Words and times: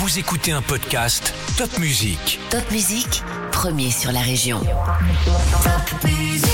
Vous 0.00 0.20
écoutez 0.20 0.52
un 0.52 0.62
podcast 0.62 1.34
Top 1.56 1.76
Music. 1.80 2.38
Top 2.50 2.70
Musique, 2.70 3.24
premier 3.50 3.90
sur 3.90 4.12
la 4.12 4.20
région. 4.20 4.60
Top 4.60 6.04
Musique. 6.04 6.46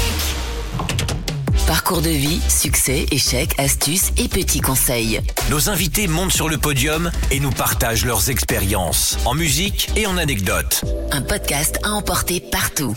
Parcours 1.67 2.01
de 2.01 2.09
vie, 2.09 2.41
succès, 2.49 3.05
échecs, 3.11 3.55
astuces 3.59 4.13
et 4.17 4.29
petits 4.29 4.63
conseils. 4.63 5.21
Nos 5.51 5.69
invités 5.69 6.09
montent 6.09 6.33
sur 6.33 6.49
le 6.49 6.57
podium 6.57 7.11
et 7.31 7.39
nous 7.39 7.51
partagent 7.51 8.07
leurs 8.07 8.31
expériences 8.31 9.19
en 9.27 9.35
musique 9.35 9.91
et 9.95 10.07
en 10.07 10.17
anecdotes. 10.17 10.83
Un 11.13 11.21
podcast 11.21 11.79
à 11.83 11.91
emporter 11.91 12.41
partout. 12.41 12.95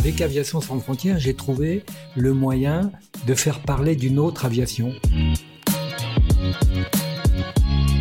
Avec 0.00 0.22
Aviation 0.22 0.62
sans 0.62 0.80
frontières, 0.80 1.18
j'ai 1.18 1.34
trouvé 1.34 1.84
le 2.16 2.32
moyen 2.32 2.90
de 3.26 3.34
faire 3.34 3.60
parler 3.60 3.96
d'une 3.96 4.18
autre 4.18 4.46
aviation. 4.46 4.94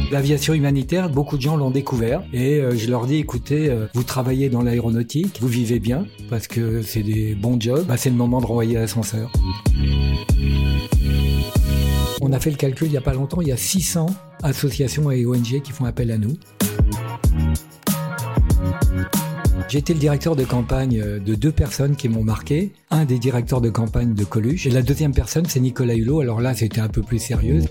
L'aviation 0.10 0.54
humanitaire, 0.54 1.10
beaucoup 1.10 1.36
de 1.36 1.42
gens 1.42 1.58
l'ont 1.58 1.72
découvert 1.72 2.24
et 2.32 2.62
euh, 2.62 2.74
je 2.74 2.90
leur 2.90 3.06
dis 3.06 3.18
écoutez, 3.18 3.70
euh, 3.70 3.88
vous 3.94 4.04
travaillez 4.04 4.48
dans 4.48 4.62
l'aéronautique, 4.62 5.42
vous 5.42 5.50
vivez 5.50 5.80
bien 5.80 6.06
parce 6.30 6.48
que 6.48 6.82
c'est 6.82 7.04
des 7.04 7.36
bons 7.36 7.60
jobs, 7.60 7.86
bah, 7.86 7.98
c'est 7.98 8.10
le 8.10 8.16
moment 8.16 8.40
de 8.40 8.46
renvoyer 8.46 8.76
l'ascenseur. 8.76 9.30
On 12.22 12.32
a 12.32 12.40
fait 12.40 12.52
le 12.52 12.56
calcul 12.56 12.88
il 12.88 12.92
n'y 12.92 12.98
a 12.98 13.02
pas 13.02 13.14
longtemps, 13.14 13.42
il 13.42 13.50
y 13.50 13.52
a 13.52 13.58
600 13.58 14.06
associations 14.42 15.12
et 15.12 15.26
ONG 15.26 15.62
qui 15.62 15.74
font 15.74 15.84
appel 15.84 16.12
à 16.12 16.18
nous. 16.18 16.38
Été 19.72 19.94
le 19.94 20.00
directeur 20.00 20.36
de 20.36 20.44
campagne 20.44 21.00
euh, 21.00 21.20
de 21.20 21.36
deux 21.36 21.52
personnes 21.52 21.96
qui 21.96 22.10
m'ont 22.10 22.24
marqué. 22.24 22.72
Un 22.90 23.06
des 23.06 23.20
directeurs 23.20 23.62
de 23.62 23.70
campagne 23.70 24.16
de 24.16 24.24
Coluche 24.24 24.66
et 24.66 24.72
la 24.72 24.82
deuxième 24.82 25.14
personne 25.14 25.46
c'est 25.46 25.60
Nicolas 25.60 25.94
Hulot. 25.94 26.22
Alors 26.22 26.42
là 26.42 26.56
c'était 26.56 26.82
un 26.82 26.88
peu 26.88 27.04
plus 27.04 27.20
sérieux. 27.20 27.62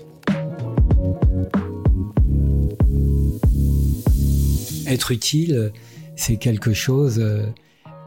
Être 4.87 5.11
utile, 5.11 5.71
c'est 6.15 6.37
quelque 6.37 6.73
chose 6.73 7.19
euh, 7.19 7.45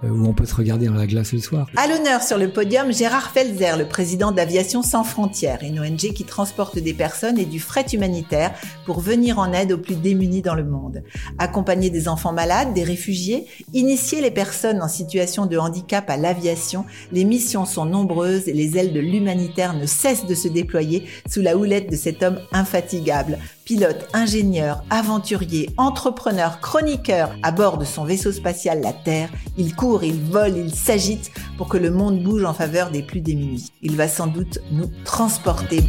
où 0.03 0.27
on 0.27 0.33
peut 0.33 0.47
se 0.47 0.55
regarder 0.55 0.87
dans 0.87 0.95
la 0.95 1.07
glace 1.07 1.33
le 1.33 1.39
soir. 1.39 1.69
À 1.77 1.87
l'honneur 1.87 2.23
sur 2.23 2.39
le 2.39 2.49
podium, 2.49 2.93
Gérard 2.93 3.31
Felzer, 3.31 3.77
le 3.77 3.87
président 3.87 4.33
d'Aviation 4.33 4.83
sans 4.83 5.05
frontières, 5.05 5.61
une 5.63 5.81
ONG 5.81 6.13
qui 6.13 6.25
transporte 6.25 6.79
des 6.79 6.95
personnes 6.95 7.39
et 7.39 7.45
du 7.45 7.61
fret 7.61 7.87
humanitaire 7.93 8.53
pour 8.85 9.01
venir 9.01 9.39
en 9.39 9.53
aide 9.53 9.73
aux 9.73 9.79
plus 9.79 9.97
démunis 9.97 10.43
dans 10.43 10.55
le 10.55 10.65
monde. 10.65 11.03
Accompagner 11.39 11.91
des 11.91 12.09
enfants 12.09 12.33
malades, 12.33 12.75
des 12.75 12.85
réfugiés, 12.85 13.47
initier 13.73 14.21
les 14.21 14.31
personnes 14.31 14.83
en 14.83 14.89
situation 14.89 15.47
de 15.47 15.57
handicap 15.59 16.09
à 16.11 16.17
l'aviation, 16.17 16.85
les 17.13 17.25
missions 17.25 17.65
sont 17.65 17.85
nombreuses 17.85 18.49
et 18.49 18.53
les 18.53 18.77
ailes 18.77 18.93
de 18.93 19.01
l'humanitaire 19.01 19.75
ne 19.75 19.87
cessent 19.87 20.27
de 20.27 20.35
se 20.35 20.49
déployer 20.49 21.07
sous 21.29 21.43
la 21.43 21.57
houlette 21.57 21.91
de 21.91 21.97
cet 21.97 22.23
homme 22.23 22.41
infatigable. 22.53 23.39
Pilote, 23.65 24.09
ingénieur, 24.13 24.83
aventurier, 24.91 25.71
entrepreneur, 25.77 26.61
chroniqueur, 26.61 27.33
à 27.45 27.53
bord 27.53 27.79
de 27.79 27.85
son 27.85 28.05
vaisseau 28.05 28.33
spatial 28.33 28.81
La 28.81 28.93
Terre, 28.93 29.31
il 29.57 29.77
court, 29.77 30.03
il 30.03 30.21
vole, 30.21 30.57
il 30.57 30.75
s'agite 30.75 31.31
pour 31.57 31.69
que 31.69 31.77
le 31.77 31.91
monde 31.93 32.23
bouge 32.23 32.45
en 32.45 32.55
faveur 32.55 32.91
des 32.91 33.03
plus 33.05 33.21
démunis. 33.21 33.71
Il 33.81 33.97
va 33.97 34.09
sans 34.09 34.27
doute 34.27 34.59
nous 34.73 34.91
transporter. 35.05 35.85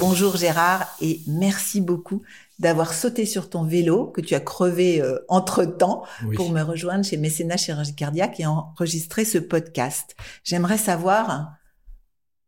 Bonjour 0.00 0.36
Gérard 0.36 0.86
et 1.02 1.20
merci 1.26 1.82
beaucoup 1.82 2.22
d'avoir 2.58 2.94
sauté 2.94 3.26
sur 3.26 3.50
ton 3.50 3.64
vélo 3.64 4.06
que 4.06 4.22
tu 4.22 4.34
as 4.34 4.40
crevé 4.40 5.02
euh, 5.02 5.18
entre-temps 5.28 6.04
Oui. 6.26 6.36
pour 6.36 6.50
me 6.50 6.62
rejoindre 6.62 7.04
chez 7.04 7.18
Mécénat 7.18 7.58
Chirurgie 7.58 7.94
Cardiaque 7.94 8.40
et 8.40 8.46
enregistrer 8.46 9.26
ce 9.26 9.36
podcast. 9.36 10.16
J'aimerais 10.44 10.78
savoir 10.78 11.50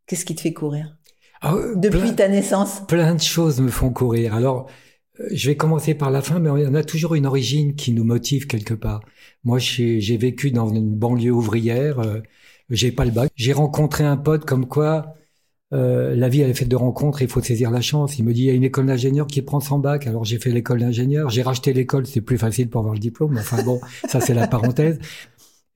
qu'est-ce 0.06 0.25
qui 0.25 0.34
te 0.34 0.41
fait 0.41 0.55
courir? 0.55 0.97
Ah, 1.41 1.55
euh, 1.55 1.75
depuis 1.77 2.00
plein- 2.00 2.12
ta 2.14 2.28
naissance. 2.28 2.83
plein 2.86 3.14
de 3.14 3.20
choses 3.20 3.61
me 3.61 3.69
font 3.70 3.91
courir. 3.91 4.34
Alors, 4.34 4.69
euh, 5.20 5.28
je 5.33 5.48
vais 5.48 5.56
commencer 5.56 5.95
par 5.95 6.11
la 6.11 6.22
fin, 6.22 6.39
mais 6.41 6.50
on 6.50 6.75
a 6.75 6.84
toujours 6.84 7.14
une 7.14 7.27
origine 7.27 7.74
qui 7.77 7.92
nous 7.92 8.05
motive 8.05 8.46
quelque 8.46 8.74
part. 8.74 9.01
Moi, 9.45 9.58
j'ai 9.58 10.17
vécu 10.17 10.51
dans 10.51 10.68
une 10.68 10.95
banlieue 10.95 11.33
ouvrière, 11.33 12.01
euh, 12.01 12.20
j'ai 12.70 12.92
pas 12.92 13.05
le 13.05 13.11
bac. 13.12 13.30
J'ai 13.36 13.52
rencontré 13.52 14.05
un 14.05 14.17
pote 14.17 14.45
comme 14.45 14.67
quoi 14.67 15.14
euh, 15.74 16.17
la 16.17 16.30
vie 16.30 16.40
elle 16.40 16.51
est 16.51 16.55
faite 16.55 16.68
de 16.68 16.77
rencontres, 16.77 17.20
il 17.23 17.29
faut 17.29 17.42
saisir 17.42 17.70
la 17.70 17.83
chance. 17.83 18.18
Il 18.18 18.24
me 18.24 18.33
dit 18.33 18.42
il 18.42 18.46
y 18.46 18.51
a 18.51 18.55
une 18.55 18.64
école 18.64 18.86
d'ingénieur 18.86 19.27
qui 19.27 19.42
prend 19.42 19.61
son 19.61 19.79
bac, 19.79 20.07
alors 20.07 20.24
j'ai 20.24 20.39
fait 20.39 20.51
l'école 20.51 20.80
d'ingénieur. 20.80 21.29
J'ai 21.30 21.42
racheté 21.42 21.73
l'école, 21.74 22.07
c'est 22.07 22.23
plus 22.23 22.39
facile 22.39 22.70
pour 22.70 22.80
avoir 22.80 22.95
le 22.95 23.01
diplôme. 23.01 23.36
Enfin 23.39 23.62
bon, 23.62 23.80
ça 24.08 24.20
c'est 24.20 24.35
la 24.35 24.48
parenthèse. 24.48 24.98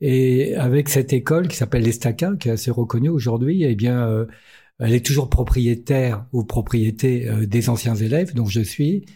Et 0.01 0.55
avec 0.57 0.89
cette 0.89 1.13
école 1.13 1.49
qui 1.49 1.57
s'appelle 1.57 1.83
l'Estaca, 1.83 2.33
qui 2.39 2.49
est 2.49 2.53
assez 2.53 2.71
reconnue 2.71 3.09
aujourd'hui, 3.11 3.63
eh 3.65 3.75
bien, 3.77 4.07
euh, 4.09 4.27
elle 4.83 4.95
est 4.95 5.07
toujours 5.07 5.31
propriétaire 5.31 6.27
ou 6.33 6.45
propriété 6.45 7.29
euh, 7.29 7.47
des 7.47 7.69
anciens 7.69 7.95
élèves, 7.95 8.35
donc 8.35 8.51
je 8.51 8.61
suis. 8.61 9.07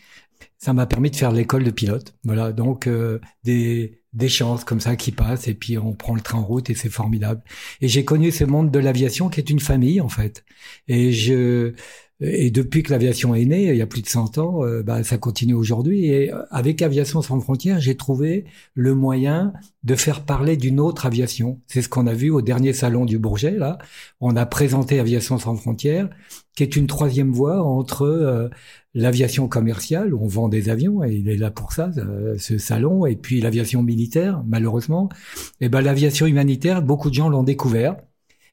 Ça 0.58 0.72
m'a 0.72 0.86
permis 0.86 1.10
de 1.10 1.16
faire 1.16 1.32
l'école 1.32 1.64
de 1.64 1.70
pilote. 1.70 2.14
Voilà, 2.24 2.52
donc 2.52 2.86
euh, 2.86 3.18
des 3.44 4.00
des 4.16 4.28
chances 4.28 4.64
comme 4.64 4.80
ça 4.80 4.96
qui 4.96 5.12
passent 5.12 5.46
et 5.46 5.54
puis 5.54 5.78
on 5.78 5.92
prend 5.92 6.14
le 6.14 6.20
train 6.20 6.38
en 6.38 6.44
route 6.44 6.70
et 6.70 6.74
c'est 6.74 6.88
formidable. 6.88 7.42
Et 7.80 7.88
j'ai 7.88 8.04
connu 8.04 8.32
ce 8.32 8.44
monde 8.44 8.70
de 8.70 8.78
l'aviation 8.78 9.28
qui 9.28 9.40
est 9.40 9.50
une 9.50 9.60
famille 9.60 10.00
en 10.00 10.08
fait. 10.08 10.44
Et 10.88 11.12
je 11.12 11.74
et 12.20 12.50
depuis 12.50 12.82
que 12.82 12.92
l'aviation 12.92 13.34
est 13.34 13.44
née, 13.44 13.68
il 13.68 13.76
y 13.76 13.82
a 13.82 13.86
plus 13.86 14.00
de 14.00 14.08
100 14.08 14.38
ans, 14.38 14.64
euh, 14.64 14.82
bah, 14.82 15.04
ça 15.04 15.18
continue 15.18 15.52
aujourd'hui. 15.52 16.06
Et 16.06 16.32
euh, 16.32 16.42
avec 16.50 16.80
Aviation 16.80 17.20
sans 17.20 17.38
frontières, 17.40 17.78
j'ai 17.78 17.94
trouvé 17.94 18.46
le 18.72 18.94
moyen 18.94 19.52
de 19.84 19.94
faire 19.94 20.24
parler 20.24 20.56
d'une 20.56 20.80
autre 20.80 21.04
aviation. 21.04 21.60
C'est 21.66 21.82
ce 21.82 21.90
qu'on 21.90 22.06
a 22.06 22.14
vu 22.14 22.30
au 22.30 22.40
dernier 22.40 22.72
salon 22.72 23.04
du 23.04 23.18
Bourget. 23.18 23.58
Là, 23.58 23.76
on 24.20 24.34
a 24.34 24.46
présenté 24.46 24.98
Aviation 24.98 25.38
sans 25.38 25.56
frontières, 25.56 26.08
qui 26.56 26.62
est 26.62 26.76
une 26.76 26.86
troisième 26.86 27.32
voie 27.32 27.62
entre 27.62 28.06
euh, 28.06 28.48
l'aviation 28.96 29.46
commerciale, 29.46 30.14
on 30.14 30.26
vend 30.26 30.48
des 30.48 30.70
avions, 30.70 31.04
et 31.04 31.12
il 31.12 31.28
est 31.28 31.36
là 31.36 31.50
pour 31.50 31.72
ça, 31.72 31.90
euh, 31.98 32.36
ce 32.38 32.56
salon, 32.56 33.04
et 33.04 33.14
puis 33.14 33.42
l'aviation 33.42 33.82
militaire, 33.82 34.42
malheureusement. 34.46 35.10
Et 35.60 35.68
ben 35.68 35.82
l'aviation 35.82 36.26
humanitaire, 36.26 36.80
beaucoup 36.80 37.10
de 37.10 37.14
gens 37.14 37.28
l'ont 37.28 37.42
découvert. 37.42 37.96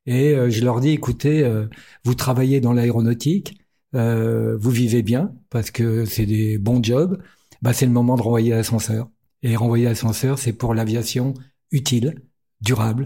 Et 0.06 0.34
euh, 0.34 0.50
je 0.50 0.64
leur 0.66 0.82
dis, 0.82 0.90
écoutez, 0.90 1.44
euh, 1.44 1.68
vous 2.04 2.14
travaillez 2.14 2.60
dans 2.60 2.74
l'aéronautique, 2.74 3.58
vous 3.94 4.72
vivez 4.72 5.04
bien 5.04 5.36
parce 5.52 5.70
que 5.70 6.06
c'est 6.06 6.26
des 6.26 6.58
bons 6.58 6.84
jobs. 6.84 7.22
Bah, 7.62 7.74
c'est 7.74 7.86
le 7.86 7.92
moment 7.92 8.18
de 8.18 8.24
renvoyer 8.24 8.50
l'ascenseur. 8.50 9.08
Et 9.44 9.56
renvoyer 9.56 9.86
l'ascenseur, 9.86 10.40
c'est 10.40 10.54
pour 10.54 10.74
l'aviation 10.74 11.36
utile, 11.72 12.16
durable. 12.60 13.06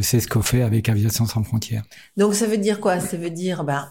C'est 0.00 0.20
ce 0.20 0.28
qu'on 0.28 0.42
fait 0.42 0.62
avec 0.62 0.88
Aviation 0.88 1.26
sans 1.26 1.42
frontières. 1.42 1.82
Donc 2.16 2.34
ça 2.34 2.46
veut 2.46 2.56
dire 2.56 2.78
quoi? 2.80 3.00
Ça 3.00 3.16
veut 3.16 3.30
dire, 3.30 3.64
ben, 3.64 3.88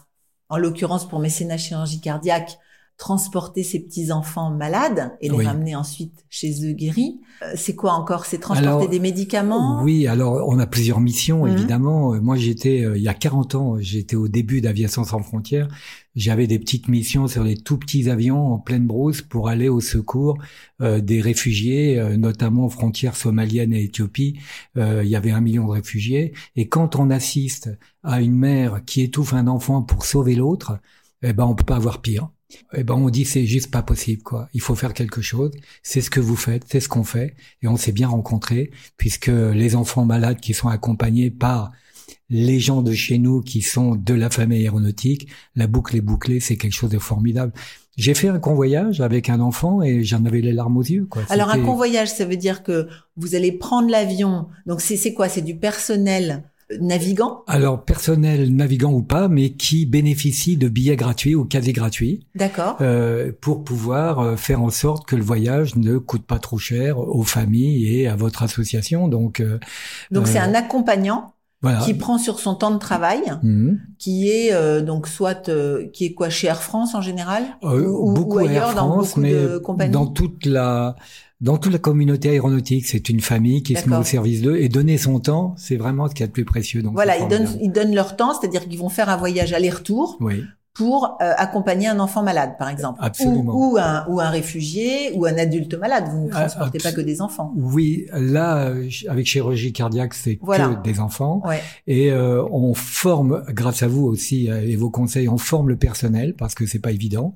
en 0.48 0.58
l'occurrence 0.58 1.06
pour 1.06 1.20
Mécénat 1.20 1.58
Chirurgie 1.58 2.00
Cardiaque, 2.00 2.58
transporter 2.98 3.64
ces 3.64 3.80
petits 3.80 4.12
enfants 4.12 4.52
malades 4.52 5.12
et 5.22 5.30
les 5.30 5.36
Oui. 5.38 5.46
ramener 5.46 5.76
ensuite 5.76 6.26
chez 6.30 6.66
eux 6.70 6.74
guéris. 6.74 7.20
Euh, 7.42 7.54
C'est 7.56 7.76
quoi 7.76 7.94
encore? 7.94 8.26
C'est 8.26 8.38
transporter 8.38 8.68
Alors, 8.68 8.90
des 8.90 9.00
médicaments? 9.00 9.82
Oui, 9.84 10.06
alors 10.08 10.48
on 10.48 10.60
a 10.60 10.68
plusieurs 10.68 11.00
missions 11.00 11.46
Mhm. 11.46 11.52
évidemment. 11.52 12.14
Euh, 12.14 12.22
Moi 12.22 12.36
j'étais 12.36 12.84
euh, 12.86 12.98
il 12.98 13.04
y 13.04 13.08
a 13.08 13.14
40 13.16 13.56
ans, 13.56 13.78
j'étais 13.80 14.16
au 14.16 14.28
début 14.28 14.62
d'Aviation 14.62 15.04
sans 15.04 15.20
frontières. 15.24 15.68
J'avais 16.16 16.46
des 16.46 16.60
petites 16.60 16.90
missions 16.90 17.28
sur 17.28 17.44
les 17.44 17.56
tout 17.56 17.78
petits 17.78 18.10
avions 18.10 18.54
en 18.54 18.60
pleine 18.60 18.86
brousse 18.86 19.22
pour 19.22 19.48
aller 19.50 19.70
au 19.70 19.80
secours 19.80 20.38
euh, 20.82 21.00
des 21.00 21.22
réfugiés, 21.22 21.98
euh, 22.00 22.18
notamment 22.18 22.66
aux 22.66 22.70
frontières 22.70 23.16
somaliennes 23.16 23.74
et 23.74 23.84
Éthiopie. 23.86 24.38
Euh, 24.78 25.04
il 25.04 25.10
y 25.10 25.16
avait 25.16 25.32
un 25.32 25.42
million 25.42 25.66
de 25.66 25.72
réfugiés. 25.72 26.34
Et 26.56 26.68
quand 26.68 26.98
on 26.98 27.10
assiste 27.10 27.70
à 28.04 28.22
une 28.22 28.36
mère 28.36 28.82
qui 28.86 29.02
étouffe 29.02 29.34
un 29.34 29.48
enfant 29.48 29.82
pour 29.82 30.06
sauver 30.06 30.36
l'autre, 30.36 30.80
eh 31.24 31.34
ben 31.34 31.46
on 31.46 31.56
peut 31.56 31.64
pas 31.64 31.78
avoir 31.78 32.02
pire. 32.02 32.30
Eh 32.74 32.84
ben 32.84 32.96
on 32.96 33.10
dit 33.10 33.26
c'est 33.26 33.46
juste 33.46 33.72
pas 33.72 33.82
possible 33.82 34.24
quoi. 34.24 34.50
Il 34.54 34.62
faut 34.62 34.76
faire 34.76 34.94
quelque 34.94 35.22
chose. 35.22 35.52
C'est 35.84 36.02
ce 36.02 36.10
que 36.10 36.20
vous 36.20 36.36
faites, 36.36 36.64
c'est 36.70 36.80
ce 36.80 36.90
qu'on 36.90 37.04
fait 37.04 37.36
et 37.62 37.68
on 37.68 37.78
s'est 37.78 37.92
bien 37.92 38.08
rencontrés 38.08 38.72
puisque 38.98 39.28
les 39.28 39.76
enfants 39.76 40.06
malades 40.06 40.40
qui 40.40 40.54
sont 40.54 40.68
accompagnés 40.68 41.32
par 41.32 41.72
les 42.30 42.60
gens 42.60 42.82
de 42.82 42.94
chez 42.94 43.18
nous 43.18 43.42
qui 43.42 43.62
sont 43.62 43.96
de 43.96 44.14
la 44.14 44.30
famille 44.30 44.62
aéronautique, 44.62 45.28
la 45.56 45.68
boucle 45.68 45.98
est 45.98 46.02
bouclée, 46.02 46.40
c'est 46.40 46.56
quelque 46.56 46.74
chose 46.74 46.90
de 46.90 46.98
formidable. 46.98 47.52
J'ai 47.98 48.14
fait 48.14 48.30
un 48.30 48.40
convoyage 48.40 49.02
avec 49.02 49.30
un 49.30 49.42
enfant 49.42 49.82
et 49.82 50.04
j'en 50.04 50.26
avais 50.26 50.40
les 50.40 50.54
larmes 50.54 50.78
aux 50.78 50.84
yeux. 50.84 51.06
Quoi. 51.06 51.24
Alors 51.30 51.50
un 51.50 51.60
convoyage, 51.60 52.10
ça 52.10 52.26
veut 52.26 52.38
dire 52.38 52.64
que 52.64 52.88
vous 53.18 53.36
allez 53.36 53.52
prendre 53.52 53.90
l'avion. 53.90 54.48
Donc 54.66 54.80
c'est 54.80 54.96
c'est 54.96 55.14
quoi? 55.14 55.28
C'est 55.28 55.42
du 55.42 55.58
personnel? 55.58 56.44
Euh, 56.72 56.78
navigant? 56.80 57.44
Alors 57.48 57.84
personnel, 57.84 58.56
navigant 58.56 58.92
ou 58.94 59.02
pas, 59.04 59.28
mais 59.28 59.52
qui 59.52 59.86
bénéficie 59.86 60.58
de 60.58 60.70
billets 60.70 60.96
gratuits 60.96 61.36
ou 61.36 61.46
quasi 61.46 61.74
gratuits 61.74 62.28
D'accord. 62.36 62.78
euh, 62.82 63.32
pour 63.42 63.64
pouvoir 63.64 64.20
euh, 64.20 64.36
faire 64.36 64.62
en 64.62 64.70
sorte 64.70 65.06
que 65.06 65.16
le 65.16 65.24
voyage 65.24 65.76
ne 65.76 65.98
coûte 65.98 66.26
pas 66.26 66.40
trop 66.40 66.58
cher 66.58 66.98
aux 67.00 67.24
familles 67.24 67.96
et 67.96 68.08
à 68.08 68.16
votre 68.16 68.44
association. 68.44 69.08
Donc 69.08 69.40
euh, 69.40 69.60
Donc 70.12 70.28
c'est 70.28 70.40
euh, 70.40 70.44
un 70.44 70.54
accompagnant 70.54 71.34
Voilà. 71.62 71.80
qui 71.80 71.94
prend 71.94 72.18
sur 72.18 72.40
son 72.40 72.56
temps 72.56 72.72
de 72.72 72.80
travail, 72.80 73.22
Mhm. 73.44 73.80
qui 74.00 74.30
est 74.30 74.52
euh, 74.54 74.82
donc 74.82 75.08
soit 75.08 75.48
euh, 75.50 75.88
qui 75.94 76.06
est 76.06 76.14
quoi 76.14 76.30
chez 76.30 76.48
Air 76.48 76.62
France 76.64 76.96
en 76.96 77.02
général, 77.02 77.44
Euh, 77.64 77.86
ou, 77.88 78.10
ou- 78.10 78.14
beaucoup 78.14 78.38
ou 78.40 78.48
ailleurs 78.48 78.70
Air 78.70 78.76
dans 78.76 78.98
beaucoup 78.98 79.20
mais 79.20 79.34
de 79.34 79.58
compagnies? 79.60 79.92
dans 79.92 80.08
toute 80.08 80.46
la 80.46 80.96
dans 81.42 81.58
toute 81.58 81.74
la 81.74 81.80
communauté 81.80 82.30
aéronautique, 82.30 82.86
c'est 82.86 83.10
une 83.10 83.20
famille 83.20 83.64
qui 83.64 83.76
se 83.76 83.90
met 83.90 83.96
au 83.96 84.04
service 84.04 84.42
d'eux. 84.42 84.58
Et 84.58 84.70
donner 84.70 84.98
son 84.98 85.20
temps, 85.20 85.56
c'est 85.58 85.76
vraiment 85.76 86.08
ce 86.08 86.14
qu'il 86.14 86.22
y 86.22 86.24
a 86.24 86.28
de 86.28 86.32
plus 86.32 86.46
précieux. 86.46 86.84
Donc 86.84 86.94
Voilà, 86.94 87.18
ils 87.18 87.28
donnent 87.28 87.50
ils 87.62 87.72
donnent 87.72 87.96
leur 87.96 88.16
temps, 88.16 88.40
c'est-à-dire 88.40 88.68
qu'ils 88.68 88.80
vont 88.80 88.90
faire 88.90 89.10
un 89.10 89.18
voyage 89.18 89.52
aller-retour. 89.52 90.18
Oui, 90.20 90.44
pour 90.74 91.18
euh, 91.22 91.34
accompagner 91.38 91.88
un 91.88 92.00
enfant 92.00 92.24
malade, 92.24 92.54
par 92.58 92.70
exemple, 92.70 93.00
Absolument. 93.04 93.54
ou, 93.54 93.74
ou 93.74 93.78
un 93.78 94.06
ou 94.08 94.22
un 94.22 94.30
réfugié 94.30 95.12
ou 95.16 95.26
un 95.26 95.38
adulte 95.38 95.74
malade. 95.74 96.06
Vous 96.10 96.28
ne 96.28 96.30
Ah, 96.32 96.46
transportez 96.48 96.80
pas 96.80 96.94
que 96.94 97.02
des 97.02 97.22
enfants. 97.22 97.54
oui. 97.58 98.06
Là, 98.14 98.72
avec 99.10 99.26
chirurgie 99.28 99.74
cardiaque, 99.74 100.14
c'est 100.14 100.40
Voilà. 100.42 100.70
que 100.70 100.82
des 100.90 101.00
enfants. 101.02 101.42
Ouais. 101.46 101.62
Et 101.88 102.12
euh, 102.12 102.44
on 102.52 102.74
forme, 102.74 103.44
grâce 103.50 103.84
à 103.84 103.88
vous 103.88 104.06
aussi 104.06 104.50
euh, 104.50 104.62
et 104.62 104.76
vos 104.78 104.90
conseils, 104.90 105.28
on 105.28 105.38
forme 105.38 105.68
le 105.70 105.76
personnel 105.76 106.36
parce 106.36 106.56
que 106.56 106.66
c'est 106.66 106.80
pas 106.80 106.92
évident. 106.92 107.36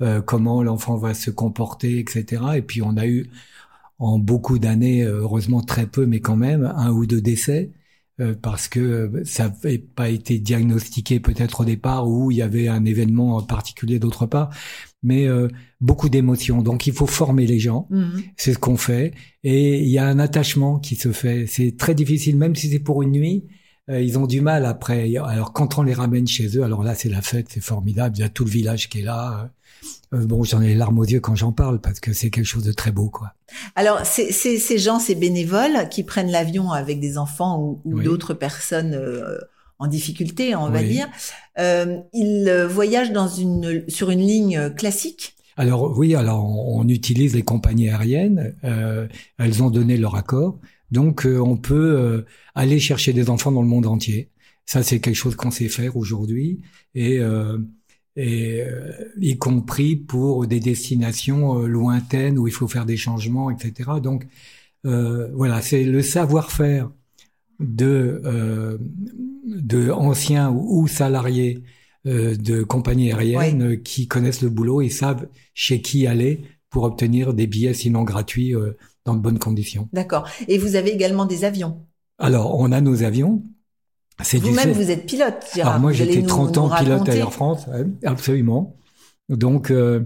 Euh, 0.00 0.20
comment 0.22 0.62
l'enfant 0.62 0.96
va 0.96 1.12
se 1.14 1.30
comporter, 1.30 1.98
etc. 1.98 2.42
Et 2.56 2.62
puis 2.62 2.82
on 2.82 2.96
a 2.96 3.06
eu 3.06 3.28
en 3.98 4.18
beaucoup 4.18 4.58
d'années, 4.58 5.02
euh, 5.02 5.20
heureusement 5.22 5.60
très 5.62 5.86
peu, 5.86 6.06
mais 6.06 6.20
quand 6.20 6.36
même 6.36 6.72
un 6.76 6.90
ou 6.92 7.06
deux 7.06 7.20
décès 7.20 7.70
euh, 8.18 8.34
parce 8.40 8.66
que 8.68 8.80
euh, 8.80 9.24
ça 9.24 9.50
n'avait 9.50 9.76
pas 9.76 10.08
été 10.08 10.38
diagnostiqué 10.38 11.20
peut-être 11.20 11.60
au 11.60 11.64
départ 11.66 12.08
ou 12.08 12.30
il 12.30 12.38
y 12.38 12.42
avait 12.42 12.66
un 12.66 12.86
événement 12.86 13.42
particulier 13.42 13.98
d'autre 13.98 14.24
part. 14.24 14.48
Mais 15.02 15.28
euh, 15.28 15.48
beaucoup 15.82 16.08
d'émotions. 16.08 16.62
Donc 16.62 16.86
il 16.86 16.94
faut 16.94 17.06
former 17.06 17.46
les 17.46 17.58
gens. 17.58 17.86
Mhm. 17.90 18.22
C'est 18.38 18.54
ce 18.54 18.58
qu'on 18.58 18.78
fait. 18.78 19.12
Et 19.44 19.82
il 19.82 19.88
y 19.90 19.98
a 19.98 20.06
un 20.06 20.18
attachement 20.18 20.78
qui 20.78 20.94
se 20.94 21.12
fait. 21.12 21.46
C'est 21.46 21.76
très 21.76 21.94
difficile, 21.94 22.38
même 22.38 22.56
si 22.56 22.70
c'est 22.70 22.78
pour 22.78 23.02
une 23.02 23.12
nuit. 23.12 23.44
Euh, 23.90 24.00
ils 24.00 24.18
ont 24.18 24.26
du 24.26 24.40
mal 24.40 24.64
après. 24.66 25.14
Alors 25.16 25.52
quand 25.52 25.78
on 25.78 25.82
les 25.82 25.94
ramène 25.94 26.26
chez 26.26 26.56
eux, 26.58 26.62
alors 26.64 26.82
là 26.82 26.94
c'est 26.94 27.08
la 27.08 27.22
fête, 27.22 27.46
c'est 27.50 27.60
formidable. 27.62 28.16
Il 28.16 28.20
y 28.20 28.24
a 28.24 28.28
tout 28.28 28.44
le 28.44 28.50
village 28.50 28.88
qui 28.88 29.00
est 29.00 29.04
là. 29.04 29.50
Euh, 30.14 30.24
bon, 30.24 30.44
j'en 30.44 30.60
ai 30.62 30.68
les 30.68 30.74
larmes 30.74 30.98
aux 30.98 31.04
yeux 31.04 31.20
quand 31.20 31.34
j'en 31.34 31.52
parle 31.52 31.80
parce 31.80 31.98
que 32.00 32.12
c'est 32.12 32.30
quelque 32.30 32.46
chose 32.46 32.64
de 32.64 32.72
très 32.72 32.92
beau, 32.92 33.08
quoi. 33.10 33.32
Alors, 33.74 34.00
c'est- 34.04 34.30
ces 34.32 34.78
gens, 34.78 34.98
ces 35.00 35.14
bénévoles 35.16 35.88
qui 35.90 36.04
prennent 36.04 36.30
l'avion 36.30 36.70
avec 36.70 37.00
des 37.00 37.18
enfants 37.18 37.60
ou, 37.60 37.80
ou 37.84 37.98
Oui. 37.98 38.04
d'autres 38.04 38.32
personnes 38.34 38.94
euh, 38.94 39.36
en 39.78 39.88
difficulté, 39.88 40.54
on 40.54 40.70
va 40.70 40.80
Oui. 40.80 40.88
dire, 40.88 41.08
euh, 41.58 41.98
ils 42.12 42.48
euh, 42.48 42.66
voyagent 42.68 43.12
dans 43.12 43.28
une, 43.28 43.84
sur 43.88 44.10
une 44.10 44.20
ligne 44.20 44.70
classique? 44.70 45.34
Alors 45.56 45.96
oui, 45.98 46.14
alors 46.14 46.44
on, 46.44 46.80
on 46.82 46.88
utilise 46.88 47.34
les 47.34 47.42
compagnies 47.42 47.88
aériennes. 47.90 48.54
euh, 48.64 49.06
elles 49.38 49.62
ont 49.62 49.70
donné 49.70 49.96
leur 49.96 50.14
accord, 50.14 50.58
donc 50.90 51.26
euh, 51.26 51.38
on 51.40 51.56
peut 51.56 51.96
euh, 51.98 52.22
aller 52.54 52.78
chercher 52.78 53.12
des 53.12 53.30
enfants 53.30 53.52
dans 53.52 53.62
le 53.62 53.68
monde 53.68 53.86
entier. 53.86 54.30
Ça, 54.66 54.82
c'est 54.82 55.00
quelque 55.00 55.14
chose 55.14 55.36
qu'on 55.36 55.50
sait 55.50 55.68
faire 55.68 55.96
aujourd'hui, 55.96 56.60
et, 56.94 57.18
euh, 57.20 57.58
et 58.16 58.62
euh, 58.62 58.92
y 59.20 59.36
compris 59.38 59.96
pour 59.96 60.46
des 60.46 60.60
destinations 60.60 61.62
euh, 61.62 61.66
lointaines 61.68 62.38
où 62.38 62.48
il 62.48 62.52
faut 62.52 62.68
faire 62.68 62.86
des 62.86 62.96
changements, 62.96 63.50
etc. 63.50 63.90
Donc 64.02 64.26
euh, 64.86 65.30
voilà, 65.34 65.62
c'est 65.62 65.84
le 65.84 66.02
savoir-faire 66.02 66.90
de 67.60 68.20
euh, 68.24 68.78
de 69.44 69.90
anciens 69.90 70.50
ou, 70.50 70.82
ou 70.82 70.88
salariés 70.88 71.62
de 72.04 72.62
compagnies 72.62 73.10
aériennes 73.10 73.82
qui 73.82 74.06
connaissent 74.06 74.40
le 74.42 74.48
boulot 74.48 74.80
et 74.80 74.90
savent 74.90 75.26
chez 75.54 75.82
qui 75.82 76.06
aller 76.06 76.42
pour 76.70 76.84
obtenir 76.84 77.34
des 77.34 77.48
billets 77.48 77.74
sinon 77.74 78.04
gratuits 78.04 78.54
euh, 78.54 78.76
dans 79.06 79.14
de 79.14 79.20
bonnes 79.20 79.38
conditions. 79.38 79.88
D'accord. 79.92 80.28
Et 80.48 80.58
vous 80.58 80.76
avez 80.76 80.90
également 80.92 81.24
des 81.24 81.44
avions. 81.44 81.78
Alors, 82.18 82.58
on 82.58 82.72
a 82.72 82.80
nos 82.80 83.02
avions. 83.02 83.42
Vous-même, 84.34 84.72
vous 84.72 84.90
êtes 84.90 85.06
pilote, 85.06 85.44
Gérard. 85.54 85.72
Alors 85.72 85.82
moi, 85.82 85.92
j'étais 85.92 86.22
nous- 86.22 86.26
30 86.26 86.56
nous 86.56 86.62
ans 86.62 86.70
pilote 86.76 87.08
à. 87.08 87.14
Air 87.14 87.32
France, 87.32 87.66
ouais, 87.66 87.84
absolument. 88.04 88.76
Donc, 89.28 89.70
euh, 89.70 90.00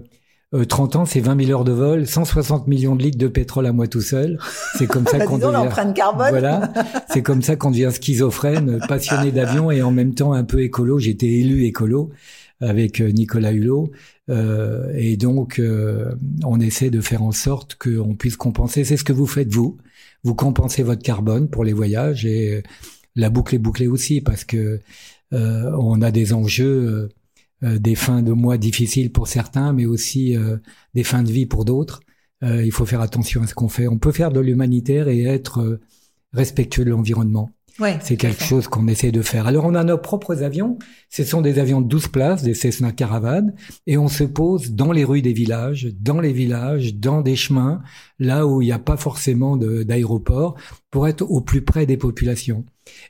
euh, 0.53 0.65
30 0.65 0.97
ans, 0.97 1.05
c'est 1.05 1.21
20 1.21 1.45
000 1.45 1.51
heures 1.51 1.63
de 1.63 1.71
vol, 1.71 2.05
160 2.05 2.67
millions 2.67 2.97
de 2.97 3.03
litres 3.03 3.17
de 3.17 3.27
pétrole 3.29 3.65
à 3.67 3.71
moi 3.71 3.87
tout 3.87 4.01
seul. 4.01 4.37
C'est 4.77 4.85
comme 4.87 5.07
ça 5.07 5.17
Bah, 5.19 5.25
qu'on 5.25 5.37
devient... 5.37 5.51
l'empreinte 5.53 5.95
carbone. 5.95 6.29
Voilà, 6.29 6.73
c'est 7.09 7.21
comme 7.21 7.41
ça 7.41 7.55
qu'on 7.55 7.71
devient 7.71 7.89
schizophrène, 7.93 8.79
passionné 8.89 9.31
d'avion 9.31 9.71
et 9.71 9.81
en 9.81 9.91
même 9.91 10.13
temps 10.13 10.33
un 10.33 10.43
peu 10.43 10.61
écolo. 10.61 10.99
J'étais 10.99 11.27
élu 11.27 11.63
écolo 11.63 12.09
avec 12.61 13.01
euh, 13.01 13.11
Nicolas 13.11 13.51
Hulot. 13.51 13.91
Euh, 14.29 14.91
et 14.95 15.17
donc, 15.17 15.59
euh, 15.59 16.13
on 16.43 16.59
essaie 16.59 16.89
de 16.89 17.01
faire 17.01 17.23
en 17.23 17.31
sorte 17.31 17.75
qu'on 17.75 18.15
puisse 18.15 18.37
compenser. 18.37 18.83
C'est 18.83 18.97
ce 18.97 19.03
que 19.03 19.13
vous 19.13 19.27
faites, 19.27 19.51
vous. 19.51 19.77
Vous 20.23 20.35
compensez 20.35 20.83
votre 20.83 21.01
carbone 21.01 21.49
pour 21.49 21.63
les 21.63 21.73
voyages 21.73 22.25
et 22.25 22.55
euh, 22.55 22.61
la 23.15 23.29
boucle 23.29 23.55
est 23.55 23.59
bouclée 23.59 23.87
aussi 23.87 24.21
parce 24.21 24.43
que 24.43 24.79
euh, 25.33 25.71
on 25.77 26.01
a 26.01 26.11
des 26.11 26.33
enjeux, 26.33 27.09
euh, 27.63 27.79
des 27.79 27.95
fins 27.95 28.21
de 28.21 28.31
mois 28.31 28.57
difficiles 28.57 29.11
pour 29.11 29.27
certains, 29.27 29.73
mais 29.73 29.85
aussi 29.85 30.35
des 30.93 31.03
fins 31.03 31.23
de 31.23 31.31
vie 31.31 31.45
pour 31.45 31.65
d'autres. 31.65 32.01
Il 32.43 32.71
faut 32.71 32.87
faire 32.87 33.01
attention 33.01 33.43
à 33.43 33.47
ce 33.47 33.53
qu'on 33.53 33.69
fait. 33.69 33.87
On 33.87 33.99
peut 33.99 34.11
faire 34.11 34.31
de 34.31 34.39
l'humanitaire 34.39 35.07
et 35.09 35.25
être 35.25 35.79
respectueux 36.33 36.83
de 36.83 36.89
l'environnement. 36.89 37.51
Ouais, 37.81 37.97
C'est 38.03 38.15
quelque 38.15 38.43
chose 38.43 38.67
qu'on 38.67 38.87
essaie 38.87 39.11
de 39.11 39.23
faire. 39.23 39.47
Alors 39.47 39.65
on 39.65 39.73
a 39.73 39.83
nos 39.83 39.97
propres 39.97 40.43
avions. 40.43 40.77
Ce 41.09 41.23
sont 41.23 41.41
des 41.41 41.57
avions 41.57 41.81
de 41.81 41.87
12 41.87 42.09
places, 42.09 42.43
des 42.43 42.53
Cessna 42.53 42.91
Caravan, 42.91 43.53
et 43.87 43.97
on 43.97 44.07
se 44.07 44.23
pose 44.23 44.71
dans 44.73 44.91
les 44.91 45.03
rues 45.03 45.23
des 45.23 45.33
villages, 45.33 45.87
dans 45.99 46.21
les 46.21 46.31
villages, 46.31 46.93
dans 46.93 47.21
des 47.21 47.35
chemins, 47.35 47.81
là 48.19 48.45
où 48.45 48.61
il 48.61 48.65
n'y 48.65 48.71
a 48.71 48.77
pas 48.77 48.97
forcément 48.97 49.57
d'aéroport, 49.57 50.55
pour 50.91 51.07
être 51.07 51.23
au 51.23 51.41
plus 51.41 51.63
près 51.63 51.87
des 51.87 51.97
populations. 51.97 52.65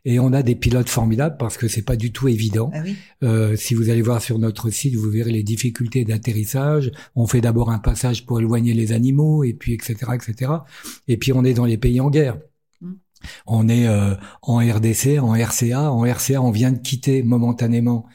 Et 0.06 0.20
on 0.20 0.32
a 0.32 0.42
des 0.42 0.56
pilotes 0.56 0.90
formidables 0.90 1.36
parce 1.38 1.58
que 1.58 1.68
c'est 1.68 1.82
pas 1.82 1.98
du 1.98 2.14
tout 2.14 2.30
évident. 2.30 2.72
Ah 2.74 2.80
oui. 2.86 2.96
Euh, 3.24 3.58
si 3.58 3.74
vous 3.74 3.90
allez 3.90 4.02
voir 4.02 4.22
sur 4.22 4.40
notre 4.40 4.70
site, 4.70 4.96
vous 4.96 5.10
verrez 5.10 5.32
les 5.32 5.44
difficultés 5.44 6.06
d'atterrissage. 6.06 6.92
On 7.16 7.28
fait 7.28 7.42
d'abord 7.42 7.72
un 7.72 7.80
passage 7.80 8.26
pour 8.26 8.40
éloigner 8.40 8.74
les 8.74 8.94
animaux, 8.94 9.44
et 9.44 9.54
puis 9.54 9.74
etc., 9.74 9.96
etc. 10.14 10.52
Et 11.10 11.18
puis 11.18 11.34
on 11.34 11.44
est 11.44 11.54
dans 11.54 11.66
les 11.66 11.78
pays 11.78 12.00
en 12.00 12.10
guerre. 12.10 12.38
Mm. 13.22 13.28
On 13.48 13.70
est 13.70 13.88
euh, 13.88 14.16
en 14.42 14.58
RDC, 14.58 15.20
en 15.20 15.34
RCA. 15.34 15.92
En 15.92 16.04
RCA, 16.06 16.42
on 16.42 16.52
vient 16.52 16.72
de 16.72 16.80
quitter 16.80 17.24
momentanément 17.24 18.06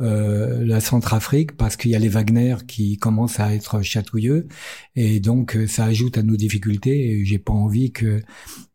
euh, 0.00 0.64
la 0.64 0.80
Centrafrique 0.80 1.56
parce 1.56 1.76
qu'il 1.76 1.90
y 1.90 1.94
a 1.94 1.98
les 1.98 2.08
Wagner 2.08 2.56
qui 2.66 2.96
commencent 2.96 3.38
à 3.38 3.54
être 3.54 3.82
chatouilleux 3.82 4.48
et 4.96 5.20
donc 5.20 5.54
euh, 5.54 5.66
ça 5.68 5.84
ajoute 5.84 6.18
à 6.18 6.22
nos 6.22 6.34
difficultés 6.34 7.10
et 7.10 7.24
j'ai 7.24 7.38
pas 7.38 7.52
envie 7.52 7.92
que 7.92 8.20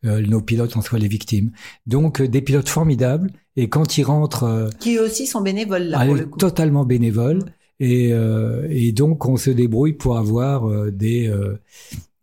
euh, 0.06 0.22
nos 0.22 0.42
pilotes 0.42 0.78
en 0.78 0.82
soient 0.82 1.00
les 1.00 1.08
victimes. 1.10 1.52
Donc 1.86 2.22
euh, 2.22 2.28
des 2.30 2.42
pilotes 2.42 2.70
formidables 2.70 3.32
et 3.58 3.68
quand 3.68 3.98
ils 3.98 4.04
rentrent 4.04 4.44
euh, 4.44 4.70
Qui 4.80 4.96
eux 4.96 5.02
aussi 5.04 5.28
sont 5.28 5.42
bénévoles 5.42 5.84
là 5.90 6.00
elle 6.02 6.08
pour 6.08 6.16
le 6.16 6.26
coup. 6.28 6.40
totalement 6.40 6.86
bénévole 6.86 7.40
et, 7.80 8.14
euh, 8.14 8.66
et 8.70 8.92
donc 8.94 9.26
on 9.26 9.36
se 9.38 9.50
débrouille 9.50 9.94
pour 9.94 10.18
avoir 10.18 10.70
euh, 10.70 10.92
des 10.92 11.30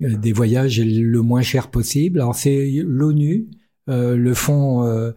des 0.01 0.33
voyages 0.33 0.81
le 0.81 1.23
moins 1.23 1.43
cher 1.43 1.71
possible. 1.71 2.21
Alors 2.21 2.35
c'est 2.35 2.83
l'ONU, 2.85 3.49
euh, 3.89 4.17
le 4.17 4.35
fonds 4.35 4.85
euh, 4.85 5.13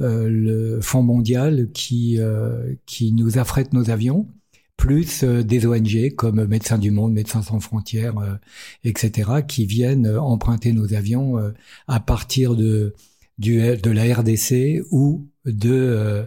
euh, 0.00 0.28
le 0.28 0.80
fonds 0.80 1.02
mondial 1.02 1.70
qui 1.72 2.18
euh, 2.18 2.74
qui 2.86 3.12
nous 3.12 3.38
affrète 3.38 3.72
nos 3.72 3.90
avions 3.90 4.28
plus 4.76 5.24
euh, 5.24 5.42
des 5.42 5.66
ONG 5.66 6.14
comme 6.16 6.46
Médecins 6.46 6.78
du 6.78 6.90
Monde, 6.90 7.12
Médecins 7.12 7.42
sans 7.42 7.60
frontières, 7.60 8.18
euh, 8.18 8.36
etc., 8.84 9.42
qui 9.46 9.66
viennent 9.66 10.06
euh, 10.06 10.20
emprunter 10.20 10.72
nos 10.72 10.94
avions 10.94 11.38
euh, 11.38 11.50
à 11.88 12.00
partir 12.00 12.54
de 12.54 12.94
du, 13.38 13.58
de 13.76 13.90
la 13.90 14.14
RDC 14.14 14.84
ou 14.90 15.28
de 15.44 15.72
euh, 15.72 16.24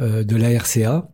euh, 0.00 0.24
de 0.24 0.36
la 0.36 0.50
RCA. 0.58 1.13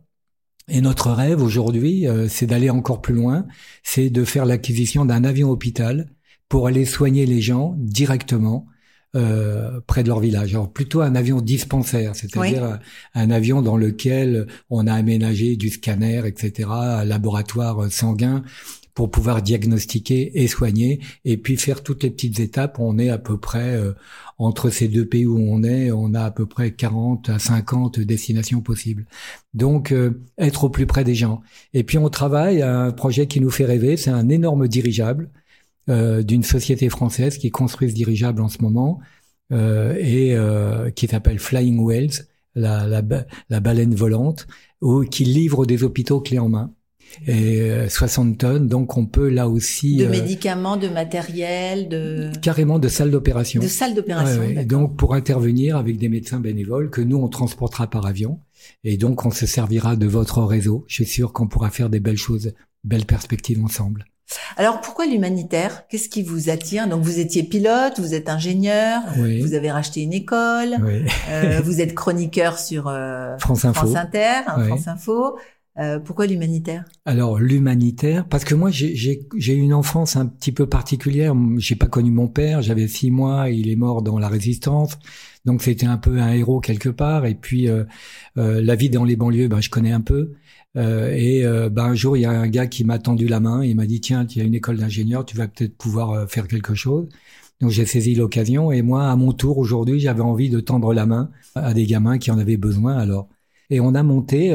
Et 0.73 0.79
notre 0.81 1.11
rêve 1.11 1.41
aujourd'hui, 1.43 2.07
euh, 2.07 2.27
c'est 2.29 2.45
d'aller 2.47 2.69
encore 2.69 3.01
plus 3.01 3.13
loin, 3.13 3.45
c'est 3.83 4.09
de 4.09 4.23
faire 4.23 4.45
l'acquisition 4.45 5.03
d'un 5.05 5.23
avion 5.25 5.49
hôpital 5.49 6.07
pour 6.47 6.65
aller 6.67 6.85
soigner 6.85 7.25
les 7.25 7.41
gens 7.41 7.75
directement 7.77 8.65
euh, 9.13 9.81
près 9.87 10.03
de 10.03 10.07
leur 10.07 10.21
village. 10.21 10.53
Alors 10.53 10.71
plutôt 10.71 11.01
un 11.01 11.15
avion 11.15 11.41
dispensaire, 11.41 12.15
c'est-à-dire 12.15 12.63
un- 12.63 12.79
un 13.15 13.29
avion 13.31 13.61
dans 13.61 13.75
lequel 13.75 14.47
on 14.69 14.87
a 14.87 14.93
aménagé 14.93 15.57
du 15.57 15.69
scanner, 15.69 16.21
etc., 16.25 16.69
un 16.71 17.03
laboratoire 17.03 17.91
sanguin 17.91 18.41
pour 19.01 19.09
pouvoir 19.09 19.41
diagnostiquer 19.41 20.43
et 20.43 20.47
soigner, 20.47 20.99
et 21.25 21.35
puis 21.35 21.57
faire 21.57 21.81
toutes 21.81 22.03
les 22.03 22.11
petites 22.11 22.39
étapes. 22.39 22.77
On 22.77 22.99
est 22.99 23.09
à 23.09 23.17
peu 23.17 23.35
près 23.35 23.73
euh, 23.73 23.93
entre 24.37 24.69
ces 24.69 24.87
deux 24.87 25.07
pays 25.07 25.25
où 25.25 25.39
on 25.39 25.63
est, 25.63 25.89
on 25.89 26.13
a 26.13 26.21
à 26.21 26.29
peu 26.29 26.45
près 26.45 26.69
40 26.69 27.27
à 27.29 27.39
50 27.39 27.99
destinations 27.99 28.61
possibles. 28.61 29.07
Donc 29.55 29.91
euh, 29.91 30.21
être 30.37 30.65
au 30.65 30.69
plus 30.69 30.85
près 30.85 31.03
des 31.03 31.15
gens. 31.15 31.41
Et 31.73 31.83
puis 31.83 31.97
on 31.97 32.09
travaille 32.09 32.61
à 32.61 32.77
un 32.79 32.91
projet 32.91 33.25
qui 33.25 33.41
nous 33.41 33.49
fait 33.49 33.65
rêver, 33.65 33.97
c'est 33.97 34.11
un 34.11 34.29
énorme 34.29 34.67
dirigeable 34.67 35.31
euh, 35.89 36.21
d'une 36.21 36.43
société 36.43 36.87
française 36.89 37.39
qui 37.39 37.49
construit 37.49 37.89
ce 37.89 37.95
dirigeable 37.95 38.39
en 38.39 38.49
ce 38.49 38.61
moment 38.61 38.99
euh, 39.51 39.95
et 39.97 40.35
euh, 40.35 40.91
qui 40.91 41.07
s'appelle 41.07 41.39
Flying 41.39 41.79
Whales, 41.79 42.27
la, 42.53 42.85
la, 42.85 43.01
la 43.49 43.59
baleine 43.61 43.95
volante, 43.95 44.45
ou 44.79 45.05
qui 45.05 45.23
livre 45.23 45.65
des 45.65 45.81
hôpitaux 45.81 46.21
clés 46.21 46.37
en 46.37 46.49
main. 46.49 46.71
Et 47.27 47.87
60 47.89 48.37
tonnes. 48.37 48.67
Donc 48.67 48.97
on 48.97 49.05
peut 49.05 49.29
là 49.29 49.47
aussi 49.49 49.97
de 49.97 50.07
médicaments, 50.07 50.77
de 50.77 50.87
matériel, 50.87 51.89
de 51.89 52.31
carrément 52.41 52.79
de 52.79 52.87
salles 52.87 53.11
d'opération. 53.11 53.61
De 53.61 53.67
salles 53.67 53.93
d'opération. 53.95 54.41
Ouais, 54.41 54.65
donc 54.65 54.97
pour 54.97 55.13
intervenir 55.13 55.77
avec 55.77 55.97
des 55.97 56.09
médecins 56.09 56.39
bénévoles 56.39 56.89
que 56.89 57.01
nous 57.01 57.17
on 57.17 57.27
transportera 57.27 57.87
par 57.89 58.05
avion 58.05 58.39
et 58.83 58.97
donc 58.97 59.25
on 59.25 59.31
se 59.31 59.45
servira 59.45 59.95
de 59.95 60.05
votre 60.07 60.41
réseau. 60.43 60.85
Je 60.87 60.95
suis 60.95 61.05
sûr 61.05 61.33
qu'on 61.33 61.47
pourra 61.47 61.69
faire 61.69 61.89
des 61.89 61.99
belles 61.99 62.17
choses, 62.17 62.53
belles 62.83 63.05
perspectives 63.05 63.63
ensemble. 63.63 64.05
Alors 64.55 64.79
pourquoi 64.79 65.05
l'humanitaire? 65.07 65.83
Qu'est-ce 65.89 66.07
qui 66.07 66.23
vous 66.23 66.49
attire? 66.49 66.87
Donc 66.87 67.03
vous 67.03 67.19
étiez 67.19 67.43
pilote, 67.43 67.99
vous 67.99 68.13
êtes 68.13 68.29
ingénieur, 68.29 69.01
Oui. 69.17 69.41
vous 69.41 69.55
avez 69.55 69.69
racheté 69.71 70.01
une 70.01 70.13
école, 70.13 70.77
Oui. 70.85 71.03
euh, 71.29 71.59
vous 71.65 71.81
êtes 71.81 71.93
chroniqueur 71.93 72.57
sur 72.57 72.87
euh, 72.87 73.37
France 73.39 73.65
Info. 73.65 73.87
France 73.87 73.95
Inter, 73.97 74.41
hein. 74.47 74.63
France 74.67 74.87
Info. 74.87 75.35
Euh, 75.81 75.99
pourquoi 75.99 76.27
l'humanitaire? 76.27 76.85
Alors 77.05 77.39
l'humanitaire, 77.39 78.27
parce 78.27 78.43
que 78.43 78.53
moi 78.53 78.69
j'ai- 78.69 79.25
eu 79.33 79.51
une 79.53 79.73
enfance 79.73 80.15
un 80.15 80.27
petit 80.27 80.51
peu 80.51 80.67
particulière. 80.67 81.33
J'ai 81.57 81.75
pas 81.75 81.87
connu 81.87 82.11
mon 82.11 82.27
père, 82.27 82.61
j'avais 82.61 82.87
six 82.87 83.09
mois, 83.09 83.49
il 83.49 83.67
est 83.67 83.75
mort 83.75 84.03
dans 84.03 84.19
la 84.19 84.27
résistance, 84.27 84.99
donc 85.43 85.63
c'était 85.63 85.87
un 85.87 85.97
peu 85.97 86.19
un 86.19 86.33
héros 86.33 86.59
quelque 86.59 86.89
part. 86.89 87.25
Et 87.25 87.33
puis 87.33 87.67
euh, 87.67 87.83
euh, 88.37 88.61
la 88.61 88.75
vie 88.75 88.89
dans 88.91 89.03
les 89.03 89.15
banlieues, 89.15 89.47
ben 89.47 89.59
je 89.59 89.69
connais 89.71 89.91
un 89.91 90.01
peu. 90.01 90.33
Euh, 90.77 91.11
et 91.11 91.43
ben 91.69 91.85
un 91.85 91.95
jour 91.95 92.15
il 92.15 92.21
y 92.21 92.25
a 92.25 92.31
un 92.31 92.47
gars 92.47 92.67
qui 92.67 92.83
m'a 92.83 92.99
tendu 92.99 93.27
la 93.27 93.39
main, 93.39 93.63
il 93.65 93.75
m'a 93.75 93.87
dit 93.87 94.01
tiens, 94.01 94.27
il 94.29 94.37
y 94.37 94.41
a 94.41 94.43
une 94.43 94.53
école 94.55 94.77
d'ingénieur, 94.77 95.25
tu 95.25 95.35
vas 95.35 95.47
peut-être 95.47 95.75
pouvoir 95.77 96.29
faire 96.29 96.47
quelque 96.47 96.75
chose. 96.75 97.07
Donc 97.59 97.71
j'ai 97.71 97.85
saisi 97.85 98.13
l'occasion 98.15 98.71
et 98.71 98.81
moi 98.83 99.09
à 99.09 99.15
mon 99.15 99.33
tour 99.33 99.57
aujourd'hui 99.57 99.99
j'avais 99.99 100.21
envie 100.21 100.49
de 100.49 100.59
tendre 100.59 100.93
la 100.93 101.05
main 101.05 101.31
à 101.55 101.73
des 101.73 101.85
gamins 101.85 102.19
qui 102.19 102.29
en 102.29 102.37
avaient 102.37 102.57
besoin. 102.57 102.97
Alors 102.97 103.29
et 103.69 103.79
on 103.79 103.95
a 103.95 104.03
monté 104.03 104.53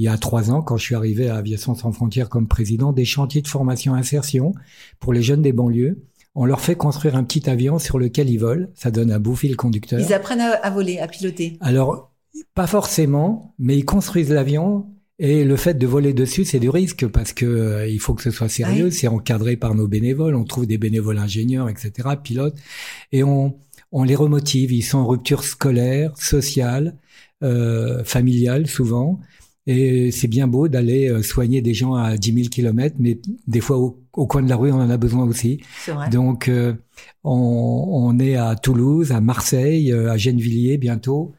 il 0.00 0.04
y 0.04 0.08
a 0.08 0.16
trois 0.16 0.50
ans, 0.50 0.62
quand 0.62 0.78
je 0.78 0.82
suis 0.82 0.94
arrivé 0.94 1.28
à 1.28 1.36
Aviation 1.36 1.74
sans 1.74 1.92
frontières 1.92 2.30
comme 2.30 2.48
président, 2.48 2.94
des 2.94 3.04
chantiers 3.04 3.42
de 3.42 3.48
formation 3.48 3.92
insertion 3.92 4.54
pour 4.98 5.12
les 5.12 5.20
jeunes 5.20 5.42
des 5.42 5.52
banlieues. 5.52 6.02
On 6.34 6.46
leur 6.46 6.62
fait 6.62 6.74
construire 6.74 7.16
un 7.16 7.22
petit 7.22 7.50
avion 7.50 7.78
sur 7.78 7.98
lequel 7.98 8.30
ils 8.30 8.38
volent. 8.38 8.66
Ça 8.74 8.90
donne 8.90 9.12
un 9.12 9.18
bouffer 9.18 9.48
le 9.48 9.56
conducteur. 9.56 10.00
Ils 10.00 10.14
apprennent 10.14 10.40
à, 10.40 10.52
à 10.52 10.70
voler, 10.70 11.00
à 11.00 11.06
piloter. 11.06 11.58
Alors, 11.60 12.14
pas 12.54 12.66
forcément, 12.66 13.54
mais 13.58 13.76
ils 13.76 13.84
construisent 13.84 14.30
l'avion. 14.30 14.86
Et 15.18 15.44
le 15.44 15.56
fait 15.56 15.74
de 15.74 15.86
voler 15.86 16.14
dessus, 16.14 16.46
c'est 16.46 16.60
du 16.60 16.70
risque 16.70 17.06
parce 17.06 17.34
que 17.34 17.44
euh, 17.44 17.86
il 17.86 18.00
faut 18.00 18.14
que 18.14 18.22
ce 18.22 18.30
soit 18.30 18.48
sérieux. 18.48 18.86
Oui. 18.86 18.92
C'est 18.92 19.08
encadré 19.08 19.56
par 19.56 19.74
nos 19.74 19.86
bénévoles. 19.86 20.34
On 20.34 20.44
trouve 20.44 20.66
des 20.66 20.78
bénévoles 20.78 21.18
ingénieurs, 21.18 21.68
etc., 21.68 22.08
pilotes, 22.24 22.56
et 23.12 23.22
on 23.22 23.54
on 23.92 24.04
les 24.04 24.16
remotive. 24.16 24.72
Ils 24.72 24.80
sont 24.80 24.96
en 24.96 25.06
rupture 25.06 25.44
scolaire, 25.44 26.16
sociale, 26.16 26.96
euh, 27.42 28.02
familiale 28.04 28.66
souvent. 28.66 29.20
Et 29.72 30.10
c'est 30.10 30.26
bien 30.26 30.48
beau 30.48 30.66
d'aller 30.66 31.08
euh, 31.08 31.22
soigner 31.22 31.62
des 31.62 31.74
gens 31.74 31.94
à 31.94 32.16
10 32.16 32.34
000 32.34 32.48
kilomètres, 32.48 32.96
mais 32.98 33.20
des 33.46 33.60
fois 33.60 33.78
au, 33.78 34.02
au 34.14 34.26
coin 34.26 34.42
de 34.42 34.48
la 34.48 34.56
rue, 34.56 34.72
on 34.72 34.80
en 34.80 34.90
a 34.90 34.96
besoin 34.96 35.24
aussi. 35.24 35.60
Vrai. 35.86 36.10
Donc, 36.10 36.48
euh, 36.48 36.74
on, 37.22 37.84
on 37.88 38.18
est 38.18 38.34
à 38.34 38.56
Toulouse, 38.56 39.12
à 39.12 39.20
Marseille, 39.20 39.92
euh, 39.92 40.10
à 40.10 40.16
Gennevilliers 40.16 40.76
bientôt, 40.76 41.34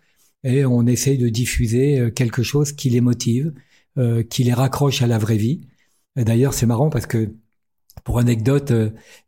et 0.45 0.63
on 0.63 0.87
essaye 0.87 1.17
de 1.17 1.27
diffuser 1.27 2.09
quelque 2.15 2.41
chose 2.41 2.71
qui 2.71 2.89
les 2.89 3.01
motive, 3.01 3.51
euh, 3.97 4.23
qui 4.23 4.45
les 4.45 4.53
raccroche 4.53 5.01
à 5.01 5.07
la 5.07 5.17
vraie 5.17 5.35
vie. 5.35 5.59
Et 6.15 6.23
D'ailleurs, 6.23 6.53
c'est 6.53 6.65
marrant 6.65 6.89
parce 6.89 7.07
que, 7.07 7.33
pour 8.05 8.17
anecdote, 8.17 8.71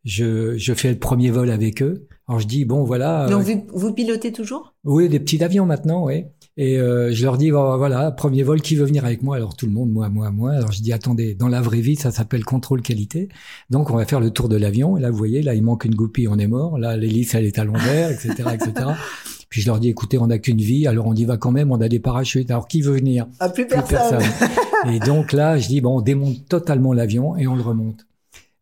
je, 0.05 0.57
je 0.57 0.73
fais 0.73 0.89
le 0.91 0.97
premier 0.97 1.29
vol 1.29 1.49
avec 1.51 1.81
eux. 1.83 2.07
Alors 2.27 2.39
je 2.39 2.47
dis 2.47 2.63
bon 2.63 2.85
voilà, 2.85 3.27
Donc 3.29 3.43
vous, 3.43 3.67
vous 3.73 3.93
pilotez 3.93 4.31
toujours? 4.31 4.73
Oui 4.85 5.09
des 5.09 5.19
petits 5.19 5.43
avions 5.43 5.65
maintenant, 5.65 6.05
oui. 6.05 6.23
Et 6.55 6.77
euh, 6.77 7.11
je 7.11 7.23
leur 7.23 7.37
dis 7.37 7.49
voilà 7.49 8.11
premier 8.11 8.43
vol 8.43 8.61
qui 8.61 8.75
veut 8.75 8.85
venir 8.85 9.05
avec 9.05 9.23
moi? 9.23 9.35
Alors 9.35 9.55
tout 9.55 9.65
le 9.65 9.71
monde 9.71 9.91
moi 9.91 10.09
moi 10.09 10.29
moi. 10.31 10.51
Alors 10.51 10.71
je 10.71 10.81
dis 10.81 10.93
attendez 10.93 11.33
dans 11.33 11.47
la 11.47 11.61
vraie 11.61 11.81
vie 11.81 11.95
ça 11.95 12.11
s'appelle 12.11 12.45
contrôle 12.45 12.81
qualité. 12.81 13.29
Donc 13.69 13.89
on 13.89 13.95
va 13.95 14.05
faire 14.05 14.19
le 14.19 14.29
tour 14.29 14.49
de 14.49 14.55
l'avion. 14.55 14.97
Et 14.97 15.01
là 15.01 15.09
vous 15.09 15.17
voyez 15.17 15.41
là 15.41 15.55
il 15.55 15.63
manque 15.63 15.85
une 15.85 15.95
goupille 15.95 16.27
on 16.27 16.37
est 16.37 16.47
mort. 16.47 16.77
Là 16.77 16.95
l'hélice 16.95 17.33
elle 17.33 17.45
est 17.45 17.57
à 17.57 17.63
l'envers 17.63 18.11
etc 18.11 18.49
etc. 18.53 18.89
Puis 19.49 19.61
je 19.61 19.67
leur 19.67 19.79
dis 19.79 19.89
écoutez 19.89 20.17
on 20.19 20.27
n'a 20.27 20.37
qu'une 20.37 20.61
vie 20.61 20.85
alors 20.85 21.07
on 21.07 21.15
y 21.15 21.25
va 21.25 21.37
quand 21.37 21.51
même 21.51 21.71
on 21.71 21.81
a 21.81 21.89
des 21.89 21.99
parachutes. 21.99 22.51
Alors 22.51 22.67
qui 22.67 22.81
veut 22.81 22.93
venir? 22.93 23.25
Ah, 23.39 23.49
plus 23.49 23.65
plus 23.65 23.81
personne. 23.81 24.21
et 24.87 24.99
donc 24.99 25.31
là, 25.33 25.57
je 25.57 25.67
dis 25.67 25.81
bon, 25.81 25.97
on 25.97 26.01
démonte 26.01 26.47
totalement 26.47 26.93
l'avion 26.93 27.37
et 27.37 27.47
on 27.47 27.55
le 27.55 27.61
remonte. 27.61 28.05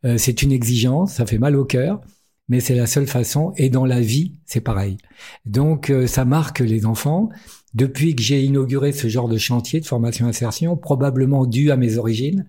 Euh, 0.06 0.18
c'est 0.18 0.42
une 0.42 0.52
exigence, 0.52 1.14
ça 1.14 1.26
fait 1.26 1.38
mal 1.38 1.56
au 1.56 1.66
cœur, 1.66 2.02
mais 2.50 2.60
c'est 2.60 2.76
la 2.76 2.88
seule 2.88 3.08
façon. 3.08 3.54
Et 3.58 3.70
dans 3.70 3.86
la 3.86 4.00
vie, 4.00 4.34
c'est 4.46 4.62
pareil. 4.62 4.98
Donc 5.46 5.90
euh, 5.90 6.08
ça 6.08 6.26
marque 6.26 6.60
les 6.60 6.86
enfants. 6.86 7.30
Depuis 7.74 8.16
que 8.16 8.22
j'ai 8.22 8.42
inauguré 8.44 8.92
ce 8.92 9.08
genre 9.08 9.30
de 9.30 9.38
chantier 9.38 9.80
de 9.80 9.86
formation 9.86 10.28
insertion, 10.28 10.76
probablement 10.78 11.46
dû 11.46 11.72
à 11.72 11.78
mes 11.78 11.98
origines. 11.98 12.46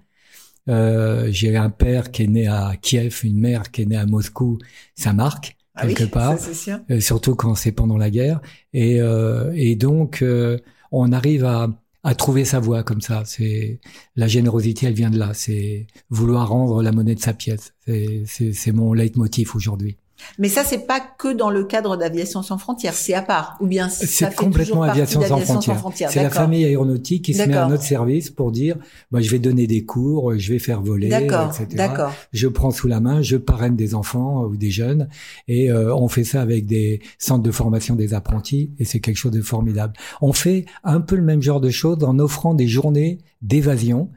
Euh, 0.68 1.28
j'ai 1.30 1.56
un 1.56 1.70
père 1.70 2.10
qui 2.10 2.22
est 2.24 2.26
né 2.28 2.46
à 2.46 2.74
Kiev, 2.80 3.20
une 3.24 3.38
mère 3.40 3.70
qui 3.70 3.82
est 3.82 3.86
née 3.86 3.96
à 3.96 4.06
Moscou. 4.06 4.58
Ça 4.94 5.12
marque 5.12 5.56
Ah 5.74 5.86
oui, 5.86 5.94
quelque 5.94 6.10
part 6.12 6.38
ça, 6.38 6.46
c'est 6.46 6.54
sûr. 6.54 6.80
euh, 6.90 7.00
surtout 7.00 7.34
quand 7.34 7.54
c'est 7.54 7.72
pendant 7.72 7.96
la 7.96 8.10
guerre. 8.10 8.40
Et, 8.72 9.00
euh, 9.00 9.52
et 9.56 9.74
donc, 9.76 10.22
euh, 10.22 10.58
on 10.92 11.10
arrive 11.12 11.44
à, 11.44 11.68
à 12.04 12.14
trouver 12.14 12.44
sa 12.44 12.60
voie 12.60 12.82
comme 12.84 13.00
ça. 13.00 13.22
C'est 13.26 13.80
la 14.16 14.28
générosité, 14.28 14.86
elle 14.86 14.94
vient 14.94 15.10
de 15.10 15.18
là. 15.18 15.34
C'est 15.34 15.86
vouloir 16.10 16.48
rendre 16.48 16.82
la 16.82 16.92
monnaie 16.92 17.14
de 17.16 17.20
sa 17.20 17.32
pièce. 17.34 17.74
C'est- 17.86 18.22
C'est 18.26 18.52
c'est 18.52 18.72
mon 18.72 18.92
leitmotiv 18.92 19.56
aujourd'hui. 19.56 19.96
Mais 20.38 20.48
ça, 20.48 20.64
c'est 20.64 20.86
pas 20.86 21.00
que 21.00 21.32
dans 21.32 21.50
le 21.50 21.64
cadre 21.64 21.96
d'aviation 21.96 22.42
sans 22.42 22.58
frontières, 22.58 22.94
c'est 22.94 23.14
à 23.14 23.22
part. 23.22 23.56
Ou 23.60 23.66
bien 23.66 23.88
C'est 23.88 24.34
complètement 24.34 24.82
aviation 24.82 25.20
sans 25.22 25.38
frontières. 25.74 26.10
C'est 26.10 26.22
la 26.22 26.30
famille 26.30 26.64
aéronautique 26.64 27.24
qui 27.24 27.34
se 27.34 27.42
met 27.42 27.54
à 27.54 27.66
notre 27.66 27.82
service 27.82 28.30
pour 28.30 28.52
dire, 28.52 28.76
bah, 29.10 29.20
je 29.20 29.30
vais 29.30 29.38
donner 29.38 29.66
des 29.66 29.84
cours, 29.84 30.36
je 30.38 30.52
vais 30.52 30.58
faire 30.58 30.82
voler, 30.82 31.08
D'accord, 31.08 31.50
etc. 31.50 31.66
d'accord. 31.74 32.12
je 32.32 32.48
prends 32.48 32.70
sous 32.70 32.88
la 32.88 33.00
main, 33.00 33.22
je 33.22 33.36
parraine 33.36 33.76
des 33.76 33.94
enfants 33.94 34.44
ou 34.44 34.56
des 34.56 34.70
jeunes, 34.70 35.08
et 35.48 35.70
euh, 35.70 35.94
on 35.94 36.08
fait 36.08 36.24
ça 36.24 36.40
avec 36.40 36.66
des 36.66 37.00
centres 37.18 37.42
de 37.42 37.50
formation 37.50 37.94
des 37.94 38.14
apprentis, 38.14 38.72
et 38.78 38.84
c'est 38.84 39.00
quelque 39.00 39.16
chose 39.16 39.32
de 39.32 39.42
formidable. 39.42 39.94
On 40.20 40.32
fait 40.32 40.66
un 40.84 41.00
peu 41.00 41.16
le 41.16 41.22
même 41.22 41.42
genre 41.42 41.60
de 41.60 41.70
choses 41.70 42.02
en 42.04 42.18
offrant 42.18 42.54
des 42.54 42.68
journées 42.68 43.18
d'évasion 43.42 44.10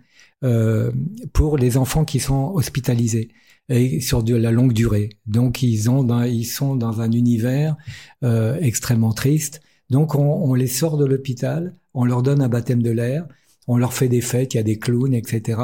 euh, 0.43 0.91
pour 1.33 1.57
les 1.57 1.77
enfants 1.77 2.05
qui 2.05 2.19
sont 2.19 2.51
hospitalisés 2.53 3.29
et 3.69 3.99
sur 4.01 4.23
de 4.23 4.35
la 4.35 4.51
longue 4.51 4.73
durée. 4.73 5.09
Donc 5.25 5.63
ils 5.63 5.89
ont, 5.89 6.03
dans- 6.03 6.23
ils 6.23 6.45
sont 6.45 6.75
dans 6.75 7.01
un 7.01 7.11
univers 7.11 7.75
euh, 8.23 8.57
extrêmement 8.61 9.13
triste. 9.13 9.61
Donc 9.89 10.15
on, 10.15 10.21
on 10.49 10.53
les 10.53 10.67
sort 10.67 10.97
de 10.97 11.05
l'hôpital, 11.05 11.73
on 11.93 12.05
leur 12.05 12.23
donne 12.23 12.41
un 12.41 12.49
baptême 12.49 12.81
de 12.83 12.91
l'air, 12.91 13.25
on 13.67 13.77
leur 13.77 13.93
fait 13.93 14.07
des 14.07 14.21
fêtes, 14.21 14.53
il 14.53 14.57
y 14.57 14.59
a 14.59 14.63
des 14.63 14.77
clowns, 14.77 15.13
etc. 15.13 15.59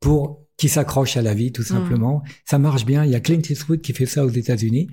pour 0.00 0.40
qui 0.56 0.68
s'accrochent 0.68 1.16
à 1.16 1.22
la 1.22 1.34
vie, 1.34 1.50
tout 1.50 1.62
simplement. 1.64 2.22
Ça 2.44 2.58
marche 2.58 2.84
bien. 2.84 3.04
Il 3.04 3.10
y 3.10 3.14
a 3.14 3.20
Clint 3.20 3.40
Eastwood 3.48 3.80
qui 3.80 3.92
fait 3.94 4.06
ça 4.06 4.24
aux 4.24 4.28
États-Unis. 4.30 4.88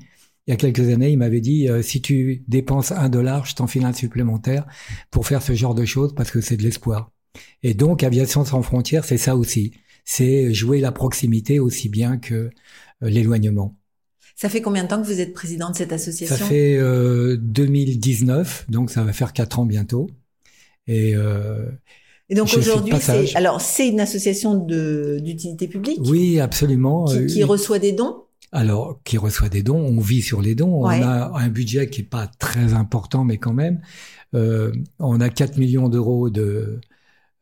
Il 0.48 0.52
y 0.52 0.54
a 0.54 0.56
quelques 0.56 0.90
années, 0.90 1.12
il 1.12 1.18
m'avait 1.18 1.42
dit 1.42 1.70
euh, 1.70 1.82
si 1.84 2.02
tu 2.02 2.44
dépenses 2.48 2.92
un 2.92 3.10
dollar, 3.10 3.46
je 3.46 3.54
t'en 3.56 3.68
file 3.68 3.86
un 3.86 3.94
supplémentaire 3.94 4.66
pour 5.12 5.28
faire 5.28 5.44
ce 5.44 5.54
genre 5.54 5.76
de 5.76 5.86
choses 5.86 6.16
parce 6.16 6.32
que 6.32 6.42
c'est 6.42 6.58
de 6.58 6.64
l'espoir. 6.64 7.12
Et 7.62 7.76
donc, 7.76 8.02
Aviation 8.04 8.44
sans 8.46 8.64
frontières, 8.64 9.06
c'est 9.06 9.18
ça 9.18 9.36
aussi. 9.36 9.74
C'est 10.12 10.52
jouer 10.56 10.80
la 10.80 10.92
proximité 10.92 11.60
aussi 11.60 11.88
bien 11.88 12.18
que 12.18 12.34
euh, 12.34 12.50
l'éloignement. 13.02 13.76
Ça 14.36 14.50
fait 14.50 14.60
combien 14.60 14.84
de 14.84 14.90
temps 14.90 15.00
que 15.00 15.06
vous 15.06 15.22
êtes 15.22 15.34
président 15.34 15.70
de 15.70 15.76
cette 15.76 15.90
Ça 15.90 15.96
association 15.96 16.48
fait 16.48 16.78
euh, 16.78 17.38
2019, 17.40 18.66
donc 18.70 18.90
ça 18.90 19.04
va 19.04 19.14
faire 19.14 19.34
quatre 19.34 19.60
ans 19.60 19.68
bientôt. 19.68 20.10
Et 20.88 21.16
euh, 21.16 21.64
Et 22.28 22.34
donc 22.34 22.52
aujourd'hui, 22.58 22.96
c'est 23.00 23.36
alors 23.36 23.62
c'est 23.62 23.88
une 23.88 24.00
association 24.00 24.56
de 24.56 25.20
d'utilité 25.22 25.68
publique? 25.68 26.00
Oui, 26.04 26.40
absolument. 26.40 27.06
qui, 27.06 27.18
euh, 27.18 27.28
qui 27.28 27.44
reçoit 27.44 27.78
des 27.78 27.92
dons? 27.92 28.24
Alors, 28.52 29.00
qui 29.04 29.20
reçoit 29.20 29.50
des 29.50 29.62
dons, 29.62 29.78
on 29.78 30.00
vit 30.00 30.24
sur 30.24 30.42
les 30.42 30.56
dons. 30.56 30.88
Ouais. 30.88 31.02
On 31.04 31.04
a 31.04 31.34
un 31.36 31.50
budget 31.50 31.88
qui 31.88 32.02
est 32.02 32.10
pas 32.10 32.26
très 32.40 32.74
important, 32.74 33.26
mais 33.26 33.38
quand 33.38 33.54
même, 33.54 33.80
euh, 34.34 34.72
on 34.98 35.22
a 35.22 35.30
4 35.30 35.58
millions 35.58 35.88
d'euros 35.88 36.32
de, 36.32 36.82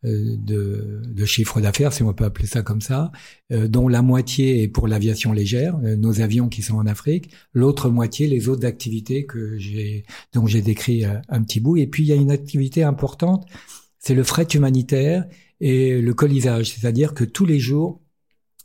de, 0.03 1.01
de 1.07 1.25
chiffre 1.25 1.59
d'affaires, 1.59 1.91
si 1.93 2.03
on 2.03 2.13
peut 2.13 2.25
appeler 2.25 2.47
ça 2.47 2.61
comme 2.61 2.81
ça, 2.81 3.11
euh, 3.51 3.67
dont 3.67 3.87
la 3.87 4.01
moitié 4.01 4.61
est 4.63 4.67
pour 4.67 4.87
l'aviation 4.87 5.33
légère, 5.33 5.77
euh, 5.83 5.95
nos 5.95 6.21
avions 6.21 6.49
qui 6.49 6.61
sont 6.61 6.75
en 6.75 6.85
Afrique, 6.85 7.31
l'autre 7.53 7.89
moitié 7.89 8.27
les 8.27 8.47
autres 8.49 8.65
activités 8.65 9.25
que 9.25 9.57
j'ai, 9.57 10.05
dont 10.33 10.45
j'ai 10.45 10.61
décrit 10.61 11.05
euh, 11.05 11.15
un 11.29 11.41
petit 11.41 11.59
bout. 11.59 11.77
Et 11.77 11.87
puis 11.87 12.03
il 12.03 12.07
y 12.07 12.13
a 12.13 12.15
une 12.15 12.31
activité 12.31 12.83
importante, 12.83 13.45
c'est 13.99 14.13
le 14.15 14.23
fret 14.23 14.47
humanitaire 14.53 15.25
et 15.59 15.99
le 16.01 16.13
colisage, 16.13 16.71
c'est-à-dire 16.71 17.13
que 17.13 17.23
tous 17.23 17.45
les 17.45 17.59
jours 17.59 18.01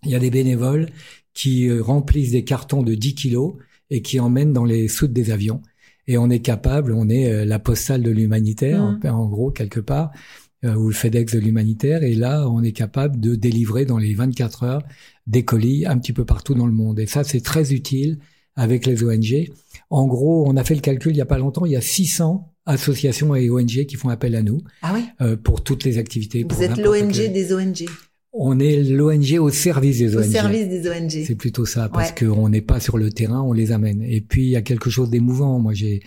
il 0.04 0.10
y 0.10 0.14
a 0.14 0.18
des 0.18 0.30
bénévoles 0.30 0.88
qui 1.34 1.68
euh, 1.68 1.82
remplissent 1.82 2.32
des 2.32 2.44
cartons 2.44 2.82
de 2.82 2.94
10 2.94 3.14
kilos 3.14 3.54
et 3.90 4.02
qui 4.02 4.20
emmènent 4.20 4.52
dans 4.52 4.64
les 4.64 4.88
soutes 4.88 5.12
des 5.12 5.30
avions. 5.30 5.62
Et 6.08 6.18
on 6.18 6.28
est 6.30 6.40
capable, 6.40 6.92
on 6.92 7.08
est 7.08 7.30
euh, 7.32 7.44
la 7.44 7.58
postale 7.60 8.02
de 8.02 8.10
l'humanitaire, 8.10 8.82
Mhm. 8.82 9.00
en, 9.10 9.18
en 9.20 9.28
gros, 9.28 9.50
quelque 9.50 9.78
part, 9.80 10.10
euh, 10.10 10.16
ou 10.64 10.88
le 10.88 10.94
FedEx 10.94 11.34
de 11.34 11.38
l'humanitaire. 11.40 12.02
Et 12.02 12.14
là, 12.14 12.48
on 12.48 12.62
est 12.62 12.72
capable 12.72 13.18
de 13.20 13.34
délivrer 13.34 13.84
dans 13.84 13.98
les 13.98 14.14
24 14.14 14.62
heures 14.62 14.82
des 15.26 15.44
colis 15.44 15.86
un 15.86 15.98
petit 15.98 16.12
peu 16.12 16.24
partout 16.24 16.54
dans 16.54 16.66
le 16.66 16.72
monde. 16.72 16.98
Et 17.00 17.06
ça, 17.06 17.24
c'est 17.24 17.40
très 17.40 17.72
utile 17.72 18.18
avec 18.56 18.86
les 18.86 19.02
ONG. 19.02 19.50
En 19.90 20.06
gros, 20.06 20.44
on 20.46 20.56
a 20.56 20.64
fait 20.64 20.74
le 20.74 20.80
calcul 20.80 21.12
il 21.12 21.18
y 21.18 21.22
a 21.22 21.26
pas 21.26 21.38
longtemps, 21.38 21.64
il 21.64 21.72
y 21.72 21.76
a 21.76 21.80
600 21.80 22.48
associations 22.66 23.34
et 23.34 23.50
ONG 23.50 23.86
qui 23.86 23.96
font 23.96 24.08
appel 24.08 24.34
à 24.36 24.42
nous 24.42 24.60
Ah 24.82 24.92
oui? 24.94 25.04
euh, 25.20 25.36
pour 25.36 25.64
toutes 25.64 25.84
les 25.84 25.98
activités. 25.98 26.44
Vous 26.48 26.62
êtes 26.62 26.76
l'ONG 26.78 27.10
des 27.32 27.52
ONG. 27.52 27.86
On 28.34 28.58
est 28.60 28.82
l'ONG 28.82 29.36
au 29.40 29.50
service 29.50 29.98
des 29.98 30.16
ONG. 30.16 30.20
Au 30.24 30.30
service 30.30 30.68
des 30.68 30.88
ONG. 30.88 31.24
C'est 31.26 31.34
plutôt 31.34 31.66
ça, 31.66 31.88
parce 31.88 32.12
qu'on 32.12 32.48
n'est 32.48 32.62
pas 32.62 32.80
sur 32.80 32.96
le 32.98 33.10
terrain, 33.10 33.42
on 33.42 33.52
les 33.52 33.72
amène. 33.72 34.02
Et 34.02 34.20
puis 34.20 34.44
il 34.44 34.50
y 34.50 34.56
a 34.56 34.62
quelque 34.62 34.90
chose 34.90 35.10
d'émouvant. 35.10 35.58
Moi, 35.58 35.74
j'ai 35.74 36.02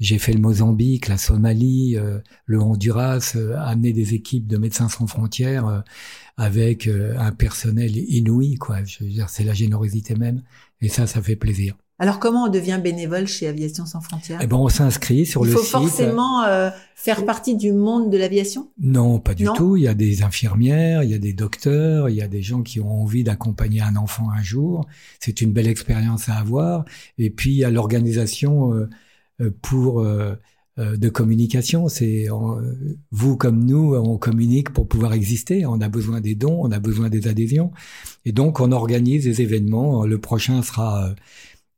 j'ai 0.00 0.18
fait 0.18 0.32
le 0.32 0.40
Mozambique, 0.40 1.08
la 1.08 1.18
Somalie, 1.18 1.96
euh, 1.96 2.18
le 2.46 2.60
Honduras, 2.60 3.34
euh, 3.36 3.54
amener 3.58 3.92
des 3.92 4.14
équipes 4.14 4.46
de 4.46 4.56
médecins 4.56 4.88
sans 4.88 5.06
frontières 5.06 5.66
euh, 5.66 5.80
avec 6.36 6.88
un 6.88 7.32
personnel 7.32 7.96
inouï, 7.96 8.54
quoi. 8.54 8.82
Je 8.84 9.04
veux 9.04 9.10
dire, 9.10 9.28
c'est 9.28 9.44
la 9.44 9.52
générosité 9.52 10.14
même, 10.14 10.42
et 10.80 10.88
ça, 10.88 11.06
ça 11.06 11.20
fait 11.20 11.36
plaisir. 11.36 11.76
Alors 12.00 12.18
comment 12.18 12.44
on 12.44 12.48
devient 12.48 12.80
bénévole 12.82 13.28
chez 13.28 13.46
Aviation 13.46 13.84
sans 13.84 14.00
frontières? 14.00 14.40
Eh 14.42 14.46
ben 14.46 14.56
on 14.56 14.70
s'inscrit 14.70 15.26
sur 15.26 15.44
le 15.44 15.50
site. 15.50 15.60
Il 15.60 15.64
faut 15.66 15.80
forcément 15.80 16.44
euh, 16.44 16.70
faire 16.94 17.26
partie 17.26 17.56
du 17.56 17.74
monde 17.74 18.10
de 18.10 18.16
l'aviation? 18.16 18.70
Non, 18.80 19.18
pas 19.18 19.34
du 19.34 19.44
tout. 19.54 19.76
Il 19.76 19.82
y 19.82 19.88
a 19.88 19.92
des 19.92 20.22
infirmières, 20.22 21.02
il 21.02 21.10
y 21.10 21.14
a 21.14 21.18
des 21.18 21.34
docteurs, 21.34 22.08
il 22.08 22.16
y 22.16 22.22
a 22.22 22.28
des 22.28 22.40
gens 22.40 22.62
qui 22.62 22.80
ont 22.80 23.02
envie 23.02 23.22
d'accompagner 23.22 23.82
un 23.82 23.96
enfant 23.96 24.30
un 24.30 24.42
jour. 24.42 24.86
C'est 25.18 25.42
une 25.42 25.52
belle 25.52 25.68
expérience 25.68 26.30
à 26.30 26.36
avoir. 26.36 26.86
Et 27.18 27.28
puis 27.28 27.50
il 27.50 27.56
y 27.58 27.64
a 27.64 27.70
l'organisation 27.70 28.72
euh, 28.72 28.78
euh, 28.80 28.88
pour 29.62 30.04
de 30.78 31.08
communication. 31.08 31.88
C'est 31.88 32.28
vous 33.10 33.36
comme 33.36 33.64
nous, 33.64 33.94
on 33.94 34.18
communique 34.18 34.70
pour 34.70 34.88
pouvoir 34.88 35.12
exister. 35.12 35.66
On 35.66 35.80
a 35.80 35.88
besoin 35.88 36.20
des 36.20 36.34
dons, 36.34 36.58
on 36.62 36.70
a 36.70 36.78
besoin 36.78 37.08
des 37.08 37.28
adhésions, 37.28 37.70
et 38.24 38.32
donc 38.32 38.60
on 38.60 38.72
organise 38.72 39.24
des 39.24 39.42
événements. 39.42 40.04
Le 40.06 40.18
prochain 40.18 40.62
sera 40.62 41.14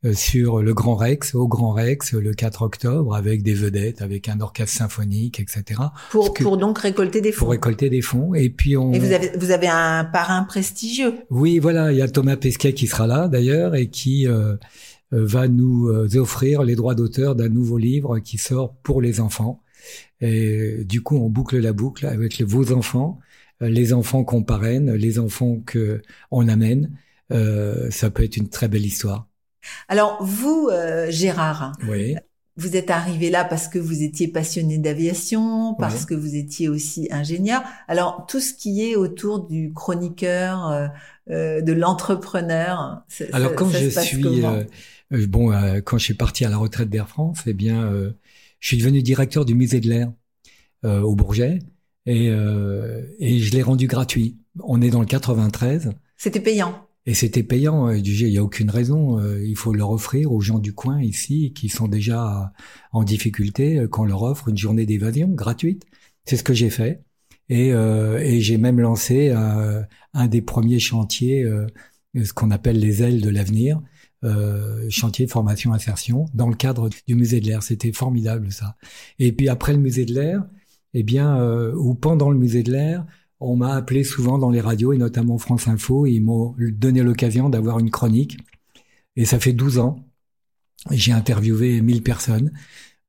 euh, 0.05 0.15
sur 0.15 0.63
le 0.63 0.75
Grand 0.75 0.97
Rex, 0.97 1.37
au 1.37 1.47
Grand 1.47 1.71
Rex, 1.71 2.13
le 2.15 2.35
4 2.35 2.63
octobre, 2.63 3.15
avec 3.15 3.45
des 3.45 3.55
vedettes, 3.55 4.03
avec 4.03 4.29
un 4.29 4.41
orchestre 4.41 4.77
symphonique, 4.77 5.39
etc. 5.39 5.81
Pour, 6.11 6.35
pour 6.35 6.57
donc 6.57 6.79
récolter 6.79 7.21
des 7.21 7.31
fonds. 7.31 7.45
Pour 7.45 7.51
récolter 7.53 7.89
des 7.89 8.03
fonds. 8.03 8.35
Et 8.35 8.51
puis 8.51 8.77
on. 8.77 8.93
Et 8.93 8.99
vous 8.99 9.13
avez, 9.13 9.31
vous 9.39 9.53
avez 9.53 9.69
un 9.69 10.05
parrain 10.05 10.43
prestigieux. 10.43 11.15
Oui, 11.31 11.61
voilà. 11.61 11.93
Il 11.93 11.99
y 11.99 12.03
a 12.03 12.09
Thomas 12.09 12.37
Pesquet 12.37 12.73
qui 12.73 12.89
sera 12.89 13.07
là 13.07 13.29
d'ailleurs 13.29 13.77
et 13.77 13.91
qui 13.91 14.27
euh, 14.27 14.33
euh 14.33 14.57
va 15.13 15.49
nous 15.49 15.89
euh, 15.89 16.17
offrir 16.17 16.63
les 16.63 16.75
droits 16.75 16.95
d'auteur 16.95 17.35
d'un 17.35 17.49
nouveau 17.49 17.79
livre 17.79 18.19
qui 18.19 18.39
sort 18.39 18.75
pour 18.83 19.01
les 19.01 19.21
enfants. 19.21 19.63
Et 20.21 20.85
du 20.85 21.03
coup, 21.03 21.17
on 21.17 21.29
boucle 21.29 21.59
la 21.59 21.73
boucle 21.73 22.07
avec 22.07 22.41
vos 22.43 22.73
enfants, 22.73 23.19
les 23.61 23.93
enfants 23.93 24.25
qu'on 24.25 24.43
parraine, 24.43 24.93
les 24.95 25.19
enfants 25.19 25.61
que 25.65 26.03
on 26.31 26.49
amène. 26.49 26.91
Euh, 27.33 27.91
ça 27.91 28.11
peut 28.11 28.23
être 28.25 28.37
une 28.37 28.49
très 28.49 28.69
belle 28.69 28.87
histoire. 28.87 29.27
Alors 29.89 30.23
vous, 30.23 30.69
euh, 30.71 31.11
Gérard, 31.11 31.73
oui. 31.89 32.17
vous 32.57 32.77
êtes 32.77 32.91
arrivé 32.91 33.31
là 33.31 33.45
parce 33.45 33.69
que 33.69 33.79
vous 33.79 34.03
étiez 34.03 34.29
passionné 34.29 34.79
d'aviation, 34.79 35.75
parce 35.75 36.05
que 36.05 36.15
vous 36.15 36.35
étiez 36.35 36.69
aussi 36.69 37.09
ingénieur. 37.11 37.63
Alors 37.89 38.27
tout 38.29 38.41
ce 38.41 38.53
qui 38.53 38.85
est 38.91 38.97
autour 38.97 39.47
du 39.47 39.73
chroniqueur, 39.73 40.69
euh, 40.69 40.89
euh 41.31 41.61
de 41.61 41.73
l'entrepreneur. 41.73 43.05
Alors 43.33 43.55
quand 43.55 43.71
je 43.71 43.89
suis 43.89 44.45
euh, 44.45 44.65
bon, 45.29 45.53
quand 45.85 45.99
je 45.99 46.05
suis 46.05 46.15
parti 46.15 46.45
à 46.45 46.51
la 46.51 46.57
retraite 46.57 46.91
d'Air 46.91 47.09
France, 47.09 47.43
eh 47.47 47.53
bien, 47.53 47.91
je 48.61 48.67
suis 48.67 48.79
devenu 48.79 49.03
directeur 49.03 49.45
du 49.45 49.55
musée 49.55 49.81
de 49.81 49.89
l'air 49.89 50.13
au 50.85 51.15
Bourget 51.15 51.61
et, 52.07 52.27
et 52.27 53.39
je 53.39 53.53
l'ai 53.53 53.63
rendu 53.63 53.87
gratuit. 53.87 54.39
On 54.61 54.83
est 54.83 54.91
dans 54.91 55.01
le 55.01 55.07
93. 55.07 55.93
C'était 56.17 56.41
payant. 56.41 56.87
Et 57.07 57.15
c'était 57.15 57.43
payant. 57.43 57.89
Euh, 57.89 57.99
il 57.99 58.29
n'y 58.29 58.39
a 58.39 58.45
aucune 58.45 58.71
raison. 58.71 59.19
Euh, 59.19 59.45
il 59.45 59.57
faut 59.57 59.73
leur 59.73 59.91
offrir 59.91 60.33
aux 60.33 60.41
gens 60.41 60.59
du 60.59 60.73
coin 60.73 61.03
ici 61.03 61.53
qui 61.53 61.69
sont 61.69 61.89
déjà 61.89 62.53
en 62.93 63.03
difficulté 63.03 63.79
euh, 63.79 63.89
qu'on 63.89 64.05
leur 64.05 64.23
offre 64.23 64.49
une 64.49 64.59
journée 64.59 64.87
d'évasion 64.87 65.29
gratuite. 65.29 65.85
C'est 66.25 66.37
ce 66.37 66.45
que 66.45 66.55
j'ai 66.55 66.71
fait. 66.71 67.03
Et, 67.49 67.69
et 67.69 68.41
j'ai 68.41 68.57
même 68.57 68.81
lancé 68.81 69.31
un 69.31 70.27
des 70.27 70.41
premiers 70.41 70.79
chantiers, 70.79 71.45
ce 72.15 72.33
qu'on 72.33 72.51
appelle 72.51 72.79
les 72.79 73.03
ailes 73.03 73.21
de 73.21 73.29
l'avenir, 73.29 73.83
chantier 74.89 75.27
de 75.27 75.31
formation 75.31 75.73
insertion, 75.73 76.27
dans 76.35 76.49
le 76.49 76.55
cadre 76.55 76.89
du 77.07 77.15
musée 77.15 77.41
de 77.41 77.47
l'air. 77.47 77.63
C'était 77.63 77.93
formidable 77.93 78.53
ça. 78.53 78.77
Et 79.19 79.33
puis 79.33 79.49
après 79.49 79.73
le 79.73 79.79
musée 79.79 80.05
de 80.05 80.15
l'air, 80.15 80.45
eh 80.95 81.03
bien, 81.03 81.43
ou 81.75 81.95
pendant 81.95 82.31
le 82.31 82.39
musée 82.39 82.63
de 82.63 82.71
l'air, 82.73 83.05
on 83.43 83.57
m'a 83.57 83.75
appelé 83.75 84.05
souvent 84.05 84.39
dans 84.39 84.51
les 84.51 84.61
radios 84.61 84.93
et 84.93 84.99
notamment 84.99 85.37
France 85.37 85.67
Info 85.67 86.07
et 86.07 86.13
ils 86.13 86.23
m'ont 86.23 86.55
donné 86.59 87.03
l'occasion 87.03 87.49
d'avoir 87.49 87.81
une 87.81 87.91
chronique. 87.91 88.39
Et 89.17 89.25
ça 89.25 89.41
fait 89.41 89.53
12 89.53 89.79
ans. 89.79 89.99
J'ai 90.91 91.13
interviewé 91.13 91.81
1000 91.81 92.03
personnes, 92.03 92.53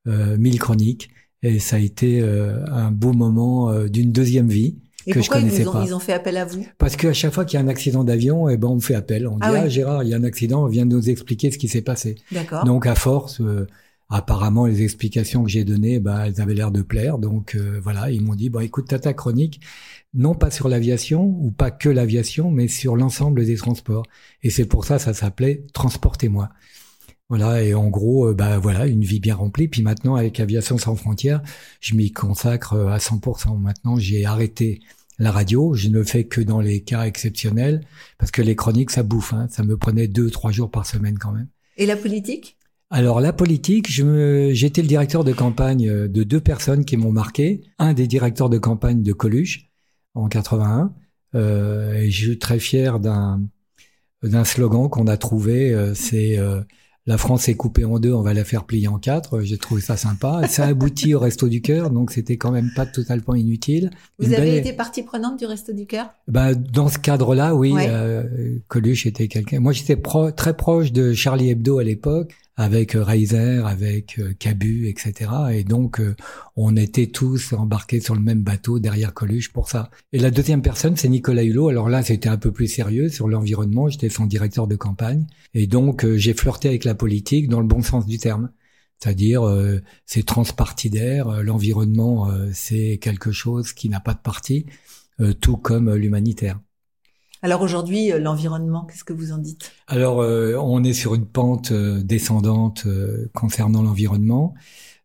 euh, 0.07 0.37
1000 0.37 0.59
chroniques 0.59 1.11
et 1.43 1.59
ça 1.59 1.75
a 1.75 1.79
été 1.79 2.21
euh, 2.21 2.65
un 2.67 2.91
beau 2.91 3.13
moment 3.13 3.69
euh, 3.69 3.87
d'une 3.87 4.11
deuxième 4.11 4.47
vie. 4.47 4.79
Et 5.05 5.11
que 5.11 5.19
pourquoi 5.19 5.37
je 5.37 5.41
connaissais 5.43 5.61
ils, 5.63 5.69
ont, 5.69 5.73
pas. 5.73 5.83
ils 5.85 5.93
ont 5.93 5.99
fait 5.99 6.13
appel 6.13 6.37
à 6.37 6.45
vous? 6.45 6.65
Parce 6.77 6.95
qu'à 6.95 7.13
chaque 7.13 7.33
fois 7.33 7.45
qu'il 7.45 7.59
y 7.59 7.61
a 7.61 7.65
un 7.65 7.67
accident 7.67 8.03
d'avion, 8.03 8.49
eh 8.49 8.57
ben 8.57 8.69
on 8.69 8.75
me 8.75 8.81
fait 8.81 8.95
appel. 8.95 9.27
On 9.27 9.35
dit 9.35 9.39
Ah 9.41 9.53
ah, 9.55 9.63
oui. 9.63 9.69
Gérard, 9.69 10.03
il 10.03 10.09
y 10.09 10.13
a 10.13 10.17
un 10.17 10.23
accident, 10.23 10.65
viens 10.67 10.85
nous 10.85 11.09
expliquer 11.09 11.51
ce 11.51 11.57
qui 11.57 11.67
s'est 11.67 11.81
passé. 11.81 12.15
D'accord. 12.31 12.63
Donc 12.65 12.85
à 12.87 12.95
force, 12.95 13.41
euh, 13.41 13.67
apparemment 14.09 14.65
les 14.65 14.81
explications 14.83 15.43
que 15.43 15.49
j'ai 15.49 15.63
données, 15.63 15.99
bah, 15.99 16.27
elles 16.27 16.41
avaient 16.41 16.53
l'air 16.53 16.71
de 16.71 16.81
plaire. 16.81 17.17
Donc 17.17 17.55
euh, 17.55 17.79
voilà, 17.81 18.11
ils 18.11 18.21
m'ont 18.21 18.35
dit 18.35 18.49
bon 18.49 18.59
écoute, 18.59 18.85
t'as 18.87 18.99
ta 18.99 19.13
chronique, 19.13 19.59
non 20.13 20.35
pas 20.35 20.51
sur 20.51 20.69
l'aviation 20.69 21.23
ou 21.23 21.51
pas 21.51 21.71
que 21.71 21.89
l'aviation, 21.89 22.51
mais 22.51 22.67
sur 22.67 22.95
l'ensemble 22.95 23.45
des 23.45 23.55
transports. 23.55 24.05
Et 24.41 24.49
c'est 24.49 24.65
pour 24.65 24.85
ça 24.85 24.99
ça 24.99 25.13
s'appelait 25.13 25.65
Transportez-moi. 25.73 26.49
Voilà, 27.35 27.63
et 27.63 27.73
en 27.73 27.89
gros, 27.89 28.27
euh, 28.27 28.35
bah 28.35 28.59
voilà, 28.59 28.85
une 28.85 29.03
vie 29.03 29.19
bien 29.19 29.33
remplie. 29.33 29.67
Puis 29.67 29.81
maintenant, 29.81 30.13
avec 30.13 30.39
Aviation 30.39 30.77
sans 30.77 30.95
frontières, 30.95 31.41
je 31.81 31.95
m'y 31.95 32.11
consacre 32.11 32.73
euh, 32.73 32.89
à 32.89 32.99
100%. 32.99 33.59
Maintenant, 33.59 33.97
j'ai 33.97 34.23
arrêté 34.23 34.81
la 35.17 35.31
radio. 35.31 35.73
Je 35.73 35.87
ne 35.87 36.03
fais 36.03 36.25
que 36.25 36.41
dans 36.41 36.61
les 36.61 36.81
cas 36.81 37.05
exceptionnels, 37.05 37.81
parce 38.19 38.29
que 38.29 38.43
les 38.43 38.55
chroniques, 38.55 38.91
ça 38.91 39.01
bouffe. 39.01 39.33
Hein. 39.33 39.47
Ça 39.49 39.63
me 39.63 39.77
prenait 39.77 40.07
deux, 40.07 40.29
trois 40.29 40.51
jours 40.51 40.69
par 40.69 40.85
semaine 40.85 41.17
quand 41.17 41.31
même. 41.31 41.47
Et 41.77 41.87
la 41.87 41.95
politique? 41.95 42.55
Alors 42.91 43.19
la 43.19 43.33
politique, 43.33 43.91
je 43.91 44.03
me, 44.03 44.53
j'étais 44.53 44.83
le 44.83 44.87
directeur 44.87 45.23
de 45.23 45.33
campagne 45.33 45.89
euh, 45.89 46.07
de 46.07 46.21
deux 46.21 46.39
personnes 46.39 46.85
qui 46.85 46.97
m'ont 46.97 47.11
marqué. 47.11 47.61
Un 47.79 47.93
des 47.93 48.05
directeurs 48.05 48.51
de 48.51 48.59
campagne 48.59 49.01
de 49.01 49.11
Coluche 49.11 49.71
en 50.13 50.27
81. 50.27 50.93
Euh, 51.33 51.95
et 51.95 52.11
je 52.11 52.25
suis 52.27 52.37
très 52.37 52.59
fier 52.59 52.99
d'un 52.99 53.41
d'un 54.21 54.43
slogan 54.43 54.87
qu'on 54.87 55.07
a 55.07 55.17
trouvé. 55.17 55.75
c'est 55.95 56.37
euh, 56.37 56.61
la 57.05 57.17
France 57.17 57.49
est 57.49 57.55
coupée 57.55 57.83
en 57.85 57.99
deux, 57.99 58.13
on 58.13 58.21
va 58.21 58.33
la 58.33 58.45
faire 58.45 58.63
plier 58.63 58.87
en 58.87 58.97
quatre. 58.97 59.41
J'ai 59.41 59.57
trouvé 59.57 59.81
ça 59.81 59.97
sympa. 59.97 60.47
Ça 60.47 60.65
aboutit 60.65 61.13
au 61.15 61.19
Resto 61.19 61.49
du 61.49 61.61
Cœur, 61.61 61.89
donc 61.89 62.11
c'était 62.11 62.37
quand 62.37 62.51
même 62.51 62.71
pas 62.75 62.85
totalement 62.85 63.35
inutile. 63.35 63.91
Vous 64.19 64.27
Une 64.27 64.35
avez 64.35 64.51
belle- 64.51 64.59
été 64.59 64.73
partie 64.73 65.03
prenante 65.03 65.37
du 65.37 65.45
Resto 65.45 65.73
du 65.73 65.85
Cœur? 65.85 66.11
Bah, 66.29 66.55
dans 66.55 66.87
ce 66.87 66.97
cadre-là, 66.99 67.55
oui, 67.55 67.73
Ouais. 67.73 67.87
euh, 67.89 68.23
Coluche 68.69 69.05
était 69.05 69.27
quelqu'un. 69.27 69.59
Moi, 69.59 69.73
j'étais 69.73 69.97
pro- 69.97 70.31
très 70.31 70.55
proche 70.55 70.91
de 70.93 71.11
Charlie 71.13 71.49
Hebdo 71.49 71.77
à 71.79 71.83
l'époque, 71.83 72.33
avec 72.55 72.95
euh, 72.95 73.03
Reiser, 73.03 73.61
avec 73.65 74.19
euh, 74.19 74.33
Cabu, 74.37 74.87
etc. 74.87 75.31
Et 75.53 75.63
donc, 75.63 75.99
euh, 75.99 76.15
on 76.55 76.75
était 76.75 77.07
tous 77.07 77.53
embarqués 77.53 77.99
sur 77.99 78.15
le 78.15 78.21
même 78.21 78.43
bateau 78.43 78.79
derrière 78.79 79.13
Coluche 79.13 79.51
pour 79.51 79.69
ça. 79.69 79.89
Et 80.11 80.19
la 80.19 80.31
deuxième 80.31 80.61
personne, 80.61 80.95
c'est 80.95 81.09
Nicolas 81.09 81.43
Hulot. 81.43 81.69
Alors 81.69 81.89
là, 81.89 82.03
c'était 82.03 82.29
un 82.29 82.37
peu 82.37 82.51
plus 82.51 82.67
sérieux 82.67 83.09
sur 83.09 83.27
l'environnement. 83.27 83.89
J'étais 83.89 84.09
son 84.09 84.25
directeur 84.25 84.67
de 84.67 84.75
campagne. 84.75 85.25
Et 85.53 85.67
donc, 85.67 86.05
j'ai 86.15 86.33
flirté 86.33 86.67
avec 86.67 86.83
la 86.83 86.95
politique 86.95 87.49
dans 87.49 87.59
le 87.59 87.67
bon 87.67 87.81
sens 87.81 88.05
du 88.05 88.17
terme. 88.17 88.51
C'est-à-dire, 88.99 89.43
c'est 90.05 90.25
transpartidaire. 90.25 91.43
L'environnement, 91.43 92.31
c'est 92.53 92.99
quelque 93.01 93.33
chose 93.33 93.73
qui 93.73 93.89
n'a 93.89 93.99
pas 93.99 94.13
de 94.13 94.21
parti, 94.21 94.65
tout 95.41 95.57
comme 95.57 95.93
l'humanitaire. 95.93 96.59
Alors 97.43 97.61
aujourd'hui, 97.61 98.11
euh, 98.11 98.19
l'environnement, 98.19 98.85
qu'est-ce 98.85 99.03
que 99.03 99.11
vous 99.11 99.33
en 99.33 99.37
dites? 99.37 99.73
Alors, 99.87 100.21
euh, 100.21 100.55
on 100.55 100.81
est 100.85 100.93
sur 100.93 101.13
une 101.13 101.25
pente 101.25 101.73
euh, 101.73 102.01
descendante 102.01 102.85
euh, 102.85 103.29
concernant 103.33 103.83
l'environnement. 103.83 104.53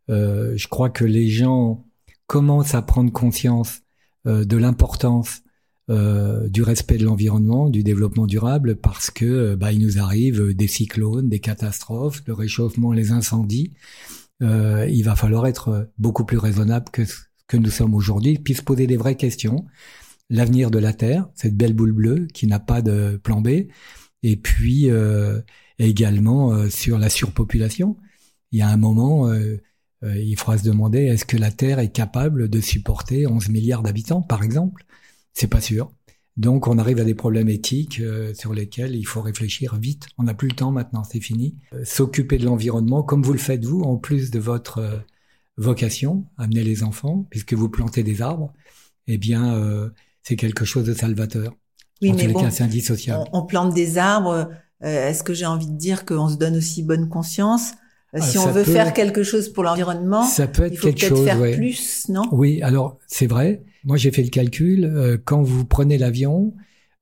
Euh, 0.09 0.57
je 0.57 0.69
crois 0.69 0.89
que 0.89 1.05
les 1.05 1.29
gens 1.29 1.85
commencent 2.29 2.75
à 2.75 2.83
prendre 2.83 3.13
conscience 3.13 3.81
de 4.25 4.57
l'importance 4.59 5.41
euh, 5.89 6.49
du 6.51 6.63
respect 6.63 6.99
de 6.99 7.05
l'environnement, 7.05 7.71
du 7.71 7.83
développement 7.83 8.27
durable, 8.27 8.77
parce 8.77 9.11
que 9.11 9.55
bah, 9.55 9.73
il 9.73 9.81
nous 9.81 9.99
arrive 9.99 10.55
des 10.55 10.69
cyclones, 10.69 11.31
des 11.31 11.41
catastrophes, 11.41 12.23
le 12.27 12.35
réchauffement, 12.35 12.93
les 12.93 13.11
incendies. 13.11 13.73
Euh, 14.43 14.87
il 14.91 15.03
va 15.03 15.17
falloir 15.17 15.47
être 15.47 15.89
beaucoup 15.97 16.25
plus 16.25 16.37
raisonnable 16.37 16.91
que 16.93 17.07
ce 17.07 17.15
que 17.47 17.57
nous 17.57 17.71
sommes 17.71 17.95
aujourd'hui, 17.95 18.39
puis 18.39 18.55
se 18.55 18.63
poser 18.63 18.87
des 18.87 18.99
vraies 18.99 19.17
questions. 19.17 19.65
L'avenir 20.31 20.71
de 20.71 20.79
la 20.79 20.93
Terre, 20.93 21.29
cette 21.35 21.57
belle 21.57 21.73
boule 21.73 21.93
bleue 21.93 22.27
qui 22.33 22.47
n'a 22.47 22.59
pas 22.59 22.83
de 22.83 23.19
plan 23.23 23.41
B, 23.41 23.69
et 24.23 24.37
puis 24.37 24.91
euh, 24.91 25.41
également 25.79 26.53
euh, 26.53 26.69
sur 26.69 26.99
la 26.99 27.09
surpopulation. 27.09 27.97
Il 28.53 28.59
y 28.59 28.63
a 28.63 28.69
un 28.69 28.77
moment, 28.77 29.29
euh, 29.29 29.57
euh, 30.05 30.17
il 30.19 30.37
faudra 30.37 30.59
se 30.59 30.65
demander 30.65 31.01
est-ce 31.01 31.25
que 31.25 31.37
la 31.37 31.51
Terre 31.51 31.79
est 31.79 31.93
capable 31.93 32.49
de 32.49 32.61
supporter 32.61 33.27
11 33.27 33.49
milliards 33.49 33.83
d'habitants, 33.83 34.23
par 34.23 34.43
exemple? 34.43 34.85
C'est 35.35 35.49
pas 35.49 35.61
sûr. 35.61 35.91
Donc 36.37 36.69
on 36.69 36.79
arrive 36.79 37.01
à 37.01 37.05
des 37.05 37.15
problèmes 37.15 37.49
éthiques 37.49 38.01
euh, 38.01 38.33
sur 38.35 38.55
lesquels 38.55 38.95
il 38.95 39.05
faut 39.05 39.21
réfléchir 39.21 39.77
vite. 39.77 40.07
On 40.19 40.25
n'a 40.25 40.35
plus 40.35 40.49
le 40.49 40.55
temps 40.55 40.71
maintenant, 40.73 41.05
c'est 41.05 41.21
fini. 41.21 41.57
S'occuper 41.85 42.39
de 42.39 42.45
l'environnement 42.45 43.03
comme 43.03 43.23
vous 43.23 43.33
le 43.33 43.39
faites 43.39 43.65
vous, 43.65 43.81
en 43.81 43.97
plus 43.97 44.31
de 44.31 44.39
votre 44.39 45.05
vocation, 45.57 46.27
amener 46.37 46.63
les 46.63 46.85
enfants, 46.85 47.27
puisque 47.31 47.55
vous 47.55 47.69
plantez 47.69 48.05
des 48.05 48.23
arbres, 48.23 48.53
eh 49.09 49.19
bien 49.19 49.55
euh, 49.55 49.91
c'est 50.29 50.37
quelque 50.37 50.67
chose 50.67 50.85
de 50.85 50.93
salvateur. 50.93 51.55
Oui, 52.03 52.11
en 52.11 52.15
mais 52.15 52.29
bon, 52.29 52.51
c'est 52.51 52.63
indissociable. 52.63 53.25
On, 53.33 53.47
plante 53.47 53.73
des 53.73 53.97
arbres. 53.97 54.51
Euh, 54.85 55.09
est-ce 55.09 55.23
que 55.23 55.33
j'ai 55.33 55.47
envie 55.47 55.67
de 55.67 55.77
dire 55.77 56.05
qu'on 56.05 56.29
se 56.29 56.37
donne 56.37 56.55
aussi 56.55 56.83
bonne 56.83 57.09
conscience? 57.09 57.73
Euh, 58.15 58.21
Si 58.21 58.37
ah, 58.37 58.43
on 58.47 58.51
veut 58.51 58.63
faire 58.63 58.93
quelque 58.93 59.23
chose 59.23 59.49
pour 59.49 59.65
l'environnement, 59.65 60.23
ça 60.23 60.47
peut 60.47 60.65
être 60.65 60.75
il 60.75 60.77
faut 60.77 60.89
quelque 60.89 61.09
chose, 61.09 61.25
faire 61.25 61.41
plus, 61.57 62.11
non? 62.11 62.25
Oui, 62.31 62.61
alors 62.61 62.99
c'est 63.07 63.27
vrai. 63.27 63.63
Moi, 63.85 63.97
j'ai 63.97 64.11
fait 64.11 64.23
le 64.23 64.29
calcul. 64.29 64.85
Euh, 64.85 65.17
quand 65.25 65.43
vous 65.43 65.65
prenez 65.65 65.97
l'avion, 65.97 66.53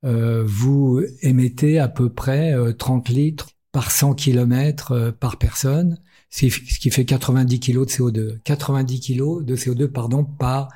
vous 0.05 1.03
émettez 1.23 1.81
à 1.81 1.89
peu 1.89 2.09
près 2.09 2.55
30 2.79 3.09
litres 3.09 3.49
par 3.73 3.91
100 3.91 4.15
km 4.15 5.13
par 5.19 5.37
personne, 5.37 5.99
ce 6.31 6.47
qui 6.47 6.91
fait 6.91 7.05
90 7.05 7.59
kg 7.59 7.81
de 7.81 7.85
CO2. 7.87 8.39
90 8.45 9.01
kg 9.01 9.45
de 9.45 9.57
CO2, 9.57 9.89
pardon, 9.89 10.23
par 10.23 10.69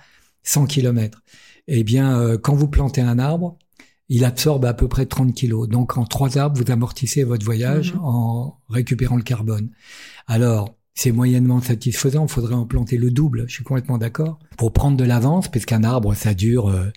100 0.42 0.66
km. 0.66 1.22
Eh 1.68 1.84
bien, 1.84 2.36
quand 2.38 2.54
vous 2.54 2.68
plantez 2.68 3.00
un 3.00 3.18
arbre, 3.18 3.56
il 4.10 4.24
absorbe 4.24 4.64
à 4.64 4.74
peu 4.74 4.88
près 4.88 5.06
30 5.06 5.32
kilos. 5.32 5.68
Donc 5.68 5.96
en 5.96 6.04
trois 6.04 6.36
arbres, 6.36 6.60
vous 6.60 6.70
amortissez 6.70 7.22
votre 7.22 7.44
voyage 7.44 7.94
mhm. 7.94 8.00
en 8.02 8.60
récupérant 8.68 9.16
le 9.16 9.22
carbone. 9.22 9.70
Alors, 10.26 10.74
c'est 10.94 11.12
moyennement 11.12 11.62
satisfaisant, 11.62 12.26
il 12.26 12.30
faudrait 12.30 12.56
en 12.56 12.66
planter 12.66 12.98
le 12.98 13.10
double, 13.10 13.44
je 13.46 13.54
suis 13.54 13.64
complètement 13.64 13.96
d'accord, 13.96 14.38
pour 14.58 14.72
prendre 14.72 14.96
de 14.96 15.04
l'avance, 15.04 15.48
puisqu'un 15.48 15.84
arbre, 15.84 16.14
ça 16.14 16.34
dure, 16.34 16.68
euh, 16.68 16.90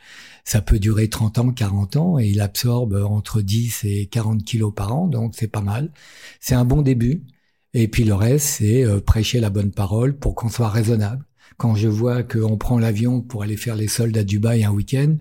ça 0.44 0.62
peut 0.62 0.80
durer 0.80 1.08
30 1.08 1.38
ans, 1.38 1.52
40 1.52 1.96
ans, 1.96 2.20
et 2.20 2.28
il 2.28 2.42
absorbe 2.42 2.96
entre 2.96 3.42
10 3.42 3.86
et 3.86 4.08
40 4.08 4.44
kilos 4.44 4.74
par 4.76 4.94
an, 4.94 5.08
donc 5.08 5.36
c'est 5.38 5.48
pas 5.48 5.62
mal. 5.62 5.92
C'est 6.42 6.56
un 6.56 6.66
bon 6.66 6.82
début. 6.82 7.24
Et 7.76 7.88
puis 7.88 8.04
le 8.04 8.14
reste, 8.14 8.48
c'est 8.48 8.84
euh, 8.84 9.00
prêcher 9.00 9.40
la 9.40 9.50
bonne 9.50 9.72
parole 9.72 10.18
pour 10.18 10.36
qu'on 10.36 10.50
soit 10.50 10.70
raisonnable. 10.70 11.26
Quand 11.64 11.76
je 11.76 11.88
vois 11.88 12.24
qu'on 12.24 12.58
prend 12.58 12.78
l'avion 12.78 13.22
pour 13.22 13.42
aller 13.42 13.56
faire 13.56 13.78
les 13.78 13.88
soldes 13.88 14.18
à 14.18 14.26
Dubaï 14.26 14.66
un 14.66 14.72
week-end, 14.72 15.16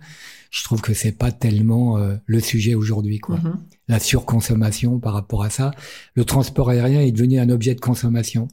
je 0.50 0.64
trouve 0.64 0.81
que 0.81 0.92
c'est 0.92 1.12
pas 1.12 1.31
tellement 1.31 1.98
euh, 1.98 2.16
le 2.26 2.40
sujet 2.40 2.74
aujourd'hui, 2.74 3.20
quoi. 3.20 3.37
Mm-hmm. 3.37 3.55
La 3.87 4.00
surconsommation 4.00 4.98
par 4.98 5.12
rapport 5.12 5.44
à 5.44 5.50
ça. 5.50 5.70
Le 6.16 6.24
transport 6.24 6.70
aérien 6.70 7.00
est 7.00 7.12
devenu 7.12 7.38
un 7.38 7.48
objet 7.48 7.76
de 7.76 7.81
consommation, 7.81 8.48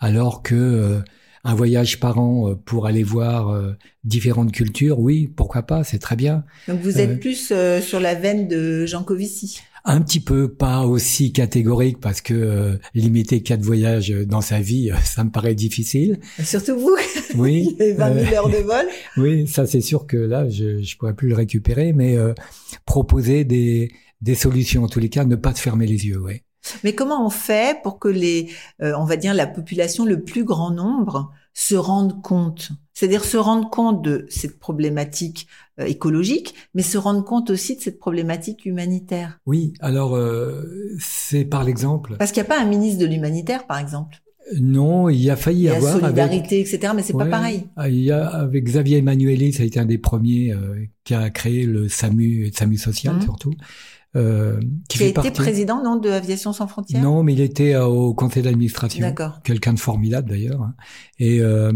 alors 0.00 0.42
que 0.42 0.56
euh, 0.56 0.98
un 1.44 1.54
voyage 1.54 2.00
par 2.00 2.18
an 2.18 2.48
euh, 2.48 2.54
pour 2.56 2.88
aller 2.88 3.04
voir 3.04 3.56
différentes 4.02 4.50
cultures, 4.50 4.98
oui, 4.98 5.28
pourquoi 5.28 5.62
pas, 5.62 5.84
c'est 5.84 6.00
très 6.00 6.16
bien. 6.16 6.42
Donc 6.66 6.80
vous 6.80 6.98
êtes 6.98 7.20
plus 7.20 7.52
sur 7.80 8.00
la 8.00 8.16
veine 8.16 8.48
de 8.48 8.86
Jean 8.86 9.04
Covici 9.04 9.60
un 9.84 10.00
petit 10.00 10.20
peu 10.20 10.52
pas 10.52 10.82
aussi 10.82 11.32
catégorique 11.32 12.00
parce 12.00 12.20
que 12.20 12.34
euh, 12.34 12.76
limiter 12.94 13.42
quatre 13.42 13.62
voyages 13.62 14.10
dans 14.10 14.40
sa 14.40 14.60
vie, 14.60 14.90
euh, 14.90 14.96
ça 15.04 15.24
me 15.24 15.30
paraît 15.30 15.54
difficile. 15.54 16.20
Surtout 16.42 16.78
vous. 16.78 16.96
Oui. 17.36 17.76
Il 17.80 17.94
20 17.94 18.24
000 18.24 18.34
heures 18.34 18.48
de 18.48 18.58
vol. 18.58 18.86
oui, 19.16 19.46
ça 19.46 19.66
c'est 19.66 19.80
sûr 19.80 20.06
que 20.06 20.16
là, 20.16 20.48
je 20.48 20.82
je 20.82 20.96
pourrais 20.96 21.14
plus 21.14 21.28
le 21.28 21.34
récupérer, 21.34 21.92
mais 21.92 22.16
euh, 22.16 22.34
proposer 22.86 23.44
des 23.44 23.92
des 24.20 24.34
solutions 24.34 24.84
en 24.84 24.88
tous 24.88 25.00
les 25.00 25.08
cas, 25.08 25.24
ne 25.24 25.36
pas 25.36 25.54
se 25.54 25.62
fermer 25.62 25.86
les 25.86 26.06
yeux, 26.06 26.20
oui. 26.20 26.42
Mais 26.84 26.94
comment 26.94 27.24
on 27.24 27.30
fait 27.30 27.78
pour 27.82 27.98
que 27.98 28.08
les, 28.08 28.50
on 28.80 29.04
va 29.04 29.16
dire 29.16 29.32
la 29.32 29.46
population, 29.46 30.04
le 30.04 30.22
plus 30.22 30.44
grand 30.44 30.70
nombre, 30.70 31.32
se 31.54 31.74
rendent 31.74 32.22
compte, 32.22 32.70
c'est-à-dire 32.94 33.24
se 33.24 33.36
rendre 33.36 33.70
compte 33.70 34.02
de 34.02 34.26
cette 34.28 34.58
problématique 34.58 35.46
euh, 35.78 35.84
écologique, 35.84 36.54
mais 36.74 36.82
se 36.82 36.98
rendre 36.98 37.24
compte 37.24 37.50
aussi 37.50 37.76
de 37.76 37.80
cette 37.80 37.98
problématique 37.98 38.66
humanitaire. 38.66 39.38
Oui, 39.46 39.72
alors 39.80 40.16
euh, 40.16 40.62
c'est 40.98 41.44
par 41.44 41.64
l'exemple. 41.64 42.16
Parce 42.18 42.32
qu'il 42.32 42.42
n'y 42.42 42.46
a 42.46 42.54
pas 42.54 42.60
un 42.60 42.66
ministre 42.66 43.00
de 43.00 43.06
l'humanitaire, 43.06 43.66
par 43.66 43.78
exemple. 43.78 44.20
Non, 44.58 45.08
il 45.08 45.30
a 45.30 45.36
failli 45.36 45.62
y 45.62 45.68
a 45.68 45.76
avoir 45.76 46.00
solidarité, 46.00 46.60
etc. 46.60 46.92
Mais 46.94 47.02
c'est 47.02 47.12
pas 47.12 47.26
pareil. 47.26 47.66
Ah, 47.76 47.88
il 47.88 48.00
y 48.00 48.10
a 48.10 48.26
avec 48.26 48.64
Xavier 48.64 48.98
Emmanueli, 48.98 49.52
ça 49.52 49.62
a 49.62 49.66
été 49.66 49.78
un 49.78 49.84
des 49.84 49.98
premiers 49.98 50.52
euh, 50.52 50.86
qui 51.04 51.14
a 51.14 51.30
créé 51.30 51.66
le 51.66 51.88
SAMU, 51.88 52.46
le 52.46 52.52
SAMU 52.52 52.76
social 52.76 53.16
mmh. 53.16 53.22
surtout. 53.22 53.52
Euh, 54.16 54.58
qui, 54.88 54.98
qui 54.98 55.04
a 55.04 55.06
été 55.06 55.30
président 55.30 55.82
non 55.84 55.96
de 55.96 56.10
Aviation 56.10 56.52
sans 56.52 56.66
frontières? 56.66 57.02
Non, 57.02 57.22
mais 57.22 57.32
il 57.32 57.40
était 57.40 57.74
euh, 57.74 57.86
au 57.86 58.12
conseil 58.12 58.42
d'administration. 58.42 59.00
D'accord. 59.00 59.40
Quelqu'un 59.44 59.72
de 59.72 59.78
formidable 59.78 60.30
d'ailleurs. 60.30 60.62
Hein. 60.62 60.74
Et 61.20 61.40
euh, 61.40 61.72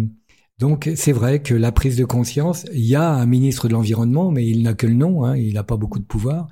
donc 0.59 0.91
c'est 0.97 1.13
vrai 1.13 1.43
que 1.43 1.55
la 1.55 1.71
prise 1.71 1.97
de 1.97 2.05
conscience, 2.05 2.67
il 2.73 2.85
y 2.85 2.97
a 2.97 3.09
un 3.09 3.27
ministre 3.27 3.69
de 3.69 3.73
l'environnement, 3.73 4.33
mais 4.33 4.47
il 4.47 4.63
n'a 4.63 4.75
que 4.75 4.87
le 4.87 4.95
nom. 4.95 5.25
Hein, 5.25 5.37
il 5.37 5.55
n'a 5.55 5.63
pas 5.63 5.77
beaucoup 5.77 6.01
de 6.01 6.05
pouvoir 6.05 6.49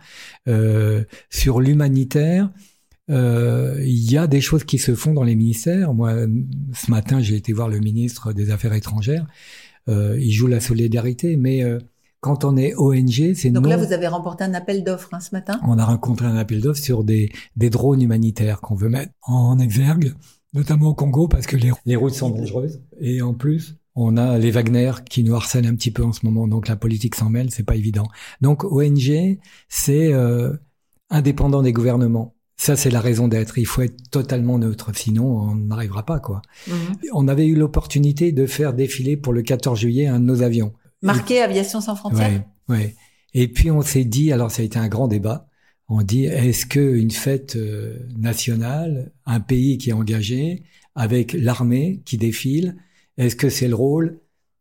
euh, 0.49 1.05
sur 1.31 1.61
l'humanitaire. 1.61 2.51
Euh, 3.11 3.83
il 3.85 4.11
y 4.11 4.17
a 4.17 4.29
des 4.29 4.41
choses 4.41 4.63
qui 4.63 4.79
se 4.79 4.95
font 4.95 5.13
dans 5.13 5.25
les 5.25 5.35
ministères. 5.35 5.93
Moi, 5.95 6.15
ce 6.75 6.91
matin, 6.91 7.21
j'ai 7.21 7.35
été 7.35 7.53
voir 7.53 7.69
le 7.69 7.81
ministre 7.81 8.33
des 8.33 8.51
Affaires 8.51 8.73
étrangères. 8.73 9.27
Euh, 9.89 10.17
il 10.21 10.31
joue 10.31 10.47
la 10.47 10.61
solidarité, 10.61 11.37
mais 11.37 11.65
quand 12.23 12.45
on 12.45 12.57
est 12.57 12.73
ONG, 12.77 13.35
c'est 13.35 13.51
Donc 13.51 13.67
là, 13.67 13.77
vous 13.77 13.93
avez 13.93 14.07
remporté 14.07 14.45
un 14.45 14.55
appel 14.55 14.85
d'offres 14.85 15.13
hein, 15.13 15.19
ce 15.19 15.31
matin? 15.33 15.61
On 15.67 15.77
a 15.77 15.85
rencontré 15.85 16.25
un 16.25 16.37
appel 16.37 16.61
d'offres 16.61 16.81
sur 16.81 17.03
des, 17.03 17.33
des 17.57 17.69
drones 17.69 18.01
humanitaires 18.01 18.61
qu'on 18.61 18.77
veut 18.77 18.89
mettre 18.89 19.13
en 19.23 19.59
exergue, 19.59 20.15
notamment 20.55 20.91
au 20.91 20.95
Congo, 20.95 21.27
parce 21.27 21.49
que 21.49 21.57
les, 21.57 21.73
les 21.85 21.97
routes 21.97 22.15
sont 22.15 22.31
dangereuses. 22.31 22.81
Et 23.01 23.23
en 23.23 23.35
plus, 23.35 23.75
on 23.97 24.17
a 24.17 24.39
les 24.39 24.53
Wagner 24.53 24.93
qui 25.11 25.25
nous 25.25 25.35
harcèlent 25.35 25.67
un 25.67 25.75
petit 25.75 25.91
peu 25.91 26.05
en 26.05 26.13
ce 26.13 26.25
moment, 26.25 26.47
donc 26.47 26.69
la 26.69 26.77
politique 26.77 27.17
s'en 27.17 27.29
mêle, 27.29 27.51
c'est 27.51 27.65
pas 27.65 27.75
évident. 27.75 28.07
Donc 28.41 28.63
ONG, 28.63 29.39
c'est 29.69 30.13
euh, 30.13 30.53
indépendant 31.11 31.61
des 31.61 31.73
gouvernements. 31.73 32.37
Ça, 32.57 32.77
c'est 32.77 32.91
la 32.91 33.01
raison 33.01 33.27
d'être. 33.27 33.59
Il 33.59 33.67
faut 33.67 33.83
être 33.83 34.11
totalement 34.13 34.61
neutre, 34.61 34.93
sinon 34.95 35.27
on 35.27 35.57
n'arrivera 35.57 36.07
pas, 36.07 36.21
quoi. 36.21 36.43
Mhm. 36.69 36.75
On 37.15 37.27
avait 37.27 37.49
eu 37.49 37.57
l'opportunité 37.57 38.31
de 38.31 38.47
faire 38.47 38.75
défiler 38.75 39.17
pour 39.17 39.33
le 39.33 39.43
14 39.43 39.81
juillet 39.81 40.07
un 40.07 40.21
de 40.21 40.25
nos 40.25 40.43
avions. 40.43 40.73
Marqué 41.03 41.41
Aviation 41.41 41.81
sans 41.81 41.97
frontières. 41.97 42.45
Ouais, 42.69 42.95
Et 43.35 43.49
puis 43.49 43.71
on 43.71 43.83
s'est 43.83 44.05
dit, 44.05 44.33
alors 44.33 44.51
ça 44.51 44.63
a 44.63 44.65
été 44.65 44.79
un 44.79 44.89
grand 44.89 45.09
débat. 45.09 45.49
On 45.89 46.03
dit, 46.03 46.25
est-ce 46.25 46.65
que 46.65 46.95
une 46.95 47.11
fête 47.11 47.57
euh, 47.57 47.99
nationale, 48.17 49.13
un 49.27 49.41
pays 49.41 49.79
qui 49.79 49.91
est 49.91 49.93
engagé, 49.93 50.63
avec 50.95 51.33
l'armée 51.33 52.03
qui 52.05 52.17
défile, 52.17 52.77
est-ce 53.19 53.37
que 53.37 53.51
c'est 53.51 53.69
le 53.69 53.75
rôle 53.75 54.21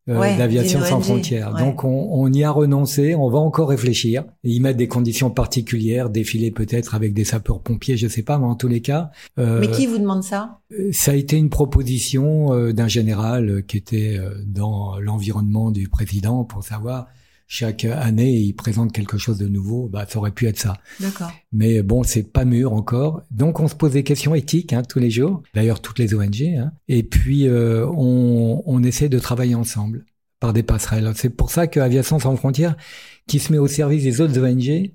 euh, 0.10 0.38
d'aviation 0.38 0.82
sans 0.82 1.02
frontières. 1.02 1.54
Donc 1.54 1.84
on, 1.84 2.10
on, 2.12 2.32
y 2.32 2.44
a 2.44 2.52
renoncé, 2.52 3.16
on 3.16 3.30
va 3.30 3.40
encore 3.40 3.70
réfléchir, 3.70 4.24
et 4.44 4.50
y 4.50 4.60
mettre 4.60 4.78
des 4.78 4.88
conditions 4.88 5.30
particulières, 5.30 6.10
défiler 6.10 6.52
peut-être 6.52 6.96
avec 6.96 7.14
des 7.14 7.24
sapeurs-pompiers, 7.24 7.98
je 7.98 8.08
sais 8.08 8.24
pas, 8.24 8.38
mais 8.40 8.46
en 8.46 8.56
tous 8.56 8.68
les 8.68 8.82
cas. 8.82 9.12
Euh, 9.38 9.60
mais 9.60 9.70
qui 9.70 9.86
vous 9.86 10.00
demande 10.00 10.24
ça? 10.24 10.60
Ça 10.92 11.12
a 11.12 11.16
été 11.16 11.38
une 11.38 11.50
proposition 11.50 12.54
euh, 12.54 12.74
d'un 12.74 12.88
général 12.88 13.64
qui 13.66 13.78
était 13.78 14.18
euh, 14.18 14.34
dans 14.46 15.00
l'environnement 15.00 15.72
du 15.72 15.88
président 15.88 16.44
pour 16.46 16.64
savoir 16.64 17.08
chaque 17.54 17.84
année 17.84 18.32
il 18.32 18.54
présente 18.54 18.94
quelque 18.94 19.18
chose 19.18 19.38
de 19.38 19.46
nouveau, 19.50 19.90
bah 19.90 20.06
ça 20.08 20.20
aurait 20.20 20.32
pu 20.32 20.48
être 20.48 20.58
ça. 20.58 20.78
D'accord. 21.02 21.34
Mais 21.52 21.84
bon, 21.84 22.02
c'est 22.02 22.24
pas 22.24 22.46
mûr 22.46 22.72
encore. 22.72 23.24
Donc 23.30 23.60
on 23.60 23.68
se 23.68 23.76
pose 23.76 23.92
des 23.92 24.04
questions 24.04 24.34
éthiques 24.34 24.72
hein, 24.72 24.84
tous 24.88 25.00
les 25.00 25.10
jours. 25.10 25.44
D'ailleurs 25.54 25.82
toutes 25.82 26.00
les 26.00 26.16
ONG. 26.16 26.44
Hein. 26.44 26.72
Et 26.88 27.04
puis 27.04 27.50
euh, 27.50 27.86
on, 27.88 28.64
on 28.66 28.84
essaie 28.84 29.10
de 29.10 29.20
travailler 29.20 29.54
ensemble 29.54 30.06
par 30.40 30.54
des 30.54 30.64
passerelles. 30.64 31.12
C'est 31.18 31.30
pour 31.30 31.52
ça 31.52 31.68
que 31.68 31.82
Aviation 31.82 32.20
sans 32.20 32.38
frontières, 32.38 32.78
qui 33.28 33.40
se 33.40 33.52
met 33.52 33.58
au 33.58 33.68
service 33.68 34.04
des 34.04 34.22
autres 34.22 34.40
ONG, 34.40 34.94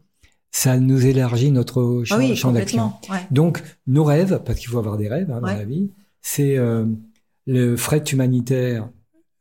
ça 0.51 0.79
nous 0.79 1.05
élargit 1.05 1.51
notre 1.51 2.05
champ, 2.05 2.19
ah 2.19 2.53
d'action. 2.53 2.95
Donc 3.31 3.63
nos 3.87 4.05
rêves, 4.05 4.41
parce 4.47 4.59
qu'il 4.59 4.71
faut 4.71 4.79
avoir 4.79 4.97
des 4.97 5.09
rêves 5.09 5.31
hein, 5.31 5.43
dans 5.43 5.47
la 5.47 5.65
vie, 5.67 5.91
c'est 6.23 6.57
euh, 6.57 6.87
le 7.45 7.77
fret 7.77 8.03
humanitaire 8.11 8.89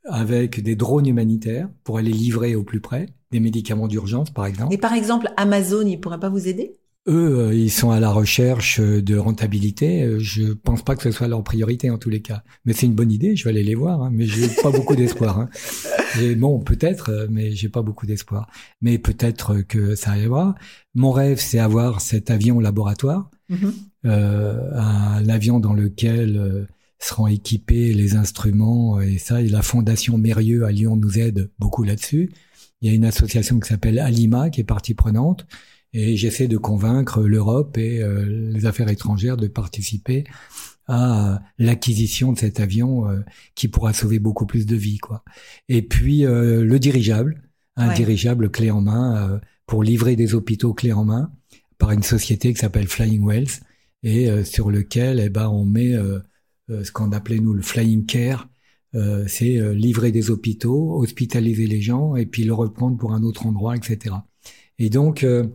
avec 0.05 0.61
des 0.61 0.75
drones 0.75 1.07
humanitaires 1.07 1.69
pour 1.83 1.97
aller 1.97 2.11
livrer 2.11 2.55
au 2.55 2.63
plus 2.63 2.79
près 2.79 3.07
des 3.31 3.39
médicaments 3.39 3.87
d'urgence, 3.87 4.29
par 4.29 4.45
exemple. 4.45 4.73
Et 4.73 4.77
par 4.77 4.93
exemple, 4.93 5.29
Amazon, 5.37 5.85
il 5.85 5.99
pourrait 5.99 6.19
pas 6.19 6.29
vous 6.29 6.47
aider? 6.47 6.77
Eux, 7.07 7.37
euh, 7.37 7.53
ils 7.53 7.69
sont 7.69 7.91
à 7.91 7.99
la 7.99 8.09
recherche 8.09 8.79
de 8.79 9.17
rentabilité. 9.17 10.01
Euh, 10.01 10.19
je 10.19 10.53
pense 10.53 10.81
pas 10.81 10.95
que 10.95 11.03
ce 11.03 11.11
soit 11.11 11.27
leur 11.27 11.43
priorité 11.43 11.91
en 11.91 11.99
tous 11.99 12.09
les 12.09 12.21
cas. 12.21 12.43
Mais 12.65 12.73
c'est 12.73 12.87
une 12.87 12.95
bonne 12.95 13.11
idée. 13.11 13.35
Je 13.35 13.43
vais 13.43 13.51
aller 13.51 13.63
les 13.63 13.75
voir, 13.75 14.01
hein, 14.01 14.09
mais 14.11 14.25
j'ai 14.25 14.47
pas 14.63 14.71
beaucoup 14.71 14.95
d'espoir. 14.95 15.39
Hein. 15.39 15.49
Bon, 16.37 16.59
peut-être, 16.59 17.09
euh, 17.09 17.27
mais 17.29 17.51
j'ai 17.51 17.67
pas 17.67 17.81
beaucoup 17.81 18.05
d'espoir. 18.05 18.47
Mais 18.81 18.97
peut-être 18.97 19.61
que 19.61 19.95
ça 19.95 20.11
arrivera. 20.11 20.55
Mon 20.93 21.11
rêve, 21.11 21.39
c'est 21.41 21.59
avoir 21.59 21.99
cet 21.99 22.31
avion 22.31 22.61
laboratoire, 22.61 23.29
euh, 24.05 24.71
un 24.73 25.27
avion 25.27 25.59
dans 25.59 25.73
lequel 25.73 26.69
seront 26.99 27.27
équipés 27.27 27.93
les 27.93 28.15
instruments 28.15 28.99
et 29.01 29.17
ça. 29.17 29.41
Et 29.41 29.49
la 29.49 29.62
fondation 29.62 30.17
Mérieux 30.17 30.65
à 30.65 30.71
Lyon 30.71 30.95
nous 30.95 31.19
aide 31.19 31.51
beaucoup 31.60 31.84
là-dessus. 31.84 32.31
Il 32.81 32.89
y 32.89 32.91
a 32.91 32.95
une 32.95 33.05
association 33.05 33.60
qui 33.60 33.69
s'appelle 33.69 33.99
Alima 33.99 34.49
qui 34.49 34.62
est 34.62 34.65
partie 34.65 34.93
prenante 34.93 35.45
et 35.93 36.17
j'essaie 36.17 36.47
de 36.47 36.58
convaincre 36.58 37.23
l'Europe 37.23 37.77
et 37.77 38.01
euh, 38.01 38.25
les 38.25 38.65
affaires 38.65 38.89
étrangères 38.89 39.38
de 39.38 39.47
participer 39.47 40.25
à 40.88 41.41
l'acquisition 41.58 42.34
de 42.34 42.38
cet 42.38 42.60
avion 42.60 43.10
euh, 43.10 43.21
qui 43.55 43.69
pourra 43.69 43.93
sauver 43.93 44.19
beaucoup 44.19 44.45
plus 44.45 44.65
de 44.65 44.75
vies 44.75 44.97
quoi. 44.97 45.23
Et 45.69 45.81
puis 45.81 46.25
euh, 46.25 46.63
le 46.63 46.79
dirigeable, 46.79 47.49
un 47.77 47.93
dirigeable 47.93 48.51
clé 48.51 48.71
en 48.71 48.81
main 48.81 49.39
pour 49.65 49.84
livrer 49.84 50.15
des 50.15 50.34
hôpitaux 50.34 50.73
clé 50.73 50.93
en 50.93 51.05
main 51.05 51.31
par 51.77 51.91
une 51.91 52.03
société 52.03 52.53
qui 52.53 52.60
s'appelle 52.60 52.88
Flying 52.88 53.25
Wells 53.25 53.62
et 54.03 54.45
sur 54.45 54.69
lequel 54.69 55.19
eh 55.19 55.29
ben 55.29 55.49
on 55.49 55.65
met 55.65 55.93
euh, 55.93 56.19
ce 56.69 56.91
qu'on 56.91 57.12
appelait 57.12 57.39
nous 57.39 57.54
le 57.54 57.62
flying 57.62 58.06
care, 58.06 58.47
euh, 58.95 59.25
c'est 59.28 59.58
euh, 59.58 59.73
livrer 59.73 60.12
des 60.12 60.32
hôpitaux, 60.32 60.97
hospitaliser 61.01 61.67
les 61.67 61.82
gens 61.82 62.15
et 62.15 62.25
puis 62.25 62.43
le 62.43 62.54
reprendre 62.54 62.97
pour 62.97 63.13
un 63.13 63.23
autre 63.23 63.45
endroit, 63.45 63.75
etc. 63.75 64.15
Et 64.80 64.89
donc, 64.89 65.23
euh, 65.23 65.47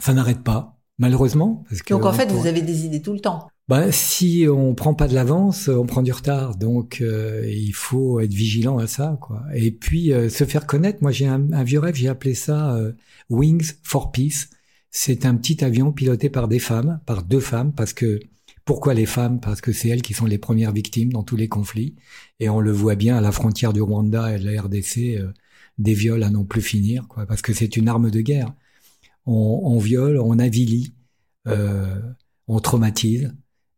ça 0.00 0.12
n'arrête 0.12 0.42
pas, 0.42 0.78
malheureusement. 0.98 1.64
Parce 1.68 1.82
que 1.82 1.94
Donc 1.94 2.04
en 2.04 2.12
fait, 2.12 2.30
vous 2.32 2.46
avez 2.46 2.62
des 2.62 2.84
idées 2.84 3.00
tout 3.00 3.12
le 3.12 3.20
temps. 3.20 3.48
bah, 3.68 3.92
si 3.92 4.46
on 4.50 4.74
prend 4.74 4.94
pas 4.94 5.06
de 5.06 5.14
l'avance, 5.14 5.68
on 5.68 5.86
prend 5.86 6.02
du 6.02 6.12
retard. 6.12 6.56
Donc, 6.56 7.00
euh, 7.00 7.44
il 7.48 7.72
faut 7.72 8.18
être 8.20 8.32
vigilant 8.34 8.78
à 8.78 8.86
ça, 8.88 9.18
quoi. 9.20 9.42
Et 9.54 9.70
puis 9.70 10.12
euh, 10.12 10.28
se 10.28 10.44
faire 10.44 10.66
connaître. 10.66 10.98
Moi, 11.02 11.12
j'ai 11.12 11.26
un, 11.26 11.52
un 11.52 11.62
vieux 11.62 11.78
rêve. 11.80 11.94
J'ai 11.94 12.08
appelé 12.08 12.34
ça 12.34 12.74
euh, 12.74 12.92
Wings 13.30 13.72
for 13.82 14.10
Peace. 14.10 14.48
C'est 14.90 15.26
un 15.26 15.36
petit 15.36 15.64
avion 15.64 15.92
piloté 15.92 16.28
par 16.30 16.48
des 16.48 16.58
femmes, 16.58 16.98
par 17.06 17.22
deux 17.22 17.40
femmes, 17.40 17.72
parce 17.72 17.92
que 17.92 18.18
pourquoi 18.68 18.92
les 18.92 19.06
femmes? 19.06 19.40
Parce 19.40 19.62
que 19.62 19.72
c'est 19.72 19.88
elles 19.88 20.02
qui 20.02 20.12
sont 20.12 20.26
les 20.26 20.36
premières 20.36 20.72
victimes 20.72 21.10
dans 21.10 21.22
tous 21.22 21.36
les 21.36 21.48
conflits. 21.48 21.96
Et 22.38 22.50
on 22.50 22.60
le 22.60 22.70
voit 22.70 22.96
bien 22.96 23.16
à 23.16 23.22
la 23.22 23.32
frontière 23.32 23.72
du 23.72 23.80
Rwanda 23.80 24.36
et 24.36 24.38
de 24.38 24.44
la 24.44 24.60
RDC, 24.60 25.16
euh, 25.16 25.32
des 25.78 25.94
viols 25.94 26.22
à 26.22 26.28
non 26.28 26.44
plus 26.44 26.60
finir. 26.60 27.08
Parce 27.28 27.40
que 27.40 27.54
c'est 27.54 27.78
une 27.78 27.88
arme 27.88 28.10
de 28.10 28.20
guerre. 28.20 28.52
On, 29.24 29.78
viole, 29.78 30.18
on 30.20 30.38
avilit, 30.38 30.92
euh, 31.46 31.98
on 32.46 32.60
traumatise. 32.60 33.34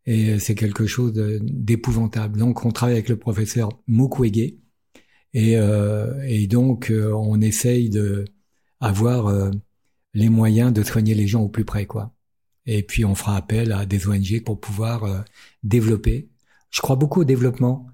Et 0.06 0.40
c'est 0.40 0.56
quelque 0.56 0.86
chose 0.88 1.12
d'épouvantable. 1.14 2.36
Donc, 2.36 2.64
on 2.64 2.72
travaille 2.72 2.96
avec 2.96 3.08
le 3.08 3.16
professeur 3.16 3.68
Mukwege. 3.86 4.54
Et, 5.34 5.56
euh, 5.56 6.46
donc, 6.48 6.90
euh, 6.90 7.12
on 7.12 7.40
essaye 7.40 7.90
de 7.90 8.24
avoir 8.80 9.52
les 10.14 10.28
moyens 10.30 10.72
de 10.72 10.82
soigner 10.82 11.14
les 11.14 11.28
gens 11.28 11.42
au 11.42 11.48
plus 11.48 11.64
près, 11.64 11.86
quoi. 11.86 12.12
Et 12.72 12.82
puis, 12.84 13.04
on 13.04 13.14
fera 13.16 13.36
appel 13.36 13.72
à 13.72 13.84
des 13.84 14.06
ONG 14.06 14.42
pour 14.44 14.60
pouvoir 14.60 15.04
euh, 15.04 15.18
développer. 15.64 16.28
Je 16.70 16.80
crois 16.80 16.96
beaucoup 16.96 17.20
au 17.22 17.24
développement. 17.24 17.86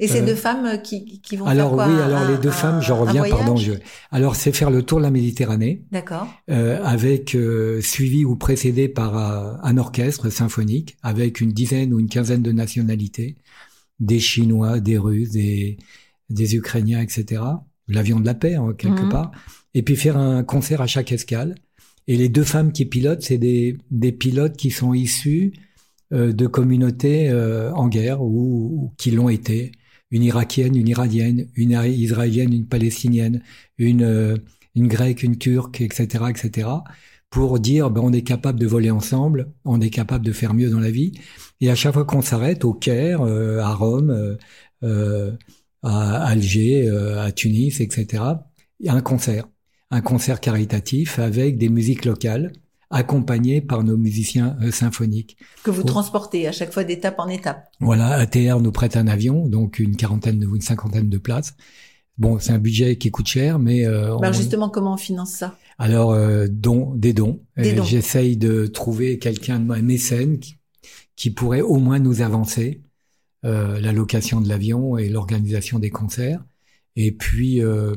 Et 0.00 0.08
ces 0.08 0.22
Euh, 0.22 0.26
deux 0.26 0.34
femmes 0.34 0.64
euh, 0.64 0.76
qui, 0.78 1.20
qui 1.20 1.36
vont 1.36 1.44
Alors 1.46 1.68
faire 1.76 1.76
quoi 1.86 1.94
oui, 1.94 2.00
alors 2.00 2.22
Un- 2.22 2.30
les 2.32 2.38
deux 2.38 2.48
un- 2.48 2.52
femmes, 2.52 2.80
j'en 2.80 2.96
reviens, 3.04 3.24
pardon. 3.28 3.56
Je... 3.56 3.72
Alors 4.10 4.34
c'est 4.36 4.52
faire 4.52 4.70
le 4.70 4.82
tour 4.82 4.98
de 4.98 5.02
la 5.04 5.10
Méditerranée, 5.10 5.84
D'accord. 5.92 6.26
euh, 6.50 6.82
avec 6.82 7.34
euh, 7.34 7.80
suivi 7.82 8.24
ou 8.24 8.34
précédé 8.34 8.88
par 8.88 9.12
un 9.70 9.76
orchestre 9.76 10.30
symphonique, 10.30 10.96
avec 11.02 11.42
une 11.42 11.52
dizaine 11.52 11.92
ou 11.92 12.00
une 12.00 12.08
quinzaine 12.08 12.42
de 12.42 12.52
nationalités, 12.52 13.36
des 14.00 14.18
Chinois, 14.18 14.80
des 14.80 14.96
Russes, 14.96 15.30
des, 15.30 15.76
des 16.30 16.56
Ukrainiens, 16.56 17.02
etc. 17.02 17.42
L'avion 17.86 18.18
de 18.18 18.26
la 18.26 18.34
paix, 18.34 18.56
en 18.56 18.72
quelque 18.72 19.02
Mhm. 19.02 19.08
part. 19.10 19.30
Et 19.74 19.82
puis 19.82 19.94
faire 19.96 20.16
un 20.16 20.42
concert 20.42 20.80
à 20.80 20.86
chaque 20.86 21.12
escale. 21.12 21.54
Et 22.08 22.16
les 22.16 22.28
deux 22.28 22.44
femmes 22.44 22.72
qui 22.72 22.84
pilotent, 22.84 23.22
c'est 23.22 23.38
des, 23.38 23.76
des 23.90 24.12
pilotes 24.12 24.56
qui 24.56 24.70
sont 24.70 24.94
issus 24.94 25.52
euh, 26.12 26.32
de 26.32 26.46
communautés 26.46 27.30
euh, 27.30 27.72
en 27.72 27.88
guerre 27.88 28.22
ou, 28.22 28.84
ou 28.84 28.92
qui 28.98 29.10
l'ont 29.10 29.28
été. 29.28 29.72
Une 30.10 30.22
irakienne, 30.22 30.76
une 30.76 30.88
iranienne, 30.88 31.46
une 31.54 31.70
israélienne, 31.70 32.52
une 32.52 32.66
palestinienne, 32.66 33.42
une, 33.78 34.02
euh, 34.02 34.36
une 34.74 34.88
grecque, 34.88 35.22
une 35.22 35.38
turque, 35.38 35.80
etc., 35.80 36.24
etc., 36.28 36.68
pour 37.32 37.58
dire 37.58 37.90
ben, 37.90 38.02
on 38.04 38.12
est 38.12 38.22
capable 38.22 38.60
de 38.60 38.66
voler 38.66 38.90
ensemble, 38.90 39.52
on 39.64 39.80
est 39.80 39.90
capable 39.90 40.24
de 40.24 40.32
faire 40.32 40.54
mieux 40.54 40.70
dans 40.70 40.78
la 40.78 40.90
vie. 40.90 41.12
Et 41.60 41.70
à 41.70 41.74
chaque 41.74 41.94
fois 41.94 42.04
qu'on 42.04 42.22
s'arrête, 42.22 42.64
au 42.64 42.74
Caire, 42.74 43.22
euh, 43.22 43.58
à 43.58 43.74
Rome, 43.74 44.10
euh, 44.10 44.36
euh, 44.84 45.32
à 45.82 46.24
Alger, 46.26 46.88
à 47.18 47.32
Tunis, 47.32 47.80
etc., 47.80 48.22
il 48.80 48.86
y 48.86 48.88
a 48.88 48.94
un 48.94 49.00
concert, 49.00 49.48
un 49.92 50.00
concert 50.00 50.40
caritatif 50.40 51.18
avec 51.20 51.56
des 51.58 51.68
musiques 51.68 52.04
locales, 52.04 52.52
accompagnées 52.90 53.60
par 53.60 53.84
nos 53.84 53.96
musiciens 53.96 54.56
euh, 54.62 54.70
symphoniques. 54.70 55.36
Que 55.62 55.70
vous 55.70 55.82
Oh. 55.82 55.86
transportez 55.86 56.46
à 56.48 56.52
chaque 56.52 56.72
fois 56.72 56.84
d'étape 56.84 57.18
en 57.18 57.28
étape. 57.28 57.68
Voilà, 57.80 58.08
ATR 58.14 58.60
nous 58.60 58.72
prête 58.72 58.96
un 58.96 59.06
avion, 59.06 59.46
donc 59.48 59.78
une 59.78 59.96
quarantaine 59.96 60.44
ou 60.44 60.56
une 60.56 60.60
cinquantaine 60.62 61.08
de 61.08 61.18
places. 61.18 61.54
Bon, 62.18 62.38
c'est 62.38 62.52
un 62.52 62.58
budget 62.58 62.96
qui 62.96 63.10
coûte 63.10 63.26
cher, 63.28 63.58
mais 63.58 63.86
euh, 63.86 64.14
on- 64.16 64.32
justement, 64.32 64.68
comment 64.68 64.94
on 64.94 64.98
finance 64.98 65.30
ça? 65.32 65.56
Alors 65.78 66.12
euh, 66.12 66.46
dons, 66.50 66.94
des 66.94 67.12
dons. 67.14 67.40
Euh, 67.58 67.74
dons. 67.74 67.84
J'essaye 67.84 68.36
de 68.36 68.66
trouver 68.66 69.18
quelqu'un 69.18 69.58
de 69.60 69.72
un 69.72 69.82
mécène 69.82 70.38
qui, 70.38 70.56
qui 71.16 71.30
pourrait 71.30 71.62
au 71.62 71.76
moins 71.76 71.98
nous 71.98 72.20
avancer 72.20 72.82
euh, 73.44 73.80
la 73.80 73.92
location 73.92 74.40
de 74.42 74.48
l'avion 74.48 74.98
et 74.98 75.08
l'organisation 75.08 75.78
des 75.78 75.90
concerts. 75.90 76.44
Et 76.96 77.10
puis 77.12 77.62
euh, 77.62 77.94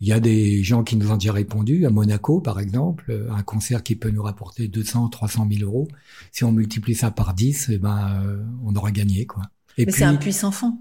il 0.00 0.08
y 0.08 0.12
a 0.12 0.20
des 0.20 0.62
gens 0.62 0.84
qui 0.84 0.96
nous 0.96 1.10
ont 1.10 1.16
déjà 1.16 1.32
répondu 1.32 1.84
à 1.86 1.90
Monaco, 1.90 2.40
par 2.40 2.60
exemple, 2.60 3.06
euh, 3.10 3.30
un 3.32 3.42
concert 3.42 3.82
qui 3.82 3.96
peut 3.96 4.10
nous 4.10 4.22
rapporter 4.22 4.68
200, 4.68 5.08
300 5.08 5.48
000 5.50 5.64
euros. 5.68 5.88
Si 6.32 6.44
on 6.44 6.52
multiplie 6.52 6.94
ça 6.94 7.10
par 7.10 7.34
10, 7.34 7.70
eh 7.72 7.78
ben 7.78 8.22
euh, 8.24 8.44
on 8.64 8.74
aura 8.76 8.92
gagné 8.92 9.26
quoi. 9.26 9.42
Et 9.76 9.86
Mais 9.86 9.92
c'est 9.92 10.04
un 10.04 10.16
puits 10.16 10.32
sans 10.32 10.50
fond. 10.52 10.78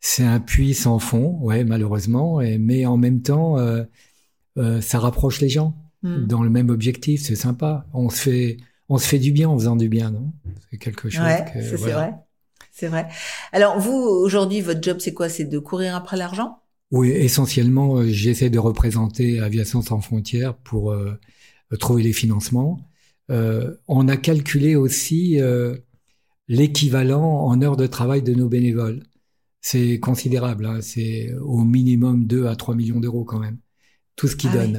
c'est 0.00 0.24
un 0.24 0.40
puits 0.40 0.74
sans 0.74 0.98
fond, 0.98 1.38
ouais, 1.40 1.64
malheureusement, 1.64 2.40
et, 2.40 2.58
mais 2.58 2.86
en 2.86 2.96
même 2.96 3.22
temps, 3.22 3.58
euh, 3.58 3.84
euh, 4.58 4.80
ça 4.80 4.98
rapproche 4.98 5.40
les 5.40 5.48
gens 5.48 5.76
Hmm. 6.02 6.26
dans 6.26 6.42
le 6.42 6.48
même 6.48 6.70
objectif. 6.70 7.20
C'est 7.22 7.36
sympa. 7.36 7.86
On 7.92 8.08
se 8.08 8.22
fait, 8.22 8.56
on 8.88 8.96
se 8.96 9.06
fait 9.06 9.18
du 9.18 9.32
bien 9.32 9.50
en 9.50 9.58
faisant 9.58 9.76
du 9.76 9.90
bien, 9.90 10.10
non? 10.10 10.32
C'est 10.70 10.78
quelque 10.78 11.10
chose. 11.10 11.20
Ouais, 11.20 11.44
que, 11.52 11.60
c'est 11.60 11.76
voilà. 11.76 11.94
vrai. 11.94 12.14
C'est 12.72 12.88
vrai. 12.88 13.06
Alors 13.52 13.78
vous, 13.78 13.92
aujourd'hui, 13.92 14.62
votre 14.62 14.82
job, 14.82 14.96
c'est 14.98 15.12
quoi? 15.12 15.28
C'est 15.28 15.44
de 15.44 15.58
courir 15.58 15.94
après 15.94 16.16
l'argent? 16.16 16.59
Oui, 16.90 17.10
essentiellement, 17.10 17.98
euh, 17.98 18.06
j'essaie 18.08 18.50
de 18.50 18.58
représenter 18.58 19.40
Aviation 19.40 19.82
sans 19.82 20.00
frontières 20.00 20.56
pour 20.56 20.92
euh, 20.92 21.16
trouver 21.78 22.02
les 22.02 22.12
financements. 22.12 22.80
Euh, 23.30 23.76
on 23.86 24.08
a 24.08 24.16
calculé 24.16 24.74
aussi 24.74 25.40
euh, 25.40 25.76
l'équivalent 26.48 27.46
en 27.46 27.62
heures 27.62 27.76
de 27.76 27.86
travail 27.86 28.22
de 28.22 28.34
nos 28.34 28.48
bénévoles. 28.48 29.04
C'est 29.60 30.00
considérable, 30.00 30.66
hein, 30.66 30.80
c'est 30.80 31.32
au 31.40 31.64
minimum 31.64 32.26
2 32.26 32.46
à 32.46 32.56
3 32.56 32.74
millions 32.74 32.98
d'euros 32.98 33.24
quand 33.24 33.38
même. 33.38 33.58
Tout 34.16 34.26
ce 34.26 34.36
qu'ils 34.36 34.50
Ah 34.54 34.64
oui. 34.66 34.76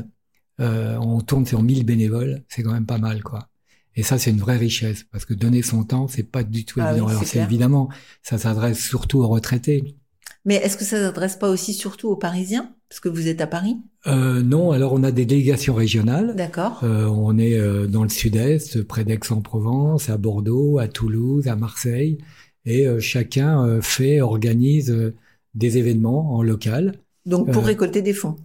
Euh, 0.59 0.97
on 0.97 1.21
tourne 1.21 1.45
sur 1.45 1.63
1000 1.63 1.85
bénévoles, 1.85 2.43
c'est 2.47 2.61
quand 2.61 2.73
même 2.73 2.85
pas 2.85 2.99
mal, 2.99 3.23
quoi. 3.23 3.47
Et 3.95 4.03
ça, 4.03 4.19
c'est 4.19 4.29
une 4.31 4.39
vraie 4.39 4.57
richesse, 4.57 5.05
parce 5.11 5.25
que 5.25 5.33
donner 5.33 5.61
son 5.63 5.83
temps, 5.83 6.07
c'est 6.07 6.23
pas 6.23 6.43
du 6.43 6.65
tout 6.65 6.79
Ah 6.81 6.91
évident. 6.91 7.07
Alors, 7.07 7.23
c'est 7.25 7.39
évidemment, 7.39 7.89
ça 8.21 8.37
s'adresse 8.37 8.79
surtout 8.79 9.19
aux 9.19 9.27
retraités. 9.27 9.95
Mais 10.45 10.55
est-ce 10.55 10.75
que 10.77 10.83
ça 10.83 10.97
s'adresse 10.97 11.35
pas 11.35 11.49
aussi 11.49 11.73
surtout 11.73 12.09
aux 12.09 12.15
Parisiens 12.15 12.73
Parce 12.89 12.99
que 12.99 13.09
vous 13.09 13.27
êtes 13.27 13.41
à 13.41 13.47
Paris? 13.47 13.77
Euh, 14.07 14.41
non, 14.41 14.71
alors 14.71 14.93
on 14.93 15.03
a 15.03 15.11
des 15.11 15.25
délégations 15.25 15.75
régionales. 15.75 16.35
D'accord. 16.35 16.79
Euh, 16.83 17.05
on 17.05 17.37
est 17.37 17.57
euh, 17.57 17.85
dans 17.87 18.03
le 18.03 18.09
sud-est, 18.09 18.81
près 18.83 19.03
d'Aix-en-Provence, 19.03 20.09
à 20.09 20.17
Bordeaux, 20.17 20.79
à 20.79 20.87
Toulouse, 20.87 21.47
à 21.47 21.55
Marseille, 21.55 22.17
et 22.65 22.87
euh, 22.87 22.99
chacun 22.99 23.65
euh, 23.67 23.81
fait, 23.81 24.19
organise 24.21 24.89
euh, 24.91 25.13
des 25.53 25.77
événements 25.77 26.35
en 26.35 26.41
local 26.43 26.95
Donc 27.25 27.51
pour 27.51 27.63
récolter 27.65 28.01
des 28.01 28.13
fonds. 28.13 28.35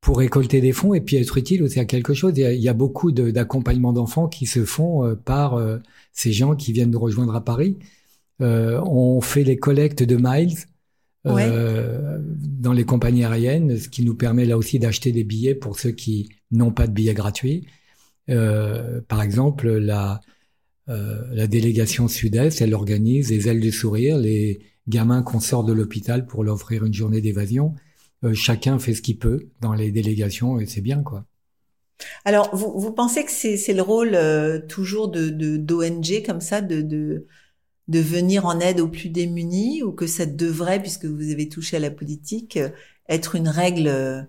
pour 0.00 0.18
récolter 0.18 0.60
des 0.62 0.72
fonds 0.72 0.94
et 0.94 1.00
puis 1.00 1.16
être 1.16 1.36
utile 1.36 1.62
aussi 1.62 1.78
à 1.80 1.84
quelque 1.84 2.14
chose. 2.14 2.32
Il 2.36 2.40
y 2.40 2.44
a, 2.46 2.52
il 2.52 2.62
y 2.62 2.68
a 2.68 2.74
beaucoup 2.74 3.12
de- 3.12 3.30
d'accompagnements 3.30 3.92
d'enfants 3.92 4.28
qui 4.28 4.46
se 4.46 4.64
font 4.64 5.04
euh, 5.04 5.14
par 5.14 5.54
euh, 5.54 5.78
ces 6.12 6.32
gens 6.32 6.54
qui 6.56 6.72
viennent 6.72 6.90
nous 6.90 7.00
rejoindre 7.00 7.34
à 7.34 7.44
Paris. 7.44 7.76
Euh, 8.40 8.80
on 8.86 9.20
fait 9.20 9.44
les 9.44 9.56
collectes 9.58 10.02
de 10.02 10.16
miles 10.16 10.54
euh, 11.26 12.18
dans 12.20 12.72
les 12.72 12.84
compagnies 12.84 13.24
aériennes, 13.24 13.78
ce 13.78 13.88
qui 13.88 14.04
nous 14.04 14.14
permet 14.14 14.44
là 14.44 14.56
aussi 14.58 14.78
d'acheter 14.78 15.12
des 15.12 15.24
billets 15.24 15.54
pour 15.54 15.78
ceux 15.78 15.92
qui 15.92 16.28
n'ont 16.50 16.72
pas 16.72 16.86
de 16.86 16.92
billets 16.92 17.14
gratuits. 17.14 17.66
Euh, 18.30 19.00
par 19.08 19.22
exemple, 19.22 19.70
la, 19.70 20.20
euh, 20.88 21.22
la 21.32 21.46
délégation 21.46 22.08
Sud-Est, 22.08 22.60
elle 22.60 22.74
organise 22.74 23.30
les 23.30 23.48
ailes 23.48 23.60
du 23.60 23.72
sourire, 23.72 24.18
les 24.18 24.60
gamins 24.88 25.22
qu'on 25.22 25.40
sort 25.40 25.64
de 25.64 25.72
l'hôpital 25.72 26.26
pour 26.26 26.44
leur 26.44 26.54
offrir 26.54 26.84
une 26.84 26.94
journée 26.94 27.20
d'évasion. 27.20 27.74
Euh, 28.24 28.34
chacun 28.34 28.78
fait 28.78 28.94
ce 28.94 29.02
qu'il 29.02 29.18
peut 29.18 29.48
dans 29.60 29.74
les 29.74 29.90
délégations 29.90 30.58
et 30.60 30.66
c'est 30.66 30.80
bien 30.80 31.02
quoi. 31.02 31.24
Alors 32.24 32.54
vous, 32.54 32.78
vous 32.78 32.92
pensez 32.92 33.24
que 33.24 33.30
c'est 33.30 33.72
le 33.72 33.82
rôle 33.82 34.14
euh, 34.14 34.58
toujours 34.58 35.08
de 35.08 35.28
de- 35.30 35.56
d'ONG 35.56 36.22
comme 36.26 36.40
ça 36.40 36.60
de, 36.60 36.82
de 36.82 37.26
de 37.88 38.00
venir 38.00 38.46
en 38.46 38.60
aide 38.60 38.80
aux 38.80 38.88
plus 38.88 39.08
démunis 39.08 39.82
ou 39.82 39.92
que 39.92 40.06
ça 40.06 40.26
devrait, 40.26 40.80
puisque 40.80 41.04
vous 41.04 41.30
avez 41.30 41.48
touché 41.48 41.76
à 41.76 41.80
la 41.80 41.90
politique, 41.90 42.58
être 43.08 43.34
une 43.34 43.48
règle 43.48 43.88
euh, 43.88 44.22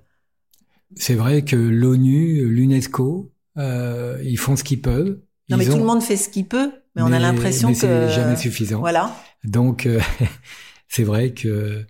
C'est 0.96 1.16
vrai 1.16 1.44
que 1.44 1.56
l'ONU, 1.56 2.46
l'UNESCO, 2.46 3.32
euh, 3.58 4.20
ils 4.24 4.38
font 4.38 4.56
ce 4.56 4.64
qu'ils 4.64 4.82
peuvent. 4.82 5.20
Non, 5.50 5.58
mais 5.58 5.66
tout 5.66 5.78
le 5.78 5.84
monde 5.84 6.02
fait 6.02 6.18
ce 6.18 6.30
qu'il 6.30 6.48
peut, 6.48 6.72
mais, 6.96 7.04
on 7.04 7.12
a 7.12 7.20
l'impression 7.20 7.70
que 7.70 7.78
c'est 7.78 8.10
jamais 8.10 8.36
suffisant. 8.36 8.80
Voilà. 8.80 9.16
Donc, 9.44 9.86
euh, 9.86 10.00
c'est 10.88 11.04
vrai 11.04 11.34
que 11.34 11.86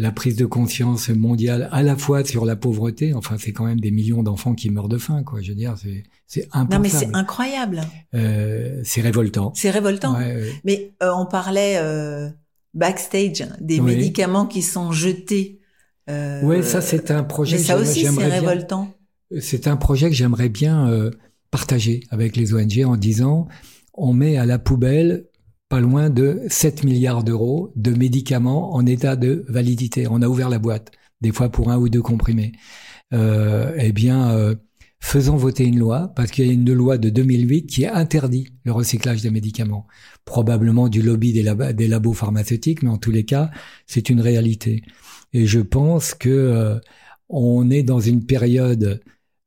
la 0.00 0.12
prise 0.12 0.36
de 0.36 0.46
conscience 0.46 1.08
mondiale, 1.08 1.68
à 1.72 1.82
la 1.82 1.96
fois 1.96 2.24
sur 2.24 2.44
la 2.44 2.54
pauvreté, 2.54 3.14
enfin, 3.14 3.34
c'est 3.36 3.50
quand 3.52 3.64
même 3.64 3.80
des 3.80 3.90
millions 3.90 4.22
d'enfants 4.22 4.54
qui 4.54 4.70
meurent 4.70 4.88
de 4.88 4.96
faim, 4.98 5.24
quoi. 5.24 5.40
Je 5.42 5.48
veux 5.50 5.56
dire, 5.56 5.74
c'est 5.76 6.04
c'est 6.26 6.48
Non, 6.54 6.78
mais 6.80 6.88
c'est 6.88 7.14
incroyable. 7.14 7.80
Euh, 8.14 8.80
c'est 8.84 9.00
révoltant. 9.00 9.52
C'est 9.56 9.70
révoltant. 9.70 10.16
Ouais, 10.16 10.36
ouais. 10.36 10.52
Mais 10.64 10.92
euh, 11.02 11.10
on 11.16 11.26
parlait 11.26 11.78
euh, 11.78 12.28
backstage 12.74 13.44
des 13.60 13.80
Oui. 13.80 13.96
médicaments 13.96 14.46
qui 14.46 14.62
sont 14.62 14.92
jetés. 14.92 15.60
Euh, 16.08 16.42
Ouais, 16.42 16.62
ça 16.62 16.80
c'est 16.80 17.10
un 17.10 17.24
projet. 17.24 17.56
Mais 17.56 17.62
ça 17.62 17.76
aussi, 17.76 17.94
c'est 17.94 18.00
j'aimerais 18.06 18.26
bien- 18.28 18.40
révoltant. 18.40 18.94
C'est 19.40 19.66
un 19.66 19.76
projet 19.76 20.08
que 20.08 20.14
j'aimerais 20.14 20.48
bien 20.48 20.88
euh, 20.88 21.10
partager 21.50 22.00
avec 22.10 22.36
les 22.36 22.54
ONG 22.54 22.84
en 22.84 22.96
disant 22.96 23.48
on 23.94 24.12
met 24.12 24.36
à 24.36 24.46
la 24.46 24.58
poubelle 24.60 25.24
pas 25.68 25.80
loin 25.80 26.10
de 26.10 26.42
7 26.48 26.84
milliards 26.84 27.24
d'euros 27.24 27.72
de 27.76 27.92
médicaments 27.92 28.74
en 28.74 28.86
état 28.86 29.16
de 29.16 29.44
validité. 29.48 30.06
On 30.08 30.22
a 30.22 30.28
ouvert 30.28 30.48
la 30.48 30.58
boîte, 30.58 30.92
des 31.20 31.32
fois 31.32 31.50
pour 31.50 31.70
un 31.70 31.78
ou 31.78 31.88
deux 31.88 32.02
comprimés. 32.02 32.52
Euh, 33.12 33.74
eh 33.78 33.92
bien, 33.92 34.30
euh, 34.30 34.54
faisons 35.00 35.36
voter 35.36 35.64
une 35.64 35.78
loi, 35.78 36.12
parce 36.16 36.30
qu'il 36.30 36.46
y 36.46 36.50
a 36.50 36.52
une 36.52 36.72
loi 36.72 36.98
de 36.98 37.10
2008 37.10 37.66
qui 37.66 37.86
interdit 37.86 38.48
le 38.64 38.72
recyclage 38.72 39.22
des 39.22 39.30
médicaments. 39.30 39.86
Probablement 40.24 40.88
du 40.88 41.02
lobby 41.02 41.32
des, 41.32 41.88
labos 41.88 42.14
pharmaceutiques, 42.14 42.82
mais 42.82 42.90
en 42.90 42.98
tous 42.98 43.10
les 43.10 43.24
cas, 43.24 43.50
c'est 43.86 44.10
une 44.10 44.20
réalité. 44.20 44.82
Et 45.32 45.46
je 45.46 45.60
pense 45.60 46.14
que 46.14 46.28
euh, 46.28 46.78
on 47.28 47.70
est 47.70 47.82
dans 47.82 48.00
une 48.00 48.24
période 48.24 49.00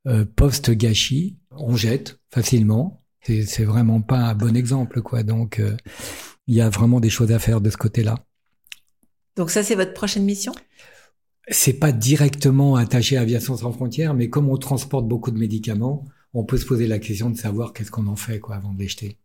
euh, 0.07 0.25
post-gâchis. 0.35 1.37
On 1.51 1.75
jette 1.75 2.19
facilement. 2.33 3.00
C'est 3.21 3.63
vraiment 3.63 4.01
pas 4.01 4.17
un 4.17 4.35
bon 4.35 4.55
exemple, 4.55 5.01
quoi. 5.01 5.23
Donc, 5.23 5.59
euh, 5.59 5.77
il 6.47 6.55
y 6.55 6.61
a 6.61 6.69
vraiment 6.69 6.99
des 6.99 7.09
choses 7.09 7.31
à 7.31 7.39
faire 7.39 7.61
de 7.61 7.69
ce 7.69 7.77
côté-là. 7.77 8.15
Donc 9.35 9.51
ça, 9.51 9.63
c'est 9.63 9.75
votre 9.75 9.93
prochaine 9.93 10.23
mission? 10.23 10.53
C'est 11.47 11.73
pas 11.73 11.91
directement 11.91 12.75
attaché 12.75 13.17
à 13.17 13.21
Aviation 13.21 13.57
sans 13.57 13.71
frontières, 13.71 14.13
mais 14.13 14.29
comme 14.29 14.49
on 14.49 14.57
transporte 14.57 15.07
beaucoup 15.07 15.31
de 15.31 15.37
médicaments, 15.37 16.05
on 16.33 16.43
peut 16.43 16.57
se 16.57 16.65
poser 16.65 16.87
la 16.87 16.99
question 16.99 17.29
de 17.29 17.37
savoir 17.37 17.73
qu'est-ce 17.73 17.91
qu'on 17.91 18.07
en 18.07 18.15
fait 18.15 18.39
quoi 18.39 18.55
avant 18.55 18.73
de 18.73 18.79
les 18.79 18.87
jeter. 18.87 19.17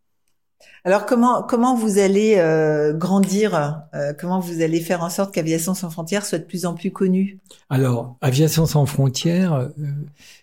Alors 0.83 1.05
comment 1.05 1.43
comment 1.43 1.75
vous 1.75 1.99
allez 1.99 2.35
euh, 2.37 2.93
grandir 2.93 3.83
euh, 3.93 4.13
Comment 4.19 4.39
vous 4.39 4.61
allez 4.61 4.81
faire 4.81 5.03
en 5.03 5.09
sorte 5.09 5.33
qu'Aviation 5.33 5.73
sans 5.73 5.89
frontières 5.89 6.25
soit 6.25 6.39
de 6.39 6.45
plus 6.45 6.65
en 6.65 6.73
plus 6.73 6.91
connue? 6.91 7.39
Alors 7.69 8.17
Aviation 8.21 8.65
sans 8.65 8.85
frontières, 8.85 9.53
euh, 9.53 9.67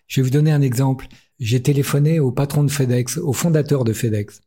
je 0.06 0.20
vais 0.20 0.24
vous 0.24 0.30
donner 0.30 0.52
un 0.52 0.62
exemple. 0.62 1.06
J'ai 1.40 1.62
téléphoné 1.62 2.20
au 2.20 2.32
patron 2.32 2.64
de 2.64 2.70
FedEx, 2.70 3.18
au 3.18 3.32
fondateur 3.32 3.84
de 3.84 3.92
FedEx. 3.92 4.40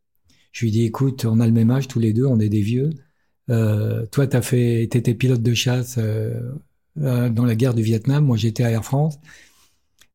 Je 0.52 0.62
lui 0.62 0.70
ai 0.70 0.72
dit 0.72 0.86
écoute, 0.86 1.26
on 1.26 1.40
a 1.40 1.46
le 1.46 1.52
même 1.52 1.72
âge 1.72 1.88
tous 1.88 2.00
les 2.00 2.14
deux, 2.14 2.26
on 2.26 2.40
est 2.40 2.50
des 2.50 2.62
vieux. 2.62 2.92
toi, 3.48 4.28
t'as 4.28 4.42
fait, 4.42 4.88
t'étais 4.90 5.14
pilote 5.14 5.42
de 5.42 5.54
chasse 5.54 6.00
euh, 7.02 7.30
dans 7.30 7.46
la 7.46 7.56
guerre 7.56 7.74
du 7.74 7.84
Vietnam. 7.84 8.26
Moi, 8.26 8.38
j'étais 8.38 8.64
à 8.64 8.72
Air 8.72 8.84
France. 8.84 9.20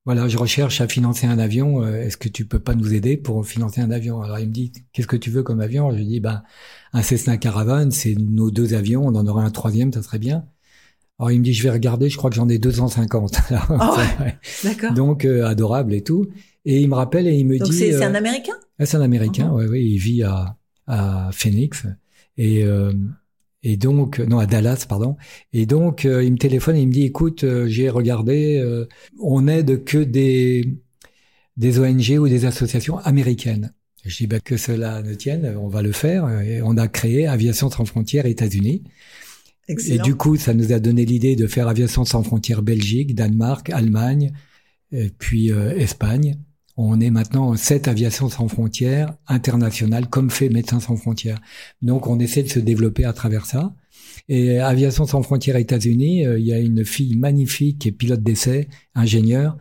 Voilà, 0.04 0.26
je 0.26 0.37
recherche 0.37 0.80
à 0.80 0.88
financer 0.88 1.28
un 1.28 1.38
avion. 1.38 1.85
Euh, 1.85 2.02
est-ce 2.02 2.16
que 2.16 2.28
tu 2.28 2.44
peux 2.44 2.58
pas 2.58 2.74
nous 2.74 2.92
aider 2.92 3.16
pour 3.16 3.46
financer 3.46 3.80
un 3.80 3.92
avion? 3.92 4.20
Alors 4.20 4.40
il 4.40 4.48
me 4.48 4.52
dit, 4.52 4.72
qu'est-ce 4.92 5.06
que 5.06 5.16
tu 5.16 5.30
veux 5.30 5.44
comme 5.44 5.61
avion? 5.61 5.92
Je 5.92 5.98
lui 5.98 6.06
dis, 6.06 6.18
ben 6.18 6.42
un 6.92 7.02
Cessna 7.02 7.37
Caravan, 7.37 7.90
c'est 7.92 8.16
nos 8.16 8.50
deux 8.50 8.74
avions. 8.74 9.06
On 9.06 9.14
en 9.14 9.26
aurait 9.28 9.44
un 9.44 9.50
troisième, 9.50 9.92
ça 9.92 10.02
serait 10.02 10.18
bien. 10.18 10.44
Alors 11.20 11.30
il 11.30 11.38
me 11.38 11.44
dit, 11.44 11.54
je 11.54 11.62
vais 11.62 11.70
regarder. 11.70 12.08
Je 12.08 12.16
crois 12.16 12.30
que 12.30 12.37
j'en 12.37 12.48
ai 12.48 12.58
250. 12.58 13.37
Oh 13.70 13.96
ouais, 14.20 14.38
D'accord. 14.64 14.92
Donc 14.92 15.24
euh, 15.24 15.46
adorable 15.46 15.94
et 15.94 16.02
tout. 16.02 16.26
Et 16.64 16.81
il 16.81 16.88
me 16.88 16.94
rappelle 16.94 17.27
et 17.27 17.35
il 17.35 17.46
me 17.46 17.59
Donc 17.59 17.70
dit. 17.70 17.77
c'est 17.77 18.03
un 18.05 18.14
Américain? 18.14 18.55
Ah, 18.79 18.87
c'est 18.87 18.96
un 18.96 19.03
Américain. 19.03 19.48
Uh-huh. 19.48 19.64
Oui, 19.64 19.66
oui. 19.68 19.90
Il 19.94 19.98
vit 19.98 20.22
à 20.22 20.57
à 20.87 21.31
Phoenix 21.33 21.87
et 22.37 22.64
et 23.62 23.77
donc, 23.77 24.18
non, 24.18 24.38
à 24.38 24.46
Dallas, 24.46 24.87
pardon. 24.88 25.16
Et 25.53 25.66
donc, 25.66 26.05
euh, 26.05 26.25
il 26.25 26.33
me 26.33 26.38
téléphone 26.38 26.77
et 26.77 26.81
il 26.83 26.88
me 26.88 26.92
dit, 26.92 27.05
écoute, 27.05 27.44
euh, 27.44 27.68
j'ai 27.68 27.88
regardé, 27.88 28.59
euh, 28.59 28.87
on 29.20 29.46
aide 29.46 29.85
que 29.85 29.98
des, 29.98 30.68
des 31.57 31.79
ONG 31.79 32.18
ou 32.18 32.29
des 32.29 32.44
associations 32.44 32.98
américaines. 32.98 33.72
Je 34.05 34.16
dis, 34.16 34.27
bah, 34.27 34.40
que 34.40 34.57
cela 34.57 35.01
ne 35.03 35.14
tienne, 35.14 35.57
on 35.61 35.68
va 35.68 35.81
le 35.81 35.92
faire. 35.92 36.29
Et 36.40 36.61
on 36.61 36.77
a 36.77 36.88
créé 36.88 37.29
Aviation 37.29 37.70
sans 37.70 37.85
frontières 37.85 38.27
États-Unis. 38.27 38.83
Et 39.68 39.98
du 39.98 40.16
coup, 40.16 40.37
ça 40.37 40.55
nous 40.55 40.72
a 40.72 40.81
donné 40.81 41.05
l'idée 41.05 41.37
de 41.37 41.46
faire 41.46 41.68
Aviation 41.68 42.05
sans 42.05 42.25
frontières 42.25 42.62
Belgique, 42.62 43.14
Danemark, 43.14 43.70
Allemagne, 43.70 44.33
et 44.90 45.09
puis 45.16 45.51
Espagne. 45.51 46.37
On 46.76 47.00
est 47.00 47.11
maintenant 47.11 47.54
cette 47.56 47.87
aviation 47.87 48.28
sans 48.28 48.48
frontières 48.48 49.14
internationale, 49.26 50.08
comme 50.08 50.30
fait 50.30 50.48
Médecins 50.48 50.80
sans 50.80 50.96
frontières. 50.96 51.40
Donc 51.82 52.06
on 52.06 52.18
essaie 52.18 52.42
de 52.42 52.48
se 52.48 52.58
développer 52.58 53.04
à 53.04 53.12
travers 53.12 53.44
ça. 53.44 53.74
Et 54.28 54.58
Aviation 54.58 55.06
sans 55.06 55.22
frontières 55.22 55.56
États-Unis, 55.56 56.26
euh, 56.26 56.38
il 56.38 56.46
y 56.46 56.52
a 56.52 56.58
une 56.58 56.85
fille 56.85 57.16
magnifique 57.16 57.80
qui 57.80 57.88
est 57.88 57.92
pilote 57.92 58.22
d'essai, 58.22 58.68
ingénieur, 58.94 59.58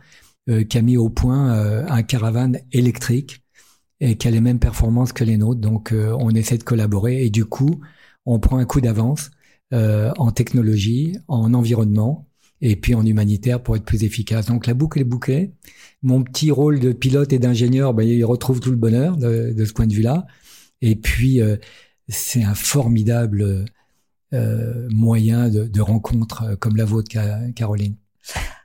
euh, 0.48 0.64
qui 0.64 0.78
a 0.78 0.82
mis 0.82 0.96
au 0.96 1.10
point 1.10 1.54
euh, 1.54 1.84
un 1.88 2.02
caravane 2.02 2.60
électrique 2.72 3.42
et 4.00 4.16
qui 4.16 4.28
a 4.28 4.30
les 4.30 4.40
mêmes 4.40 4.58
performances 4.58 5.12
que 5.12 5.24
les 5.24 5.36
nôtres. 5.36 5.60
Donc 5.60 5.92
on 5.94 6.30
essaie 6.30 6.58
de 6.58 6.64
collaborer 6.64 7.24
et 7.24 7.30
du 7.30 7.44
coup 7.44 7.80
on 8.26 8.40
prend 8.40 8.58
un 8.58 8.64
coup 8.64 8.80
d'avance 8.80 9.30
en 9.72 10.30
technologie, 10.32 11.16
en 11.28 11.54
environnement 11.54 12.28
et 12.60 12.76
puis 12.76 12.94
en 12.94 13.06
humanitaire 13.06 13.62
pour 13.62 13.76
être 13.76 13.84
plus 13.84 14.02
efficace. 14.02 14.46
Donc 14.46 14.66
la 14.66 14.74
boucle 14.74 15.00
est 15.00 15.04
bouclée 15.04 15.52
mon 16.02 16.22
petit 16.22 16.50
rôle 16.50 16.80
de 16.80 16.92
pilote 16.92 17.32
et 17.32 17.38
d'ingénieur, 17.38 17.94
ben, 17.94 18.02
il 18.02 18.24
retrouve 18.24 18.60
tout 18.60 18.70
le 18.70 18.76
bonheur 18.76 19.16
de, 19.16 19.52
de 19.52 19.64
ce 19.64 19.72
point 19.72 19.86
de 19.86 19.92
vue-là. 19.92 20.26
Et 20.80 20.96
puis, 20.96 21.40
euh, 21.40 21.56
c'est 22.08 22.42
un 22.42 22.54
formidable 22.54 23.66
euh, 24.34 24.88
moyen 24.90 25.48
de, 25.48 25.64
de, 25.64 25.80
rencontre 25.80 26.42
euh, 26.42 26.56
comme 26.56 26.76
la 26.76 26.84
vôtre, 26.84 27.10
Caroline. 27.54 27.96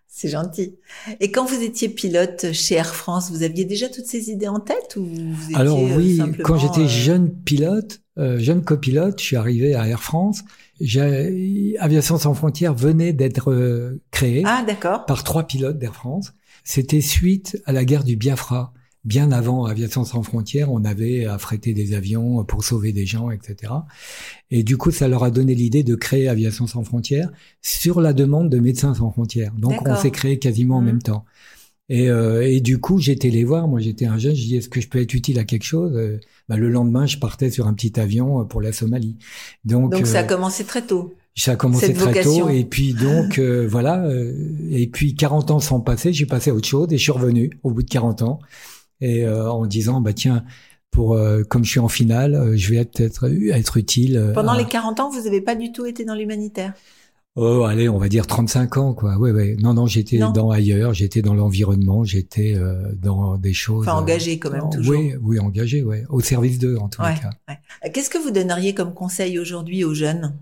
C'est 0.07 0.29
gentil. 0.29 0.75
Et 1.19 1.29
quand 1.31 1.45
vous 1.45 1.61
étiez 1.61 1.89
pilote 1.89 2.51
chez 2.51 2.73
Air 2.73 2.95
France, 2.95 3.29
vous 3.29 3.43
aviez 3.43 3.65
déjà 3.65 3.87
toutes 3.87 4.07
ces 4.07 4.31
idées 4.31 4.47
en 4.47 4.59
tête 4.59 4.95
ou 4.95 5.05
vous 5.05 5.43
étiez 5.43 5.55
Alors 5.55 5.77
euh, 5.77 5.95
oui, 5.95 6.19
quand 6.43 6.57
j'étais 6.57 6.87
jeune 6.87 7.31
pilote, 7.31 8.01
euh, 8.17 8.39
jeune 8.39 8.63
copilote, 8.63 9.19
je 9.19 9.25
suis 9.25 9.35
arrivé 9.35 9.75
à 9.75 9.87
Air 9.87 10.01
France. 10.01 10.43
Aviation 11.79 12.17
sans 12.17 12.33
frontières 12.33 12.73
venait 12.73 13.13
d'être 13.13 13.99
créée 14.09 14.41
ah, 14.43 14.65
par 15.05 15.23
trois 15.23 15.43
pilotes 15.43 15.77
d'Air 15.77 15.93
France. 15.93 16.33
C'était 16.67 16.99
suite 16.99 17.57
à 17.65 17.71
la 17.71 17.85
guerre 17.85 18.03
du 18.03 18.17
Biafra. 18.17 18.73
Bien 19.05 19.31
avant 19.31 19.63
Aviation 19.63 20.03
sans 20.03 20.21
frontières, 20.21 20.69
on 20.69 20.83
avait 20.83 21.23
affrété 21.23 21.73
des 21.73 21.93
avions 21.93 22.43
pour 22.43 22.65
sauver 22.65 22.91
des 22.91 23.05
gens, 23.05 23.31
etc. 23.31 23.71
Et 24.51 24.63
du 24.63 24.75
coup, 24.75 24.91
ça 24.91 25.07
leur 25.07 25.23
a 25.23 25.31
donné 25.31 25.55
l'idée 25.55 25.83
de 25.83 25.95
créer 25.95 26.27
Aviation 26.27 26.67
sans 26.67 26.83
frontières 26.83 27.31
sur 27.61 28.01
la 28.01 28.11
demande 28.11 28.49
de 28.49 28.59
Médecins 28.59 28.93
sans 28.93 29.09
frontières. 29.11 29.53
Donc, 29.53 29.75
on 29.87 29.95
s'est 29.95 30.11
créé 30.11 30.39
quasiment 30.39 30.75
en 30.75 30.81
mmh. 30.81 30.85
même 30.85 31.01
temps. 31.01 31.23
Et, 31.87 32.09
euh, 32.09 32.45
et, 32.45 32.59
du 32.59 32.81
coup, 32.81 32.99
j'étais 32.99 33.29
les 33.29 33.45
voir. 33.45 33.69
Moi, 33.69 33.79
j'étais 33.79 34.05
un 34.05 34.17
jeune. 34.17 34.35
Je 34.35 34.41
dis, 34.41 34.57
est-ce 34.57 34.67
que 34.67 34.81
je 34.81 34.89
peux 34.89 34.99
être 34.99 35.13
utile 35.13 35.39
à 35.39 35.45
quelque 35.45 35.63
chose? 35.63 35.97
Bah, 36.49 36.57
Le 36.57 36.69
lendemain, 36.69 37.05
je 37.05 37.17
partais 37.17 37.49
sur 37.49 37.65
un 37.65 37.73
petit 37.73 37.97
avion 37.97 38.43
pour 38.43 38.59
la 38.59 38.73
Somalie. 38.73 39.15
Donc, 39.63 39.93
Donc 39.93 40.05
ça 40.05 40.19
a 40.19 40.23
euh, 40.23 40.27
commencé 40.27 40.65
très 40.65 40.85
tôt. 40.85 41.15
Ça 41.37 41.51
a 41.51 41.55
commencé 41.55 41.93
très 41.93 42.23
tôt 42.23 42.49
et 42.49 42.65
puis 42.65 42.93
donc 42.93 43.37
euh, 43.37 43.67
voilà 43.69 44.03
euh, 44.05 44.33
et 44.71 44.87
puis 44.87 45.13
40 45.13 45.51
ans 45.51 45.59
sont 45.59 45.81
passés, 45.81 46.11
j'ai 46.11 46.25
passé 46.25 46.49
à 46.49 46.53
autre 46.55 46.67
chose 46.67 46.87
et 46.91 46.97
je 46.97 47.03
suis 47.03 47.11
revenu 47.11 47.51
au 47.61 47.69
bout 47.69 47.83
de 47.83 47.89
40 47.89 48.23
ans 48.23 48.39
et 49.01 49.23
euh, 49.23 49.51
en 49.51 49.67
disant 49.67 50.01
bah 50.01 50.13
tiens 50.13 50.43
pour 50.89 51.19
comme 51.49 51.63
je 51.63 51.69
suis 51.69 51.79
en 51.79 51.89
finale, 51.89 52.53
je 52.55 52.73
vais 52.73 52.83
peut-être 52.83 53.29
être 53.51 53.77
utile. 53.77 54.31
Pendant 54.33 54.55
les 54.55 54.65
40 54.65 54.99
ans, 54.99 55.09
vous 55.11 55.21
n'avez 55.21 55.41
pas 55.41 55.53
du 55.53 55.71
tout 55.71 55.85
été 55.85 56.05
dans 56.05 56.15
l'humanitaire? 56.15 56.73
Oh, 57.35 57.65
allez, 57.65 57.87
on 57.87 57.99
va 57.99 58.09
dire 58.09 58.25
35 58.25 58.77
ans, 58.77 58.93
quoi. 58.95 59.15
Ouais, 59.17 59.31
ouais. 59.31 59.57
Non, 59.59 59.75
non, 59.75 59.85
j'étais 59.85 60.17
dans 60.17 60.49
ailleurs, 60.49 60.95
j'étais 60.95 61.21
dans 61.21 61.35
l'environnement, 61.35 62.03
j'étais 62.03 62.59
dans 62.99 63.37
des 63.37 63.53
choses. 63.53 63.87
Enfin, 63.87 63.99
engagé 63.99 64.39
quand 64.39 64.49
même 64.49 64.71
toujours. 64.71 64.95
Oui, 64.97 65.13
oui, 65.21 65.39
engagé, 65.39 65.83
ouais. 65.83 66.03
Au 66.09 66.19
service 66.19 66.57
d'eux, 66.57 66.77
en 66.77 66.85
les 66.85 67.19
cas. 67.19 67.29
Ouais. 67.47 67.91
Qu'est-ce 67.91 68.09
que 68.09 68.17
vous 68.17 68.31
donneriez 68.31 68.73
comme 68.73 68.95
conseil 68.95 69.37
aujourd'hui 69.37 69.83
aux 69.83 69.93
jeunes? 69.93 70.33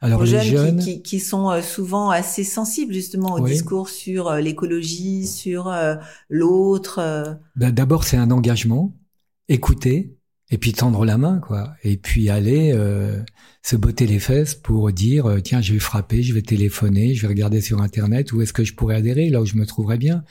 Alors, 0.00 0.22
les 0.22 0.40
jeunes, 0.42 0.78
qui, 0.78 1.02
qui, 1.02 1.20
sont 1.20 1.50
euh, 1.50 1.62
souvent 1.62 2.10
assez 2.10 2.44
sensibles 2.44 2.92
justement 2.92 3.34
au 3.34 3.46
discours 3.46 3.88
sur 3.88 4.28
euh, 4.28 4.40
l'écologie, 4.40 5.26
sur 5.26 5.68
euh, 5.68 5.96
l'autre. 6.28 7.38
Ben, 7.56 7.72
D'abord, 7.72 8.04
c'est 8.04 8.16
un 8.16 8.30
engagement, 8.30 8.94
écouter, 9.48 10.16
et 10.50 10.58
puis 10.58 10.72
tendre 10.72 11.04
la 11.04 11.18
main, 11.18 11.38
quoi. 11.38 11.72
Et 11.82 11.96
puis 11.96 12.30
aller 12.30 12.74
se 13.62 13.76
botter 13.76 14.06
les 14.06 14.18
fesses 14.18 14.54
pour 14.54 14.90
dire 14.92 15.26
euh, 15.26 15.40
tiens 15.40 15.60
je 15.60 15.72
vais 15.72 15.78
frapper, 15.78 16.22
je 16.22 16.32
vais 16.32 16.42
téléphoner, 16.42 17.14
je 17.14 17.22
vais 17.22 17.28
regarder 17.28 17.60
sur 17.60 17.80
internet 17.82 18.32
où 18.32 18.40
est-ce 18.40 18.52
que 18.52 18.64
je 18.64 18.74
pourrais 18.74 18.96
adhérer, 18.96 19.30
là 19.30 19.40
où 19.40 19.46
je 19.46 19.56
me 19.56 19.66
trouverais 19.66 19.98
bien. 19.98 20.24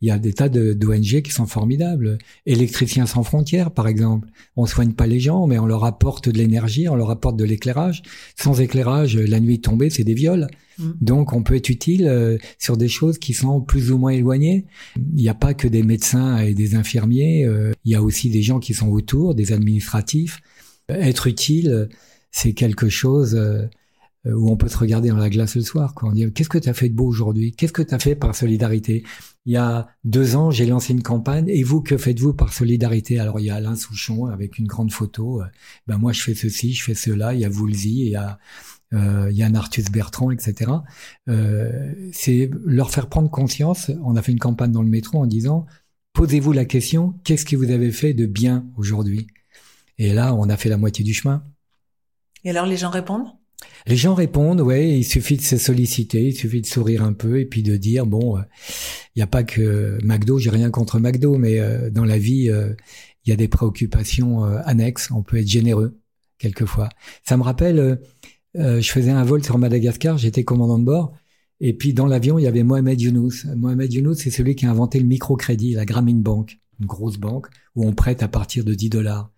Il 0.00 0.08
y 0.08 0.10
a 0.10 0.18
des 0.18 0.32
tas 0.32 0.48
d'ONG 0.48 1.22
qui 1.22 1.30
sont 1.30 1.46
formidables. 1.46 2.18
Électriciens 2.46 3.06
sans 3.06 3.22
frontières 3.22 3.70
par 3.70 3.88
exemple. 3.88 4.28
On 4.56 4.66
soigne 4.66 4.92
pas 4.92 5.06
les 5.06 5.20
gens 5.20 5.46
mais 5.46 5.58
on 5.58 5.66
leur 5.66 5.84
apporte 5.84 6.28
de 6.28 6.38
l'énergie, 6.38 6.88
on 6.88 6.96
leur 6.96 7.10
apporte 7.10 7.36
de 7.36 7.44
l'éclairage. 7.44 8.02
Sans 8.36 8.60
éclairage, 8.60 9.16
la 9.16 9.40
nuit 9.40 9.60
tombée, 9.60 9.90
c'est 9.90 10.04
des 10.04 10.14
viols. 10.14 10.48
Mm. 10.78 10.90
Donc 11.00 11.32
on 11.32 11.42
peut 11.42 11.54
être 11.54 11.68
utile 11.68 12.06
euh, 12.06 12.38
sur 12.58 12.76
des 12.76 12.88
choses 12.88 13.18
qui 13.18 13.32
sont 13.32 13.60
plus 13.60 13.90
ou 13.90 13.98
moins 13.98 14.12
éloignées. 14.12 14.66
Il 14.96 15.22
n'y 15.22 15.28
a 15.28 15.34
pas 15.34 15.54
que 15.54 15.68
des 15.68 15.82
médecins 15.82 16.38
et 16.38 16.54
des 16.54 16.74
infirmiers, 16.74 17.44
euh, 17.44 17.72
il 17.84 17.92
y 17.92 17.94
a 17.94 18.02
aussi 18.02 18.30
des 18.30 18.42
gens 18.42 18.60
qui 18.60 18.74
sont 18.74 18.88
autour, 18.88 19.34
des 19.34 19.52
administratifs. 19.52 20.40
Être 20.88 21.28
utile, 21.28 21.88
c'est 22.34 22.52
quelque 22.52 22.88
chose 22.88 23.36
euh, 23.36 23.68
où 24.24 24.50
on 24.50 24.56
peut 24.56 24.68
se 24.68 24.76
regarder 24.76 25.10
dans 25.10 25.18
la 25.18 25.30
glace 25.30 25.54
le 25.54 25.62
soir. 25.62 25.94
Quoi. 25.94 26.08
On 26.08 26.12
dit 26.12 26.32
qu'est-ce 26.32 26.48
que 26.48 26.58
tu 26.58 26.68
as 26.68 26.74
fait 26.74 26.88
de 26.88 26.94
beau 26.94 27.06
aujourd'hui? 27.06 27.52
Qu'est-ce 27.52 27.72
que 27.72 27.82
tu 27.82 27.94
as 27.94 27.98
fait 28.00 28.16
par 28.16 28.34
solidarité? 28.34 29.04
Il 29.46 29.52
y 29.52 29.56
a 29.56 29.86
deux 30.02 30.34
ans, 30.34 30.50
j'ai 30.50 30.66
lancé 30.66 30.92
une 30.94 31.02
campagne. 31.02 31.48
Et 31.48 31.62
vous, 31.62 31.80
que 31.80 31.96
faites-vous 31.96 32.34
par 32.34 32.52
solidarité? 32.52 33.20
Alors 33.20 33.38
il 33.38 33.46
y 33.46 33.50
a 33.50 33.54
Alain 33.54 33.76
Souchon 33.76 34.26
avec 34.26 34.58
une 34.58 34.66
grande 34.66 34.90
photo. 34.90 35.42
Euh, 35.42 35.46
ben 35.86 35.96
moi, 35.96 36.12
je 36.12 36.22
fais 36.22 36.34
ceci, 36.34 36.72
je 36.72 36.82
fais 36.82 36.94
cela. 36.94 37.34
Il 37.34 37.40
y 37.40 37.44
a 37.44 37.50
Woolsey, 37.50 37.90
il 37.90 38.08
y 38.08 38.16
a 38.16 38.38
euh, 38.94 39.28
il 39.30 39.36
y 39.36 39.42
a 39.44 39.46
un 39.46 39.54
Arthus 39.54 39.84
Bertrand, 39.92 40.32
etc. 40.32 40.72
Euh, 41.28 41.92
c'est 42.12 42.50
leur 42.64 42.90
faire 42.90 43.08
prendre 43.08 43.30
conscience. 43.30 43.92
On 44.02 44.16
a 44.16 44.22
fait 44.22 44.32
une 44.32 44.40
campagne 44.40 44.72
dans 44.72 44.82
le 44.82 44.88
métro 44.88 45.18
en 45.18 45.26
disant 45.26 45.66
posez-vous 46.14 46.52
la 46.52 46.64
question 46.64 47.14
qu'est-ce 47.24 47.44
que 47.44 47.56
vous 47.56 47.70
avez 47.70 47.92
fait 47.92 48.12
de 48.12 48.26
bien 48.26 48.66
aujourd'hui? 48.76 49.28
Et 49.98 50.12
là, 50.12 50.34
on 50.34 50.48
a 50.48 50.56
fait 50.56 50.68
la 50.68 50.76
moitié 50.76 51.04
du 51.04 51.14
chemin. 51.14 51.44
Et 52.44 52.50
alors 52.50 52.66
les 52.66 52.76
gens 52.76 52.90
répondent? 52.90 53.28
Les 53.86 53.96
gens 53.96 54.14
répondent, 54.14 54.60
ouais, 54.60 54.98
il 54.98 55.04
suffit 55.04 55.36
de 55.36 55.42
se 55.42 55.56
solliciter, 55.56 56.28
il 56.28 56.34
suffit 56.34 56.60
de 56.60 56.66
sourire 56.66 57.02
un 57.02 57.12
peu 57.12 57.40
et 57.40 57.46
puis 57.46 57.62
de 57.62 57.76
dire 57.76 58.06
bon, 58.06 58.36
euh, 58.36 58.42
il 59.14 59.18
n'y 59.18 59.22
a 59.22 59.26
pas 59.26 59.42
que 59.42 59.98
McDo, 60.02 60.38
j'ai 60.38 60.50
rien 60.50 60.70
contre 60.70 60.98
McDo, 60.98 61.36
mais 61.36 61.60
dans 61.90 62.04
la 62.04 62.18
vie, 62.18 62.50
il 62.50 63.30
y 63.30 63.32
a 63.32 63.36
des 63.36 63.48
préoccupations 63.48 64.42
annexes. 64.42 65.10
On 65.10 65.22
peut 65.22 65.38
être 65.38 65.46
généreux 65.46 65.98
quelquefois. 66.38 66.88
Ça 67.22 67.36
me 67.36 67.42
rappelle, 67.42 68.00
je 68.54 68.90
faisais 68.90 69.12
un 69.12 69.22
vol 69.22 69.44
sur 69.44 69.56
Madagascar, 69.56 70.18
j'étais 70.18 70.44
commandant 70.44 70.78
de 70.78 70.84
bord. 70.84 71.12
Et 71.60 71.72
puis 71.72 71.94
dans 71.94 72.06
l'avion, 72.06 72.38
il 72.38 72.42
y 72.42 72.46
avait 72.46 72.62
Mohamed 72.62 73.00
Younous. 73.00 73.46
Mohamed 73.56 73.92
Younous, 73.92 74.14
c'est 74.14 74.30
celui 74.30 74.54
qui 74.54 74.66
a 74.66 74.70
inventé 74.70 74.98
le 74.98 75.06
microcrédit, 75.06 75.74
la 75.74 75.84
Grameen 75.84 76.22
Bank, 76.22 76.60
une 76.80 76.86
grosse 76.86 77.16
banque 77.16 77.46
où 77.74 77.86
on 77.86 77.92
prête 77.92 78.22
à 78.22 78.28
partir 78.28 78.64
de 78.64 78.74
10 78.74 78.90
dollars. 78.90 79.30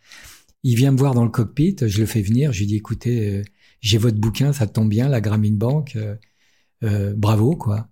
Il 0.68 0.74
vient 0.74 0.90
me 0.90 0.98
voir 0.98 1.14
dans 1.14 1.22
le 1.22 1.30
cockpit, 1.30 1.76
je 1.80 2.00
le 2.00 2.06
fais 2.06 2.22
venir, 2.22 2.52
je 2.52 2.58
lui 2.58 2.66
dis 2.66 2.74
écoutez, 2.74 3.30
euh, 3.30 3.42
j'ai 3.80 3.98
votre 3.98 4.18
bouquin, 4.18 4.52
ça 4.52 4.66
tombe 4.66 4.88
bien, 4.88 5.08
la 5.08 5.20
Grameen 5.20 5.56
Bank, 5.56 5.94
euh, 5.94 6.16
euh, 6.82 7.14
bravo 7.16 7.54
quoi, 7.54 7.88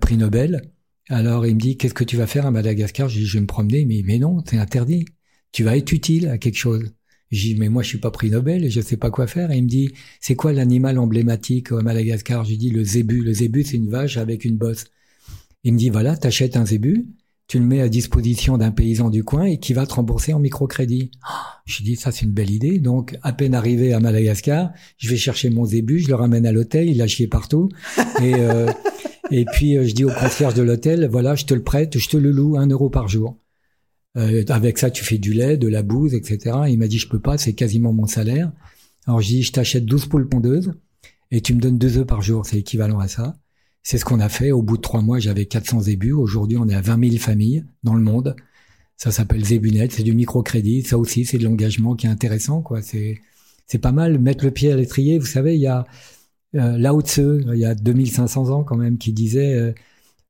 prix 0.00 0.16
Nobel. 0.16 0.62
Alors 1.10 1.46
il 1.46 1.56
me 1.56 1.60
dit 1.60 1.76
qu'est-ce 1.76 1.92
que 1.92 2.04
tu 2.04 2.16
vas 2.16 2.26
faire 2.26 2.46
à 2.46 2.50
Madagascar? 2.50 3.10
Je 3.10 3.18
dis 3.18 3.26
je 3.26 3.34
vais 3.34 3.42
me 3.42 3.46
promener, 3.46 3.84
mais 3.84 4.00
mais 4.06 4.18
non, 4.18 4.42
c'est 4.48 4.56
interdit. 4.56 5.04
Tu 5.52 5.64
vas 5.64 5.76
être 5.76 5.92
utile 5.92 6.28
à 6.28 6.38
quelque 6.38 6.56
chose. 6.56 6.94
Je 7.30 7.40
dis 7.42 7.56
mais 7.56 7.68
moi 7.68 7.82
je 7.82 7.88
suis 7.88 7.98
pas 7.98 8.10
prix 8.10 8.30
Nobel 8.30 8.64
et 8.64 8.70
je 8.70 8.80
sais 8.80 8.96
pas 8.96 9.10
quoi 9.10 9.26
faire. 9.26 9.50
Et 9.50 9.58
il 9.58 9.64
me 9.64 9.68
dit 9.68 9.90
c'est 10.18 10.34
quoi 10.34 10.54
l'animal 10.54 10.98
emblématique 10.98 11.72
à 11.72 11.82
Madagascar? 11.82 12.42
Je 12.46 12.54
dis 12.54 12.70
le 12.70 12.84
zébu. 12.84 13.22
Le 13.22 13.34
zébu 13.34 13.64
c'est 13.64 13.76
une 13.76 13.90
vache 13.90 14.16
avec 14.16 14.46
une 14.46 14.56
bosse. 14.56 14.86
Il 15.62 15.74
me 15.74 15.78
dit 15.78 15.90
voilà, 15.90 16.16
t'achètes 16.16 16.56
un 16.56 16.64
zébu, 16.64 17.06
tu 17.48 17.58
le 17.58 17.64
mets 17.64 17.80
à 17.80 17.88
disposition 17.88 18.58
d'un 18.58 18.70
paysan 18.70 19.08
du 19.08 19.24
coin 19.24 19.44
et 19.44 19.58
qui 19.58 19.72
va 19.72 19.86
te 19.86 19.94
rembourser 19.94 20.34
en 20.34 20.38
microcrédit. 20.38 21.10
Je 21.64 21.82
dis 21.82 21.96
ça 21.96 22.12
c'est 22.12 22.26
une 22.26 22.32
belle 22.32 22.50
idée. 22.50 22.78
Donc 22.78 23.18
à 23.22 23.32
peine 23.32 23.54
arrivé 23.54 23.92
à 23.92 24.00
Madagascar, 24.00 24.70
je 24.96 25.08
vais 25.10 25.16
chercher 25.16 25.50
mon 25.50 25.66
zébu, 25.66 25.98
je 25.98 26.08
le 26.08 26.14
ramène 26.14 26.46
à 26.46 26.52
l'hôtel, 26.52 26.88
il 26.88 27.02
a 27.02 27.06
chié 27.06 27.26
partout. 27.26 27.68
Et, 28.22 28.34
euh, 28.34 28.70
et 29.30 29.44
puis 29.44 29.76
euh, 29.76 29.84
je 29.84 29.92
dis 29.92 30.04
au 30.04 30.10
concierge 30.10 30.54
de 30.54 30.62
l'hôtel, 30.62 31.06
voilà, 31.10 31.34
je 31.34 31.44
te 31.44 31.52
le 31.52 31.62
prête, 31.62 31.98
je 31.98 32.08
te 32.08 32.16
le 32.16 32.30
loue 32.30 32.56
un 32.56 32.66
euro 32.68 32.88
par 32.88 33.08
jour. 33.08 33.36
Euh, 34.16 34.42
avec 34.48 34.78
ça 34.78 34.90
tu 34.90 35.04
fais 35.04 35.18
du 35.18 35.34
lait, 35.34 35.58
de 35.58 35.68
la 35.68 35.82
bouse, 35.82 36.14
etc. 36.14 36.56
il 36.68 36.78
m'a 36.78 36.88
dit 36.88 36.98
je 36.98 37.08
peux 37.08 37.20
pas, 37.20 37.36
c'est 37.36 37.52
quasiment 37.52 37.92
mon 37.92 38.06
salaire. 38.06 38.50
Alors 39.06 39.20
je 39.20 39.28
dis 39.28 39.42
je 39.42 39.52
t'achète 39.52 39.84
12 39.84 40.06
poules 40.06 40.28
pondeuses 40.28 40.72
et 41.30 41.42
tu 41.42 41.54
me 41.54 41.60
donnes 41.60 41.78
deux 41.78 41.98
œufs 41.98 42.06
par 42.06 42.22
jour, 42.22 42.46
c'est 42.46 42.58
équivalent 42.58 42.98
à 42.98 43.08
ça. 43.08 43.36
C'est 43.90 43.96
ce 43.96 44.04
qu'on 44.04 44.20
a 44.20 44.28
fait. 44.28 44.52
Au 44.52 44.60
bout 44.60 44.76
de 44.76 44.82
trois 44.82 45.00
mois, 45.00 45.18
j'avais 45.18 45.46
400 45.46 45.80
zébus. 45.80 46.12
Aujourd'hui, 46.12 46.58
on 46.58 46.68
est 46.68 46.74
à 46.74 46.82
20 46.82 47.08
000 47.08 47.16
familles 47.16 47.64
dans 47.84 47.94
le 47.94 48.02
monde. 48.02 48.36
Ça 48.98 49.10
s'appelle 49.10 49.42
Zébunet. 49.42 49.88
C'est 49.90 50.02
du 50.02 50.12
microcrédit. 50.12 50.82
Ça 50.82 50.98
aussi, 50.98 51.24
c'est 51.24 51.38
de 51.38 51.44
l'engagement 51.44 51.96
qui 51.96 52.06
est 52.06 52.10
intéressant, 52.10 52.60
quoi. 52.60 52.82
C'est, 52.82 53.18
pas 53.80 53.92
mal. 53.92 54.18
Mettre 54.18 54.44
le 54.44 54.50
pied 54.50 54.70
à 54.70 54.76
l'étrier. 54.76 55.18
Vous 55.18 55.24
savez, 55.24 55.54
il 55.54 55.62
y 55.62 55.66
a 55.68 55.86
euh, 56.56 56.76
Lao 56.76 57.00
Tse, 57.00 57.40
il 57.54 57.58
y 57.58 57.64
a 57.64 57.74
2500 57.74 58.50
ans 58.50 58.62
quand 58.62 58.76
même, 58.76 58.98
qui 58.98 59.14
disait 59.14 59.54
euh, 59.54 59.72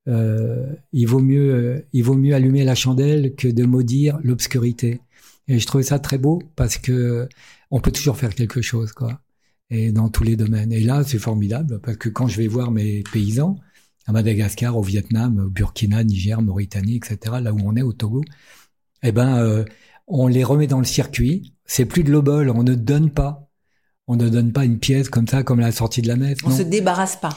euh, 0.06 0.64
il 0.92 1.08
vaut 1.08 1.18
mieux, 1.18 1.52
euh, 1.52 1.80
il 1.92 2.04
vaut 2.04 2.14
mieux 2.14 2.36
allumer 2.36 2.62
la 2.62 2.76
chandelle 2.76 3.34
que 3.34 3.48
de 3.48 3.64
maudire 3.64 4.20
l'obscurité. 4.22 5.00
Et 5.48 5.58
je 5.58 5.66
trouvais 5.66 5.82
ça 5.82 5.98
très 5.98 6.18
beau 6.18 6.40
parce 6.54 6.78
que 6.78 7.28
on 7.72 7.80
peut 7.80 7.90
toujours 7.90 8.18
faire 8.18 8.36
quelque 8.36 8.62
chose, 8.62 8.92
quoi 8.92 9.20
et 9.70 9.92
dans 9.92 10.08
tous 10.08 10.24
les 10.24 10.36
domaines. 10.36 10.72
Et 10.72 10.80
là, 10.80 11.02
c'est 11.04 11.18
formidable 11.18 11.80
parce 11.80 11.96
que 11.96 12.08
quand 12.08 12.26
je 12.26 12.38
vais 12.38 12.48
voir 12.48 12.70
mes 12.70 13.02
paysans 13.12 13.56
à 14.06 14.12
Madagascar, 14.12 14.76
au 14.76 14.82
Vietnam, 14.82 15.38
au 15.46 15.50
Burkina, 15.50 16.02
Niger, 16.02 16.40
Mauritanie, 16.40 16.96
etc., 16.96 17.36
là 17.42 17.52
où 17.52 17.58
on 17.62 17.76
est 17.76 17.82
au 17.82 17.92
Togo, 17.92 18.22
eh 19.02 19.12
ben, 19.12 19.36
euh, 19.36 19.64
on 20.06 20.26
les 20.26 20.44
remet 20.44 20.66
dans 20.66 20.78
le 20.78 20.84
circuit. 20.84 21.54
C'est 21.66 21.84
plus 21.84 22.04
de 22.04 22.10
l'obol, 22.10 22.50
on 22.50 22.62
ne 22.62 22.74
donne 22.74 23.10
pas. 23.10 23.50
On 24.06 24.16
ne 24.16 24.28
donne 24.30 24.52
pas 24.52 24.64
une 24.64 24.78
pièce 24.78 25.10
comme 25.10 25.28
ça, 25.28 25.42
comme 25.42 25.60
la 25.60 25.70
sortie 25.70 26.00
de 26.00 26.08
la 26.08 26.16
messe. 26.16 26.38
On 26.44 26.50
se 26.50 26.62
débarrasse 26.62 27.16
pas. 27.16 27.36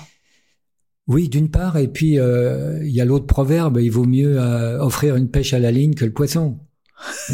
Oui, 1.07 1.27
d'une 1.27 1.49
part, 1.49 1.75
et 1.75 1.89
puis 1.89 2.17
euh, 2.17 2.79
il 2.85 2.91
y 2.91 3.01
a 3.01 3.05
l'autre 3.05 3.25
proverbe, 3.25 3.79
il 3.81 3.89
vaut 3.89 4.05
mieux 4.05 4.39
euh, 4.39 4.79
offrir 4.79 5.17
une 5.17 5.29
pêche 5.29 5.53
à 5.53 5.59
la 5.59 5.71
ligne 5.71 5.93
que 5.93 6.05
le 6.05 6.13
poisson. 6.13 6.59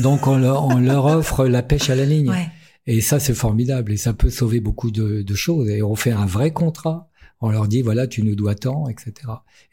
Donc 0.02 0.26
on 0.26 0.38
leur, 0.38 0.66
on 0.66 0.80
leur 0.80 1.06
offre 1.18 1.46
la 1.46 1.62
pêche 1.62 1.92
à 1.92 1.96
la 1.96 2.06
ligne. 2.06 2.32
Ouais. 2.32 2.48
Et 2.88 3.02
ça, 3.02 3.20
c'est 3.20 3.34
formidable 3.34 3.92
et 3.92 3.98
ça 3.98 4.14
peut 4.14 4.30
sauver 4.30 4.62
beaucoup 4.62 4.92
de, 4.92 5.22
de, 5.22 5.36
choses. 5.36 5.70
Et 5.70 5.84
on 5.84 5.96
fait 5.96 6.12
un 6.12 6.26
vrai 6.26 6.52
contrat. 6.52 7.10
On 7.42 7.52
leur 7.52 7.68
dit, 7.68 7.82
voilà, 7.82 8.08
tu 8.08 8.24
nous 8.24 8.36
dois 8.36 8.56
tant, 8.56 8.88
etc. 8.88 9.14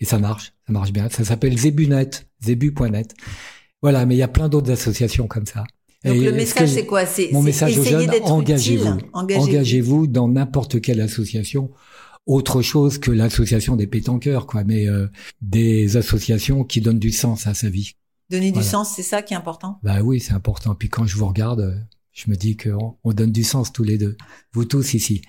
Et 0.01 0.05
ça 0.05 0.19
marche, 0.19 0.53
ça 0.67 0.73
marche 0.73 0.93
bien. 0.93 1.09
Ça 1.09 1.25
s'appelle 1.25 1.57
Zebunet, 1.57 2.11
zebu.net. 2.45 3.15
Voilà, 3.81 4.05
mais 4.05 4.17
il 4.17 4.19
y 4.19 4.23
a 4.23 4.29
plein 4.29 4.49
d'autres 4.49 4.71
associations 4.71 5.29
comme 5.29 5.47
ça. 5.47 5.65
Donc 6.05 6.17
le 6.17 6.33
message, 6.33 6.69
c'est 6.69 6.85
quoi? 6.85 7.07
C'est 7.07 7.31
mon 7.33 7.43
message 7.43 7.79
aux 7.79 7.85
jeunes 7.85 8.11
engagez-vous, 8.25 8.99
engagez-vous 9.15 10.07
dans 10.07 10.29
n'importe 10.29 10.83
quelle 10.83 11.01
association 11.01 11.71
autre 12.27 12.63
chose 12.63 12.99
que 12.99 13.11
l'association 13.11 13.77
des 13.77 13.87
pétanqueurs, 13.87 14.47
quoi, 14.47 14.65
mais 14.65 14.87
euh, 14.87 15.07
des 15.43 15.97
associations 15.97 16.65
qui 16.65 16.81
donnent 16.81 16.99
du 16.99 17.13
sens 17.13 17.47
à 17.47 17.55
sa 17.55 17.69
vie. 17.69 17.93
Donner 18.31 18.51
du 18.51 18.63
sens, 18.63 18.95
c'est 18.97 19.03
ça 19.03 19.23
qui 19.23 19.35
est 19.35 19.37
important? 19.37 19.79
Bah 19.83 20.01
oui, 20.03 20.21
c'est 20.21 20.33
important. 20.33 20.75
Puis 20.75 20.89
quand 20.89 21.07
je 21.07 21.17
vous 21.17 21.27
regarde, 21.27 21.87
je 22.15 22.31
me 22.31 22.37
dis 22.37 22.57
qu'on 22.57 22.97
on 23.03 23.13
donne 23.13 23.33
du 23.33 23.45
sens 23.45 23.73
tous 23.73 23.83
les 23.83 23.99
deux. 23.99 24.17
Vous 24.53 24.65
tous 24.65 24.95
ici. 24.95 25.21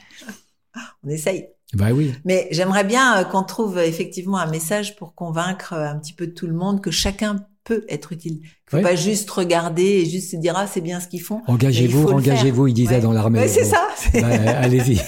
On 1.04 1.10
essaye. 1.10 1.50
Bah 1.74 1.92
oui. 1.92 2.14
Mais 2.24 2.48
j'aimerais 2.52 2.84
bien 2.84 3.18
euh, 3.18 3.24
qu'on 3.24 3.44
trouve 3.44 3.80
effectivement 3.80 4.38
un 4.38 4.50
message 4.50 4.96
pour 4.96 5.16
convaincre 5.16 5.74
euh, 5.74 5.90
un 5.90 6.00
petit 6.00 6.14
peu 6.14 6.28
tout 6.28 6.48
le 6.48 6.54
monde 6.54 6.82
que 6.82 6.92
chacun 6.92 7.48
peut 7.64 7.84
être 7.90 8.12
utile. 8.12 8.42
Faut 8.68 8.82
pas 8.82 8.96
juste 8.96 9.30
regarder 9.32 9.84
et 9.84 10.06
juste 10.06 10.32
se 10.32 10.36
dire 10.36 10.54
ah 10.56 10.68
c'est 10.68 10.82
bien 10.82 11.00
ce 11.00 11.08
qu'ils 11.08 11.24
font. 11.24 11.42
Engagez-vous, 11.48 12.08
engagez-vous, 12.08 12.68
il 12.68 12.74
disait 12.74 13.02
dans 13.02 13.12
l'armée. 13.12 13.40
Ouais, 13.40 13.48
c'est 13.48 13.66
ça. 13.66 13.88
Bah, 14.14 14.28
allez-y. 14.60 15.02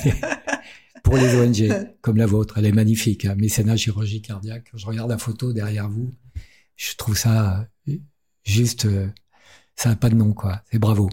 pour 1.04 1.16
les 1.16 1.36
ONG 1.36 1.88
comme 2.02 2.18
la 2.18 2.26
vôtre, 2.26 2.58
elle 2.58 2.66
est 2.66 2.72
magnifique. 2.72 3.26
Hein. 3.26 3.36
Mécénat 3.38 3.78
chirurgie 3.78 4.24
cardiaque. 4.24 4.72
je 4.74 4.86
regarde 4.88 5.12
la 5.12 5.20
photo 5.20 5.54
derrière 5.54 5.88
vous, 5.88 6.12
je 6.76 6.96
trouve 6.96 7.16
ça 7.16 7.68
euh, 7.88 7.98
juste, 8.44 8.88
ça 9.76 9.90
n'a 9.90 9.96
pas 9.96 10.10
de 10.10 10.16
nom 10.16 10.34
quoi. 10.34 10.64
C'est 10.72 10.80
bravo. 10.80 11.08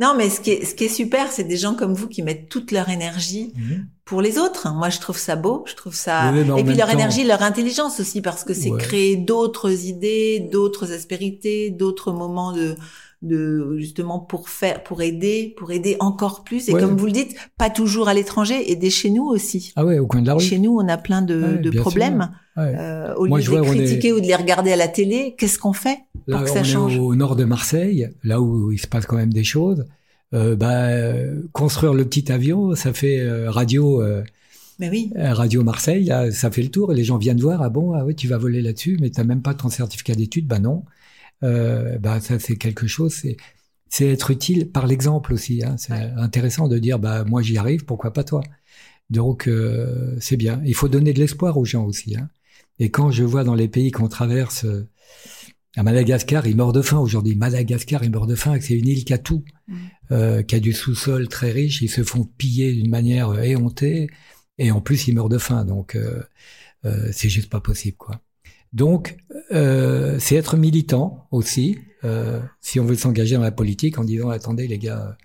Non, 0.00 0.14
mais 0.16 0.30
ce 0.30 0.40
qui 0.40 0.50
est, 0.50 0.64
ce 0.64 0.74
qui 0.74 0.84
est 0.84 0.88
super, 0.88 1.30
c'est 1.30 1.44
des 1.44 1.56
gens 1.56 1.74
comme 1.74 1.94
vous 1.94 2.08
qui 2.08 2.22
mettent 2.22 2.48
toute 2.48 2.70
leur 2.70 2.88
énergie 2.88 3.52
mhm. 3.56 3.86
pour 4.04 4.22
les 4.22 4.38
autres. 4.38 4.72
Moi, 4.72 4.88
je 4.88 5.00
trouve 5.00 5.18
ça 5.18 5.36
beau, 5.36 5.64
je 5.66 5.74
trouve 5.74 5.94
ça. 5.94 6.32
et 6.34 6.64
puis 6.64 6.74
leur 6.74 6.90
énergie, 6.90 7.24
leur 7.24 7.42
intelligence 7.42 8.00
aussi, 8.00 8.22
parce 8.22 8.44
que 8.44 8.54
c'est 8.54 8.70
créer 8.78 9.16
d'autres 9.16 9.84
idées, 9.84 10.40
d'autres 10.52 10.92
aspérités, 10.92 11.70
d'autres 11.70 12.12
moments 12.12 12.52
de 12.52 12.76
de 13.22 13.76
justement 13.78 14.20
pour 14.20 14.48
faire, 14.48 14.82
pour 14.82 15.02
aider, 15.02 15.54
pour 15.56 15.70
aider 15.70 15.96
encore 16.00 16.44
plus. 16.44 16.68
Et 16.68 16.72
comme 16.72 16.96
vous 16.96 17.06
le 17.06 17.12
dites, 17.12 17.34
pas 17.58 17.70
toujours 17.70 18.08
à 18.08 18.14
l'étranger, 18.14 18.70
aider 18.70 18.90
chez 18.90 19.10
nous 19.10 19.24
aussi. 19.24 19.72
Ah 19.76 19.84
ouais, 19.84 19.98
au 19.98 20.06
coin 20.06 20.22
de 20.22 20.26
la 20.26 20.34
rue. 20.34 20.40
Chez 20.40 20.58
nous, 20.58 20.76
on 20.78 20.86
a 20.86 20.96
plein 20.98 21.22
de, 21.22 21.56
de 21.56 21.70
problèmes. 21.70 22.30
Euh, 22.58 23.14
au 23.14 23.26
lieu 23.26 23.42
de 23.42 23.50
les 23.50 23.86
critiquer 23.86 24.12
ou 24.12 24.20
de 24.20 24.26
les 24.26 24.34
regarder 24.34 24.72
à 24.72 24.76
la 24.76 24.88
télé, 24.88 25.34
qu'est-ce 25.38 25.58
qu'on 25.58 25.72
fait 25.72 25.98
pour 26.30 26.42
que 26.42 26.50
ça 26.50 26.62
change? 26.62 26.98
Au 26.98 27.14
nord 27.14 27.36
de 27.36 27.44
Marseille, 27.44 28.10
là 28.22 28.40
où 28.40 28.70
il 28.72 28.78
se 28.78 28.86
passe 28.86 29.06
quand 29.06 29.16
même 29.16 29.32
des 29.32 29.44
choses. 29.44 29.86
Euh, 30.34 30.56
bah, 30.56 30.88
construire 31.52 31.94
le 31.94 32.04
petit 32.04 32.30
avion, 32.30 32.74
ça 32.74 32.92
fait 32.92 33.20
euh, 33.20 33.50
radio. 33.50 34.02
Mais 34.78 34.90
oui. 34.90 35.10
Radio 35.16 35.62
Marseille, 35.64 36.12
ça 36.32 36.50
fait 36.50 36.62
le 36.62 36.68
tour. 36.68 36.92
Et 36.92 36.94
les 36.94 37.04
gens 37.04 37.16
viennent 37.16 37.40
voir. 37.40 37.62
Ah 37.62 37.70
bon, 37.70 37.92
ah 37.94 38.04
oui, 38.04 38.14
tu 38.14 38.28
vas 38.28 38.36
voler 38.36 38.60
là-dessus, 38.60 38.98
mais 39.00 39.08
t'as 39.08 39.24
même 39.24 39.40
pas 39.40 39.54
ton 39.54 39.70
certificat 39.70 40.14
d'études. 40.14 40.46
Bah 40.46 40.58
non 40.58 40.82
euh, 41.42 41.98
bah 41.98 42.20
ça 42.20 42.38
c'est 42.38 42.56
quelque 42.56 42.86
chose. 42.86 43.14
C'est 43.14 43.36
c'est 43.88 44.08
être 44.08 44.30
utile 44.30 44.70
par 44.70 44.86
l'exemple 44.86 45.32
aussi. 45.32 45.62
Hein. 45.64 45.76
C'est 45.78 45.92
intéressant 45.92 46.68
de 46.68 46.78
dire 46.78 46.98
bah 46.98 47.24
moi 47.24 47.42
j'y 47.42 47.58
arrive, 47.58 47.84
pourquoi 47.84 48.12
pas 48.12 48.24
toi? 48.24 48.42
Donc 49.10 49.48
euh, 49.48 50.16
c'est 50.20 50.36
bien. 50.36 50.60
Il 50.64 50.74
faut 50.74 50.88
donner 50.88 51.12
de 51.12 51.20
l'espoir 51.20 51.56
aux 51.58 51.64
gens 51.64 51.84
aussi. 51.84 52.16
Hein. 52.16 52.28
Et 52.78 52.90
quand 52.90 53.10
je 53.10 53.24
vois 53.24 53.44
dans 53.44 53.54
les 53.54 53.68
pays 53.68 53.90
qu'on 53.90 54.08
traverse, 54.08 54.64
euh, 54.64 54.88
à 55.76 55.82
Madagascar, 55.82 56.46
ils 56.46 56.56
meurent 56.56 56.72
de 56.72 56.82
faim 56.82 56.98
aujourd'hui. 56.98 57.36
Madagascar, 57.36 58.02
ils 58.02 58.10
meurent 58.10 58.26
de 58.26 58.34
faim. 58.34 58.56
C'est 58.60 58.74
une 58.74 58.88
île 58.88 59.04
qui 59.04 59.12
a 59.12 59.18
tout, 59.18 59.44
mm. 59.68 59.76
euh, 60.12 60.42
qui 60.42 60.54
a 60.54 60.60
du 60.60 60.72
sous-sol 60.72 61.28
très 61.28 61.52
riche. 61.52 61.82
Ils 61.82 61.90
se 61.90 62.02
font 62.02 62.24
piller 62.24 62.72
d'une 62.72 62.90
manière 62.90 63.30
euh, 63.30 63.42
éhontée, 63.42 64.08
et 64.58 64.70
en 64.70 64.80
plus 64.80 65.06
ils 65.08 65.14
meurent 65.14 65.28
de 65.28 65.38
faim. 65.38 65.64
Donc 65.64 65.96
c'est 67.10 67.28
juste 67.28 67.50
pas 67.50 67.60
possible, 67.60 67.96
quoi. 67.96 68.20
Donc, 68.76 69.16
euh, 69.52 70.18
c'est 70.20 70.34
être 70.34 70.58
militant 70.58 71.26
aussi, 71.30 71.78
euh, 72.04 72.40
si 72.60 72.78
on 72.78 72.84
veut 72.84 72.94
s'engager 72.94 73.34
dans 73.34 73.40
la 73.40 73.50
politique 73.50 73.98
en 73.98 74.04
disant 74.04 74.28
attendez 74.28 74.68
les 74.68 74.76
gars, 74.76 75.16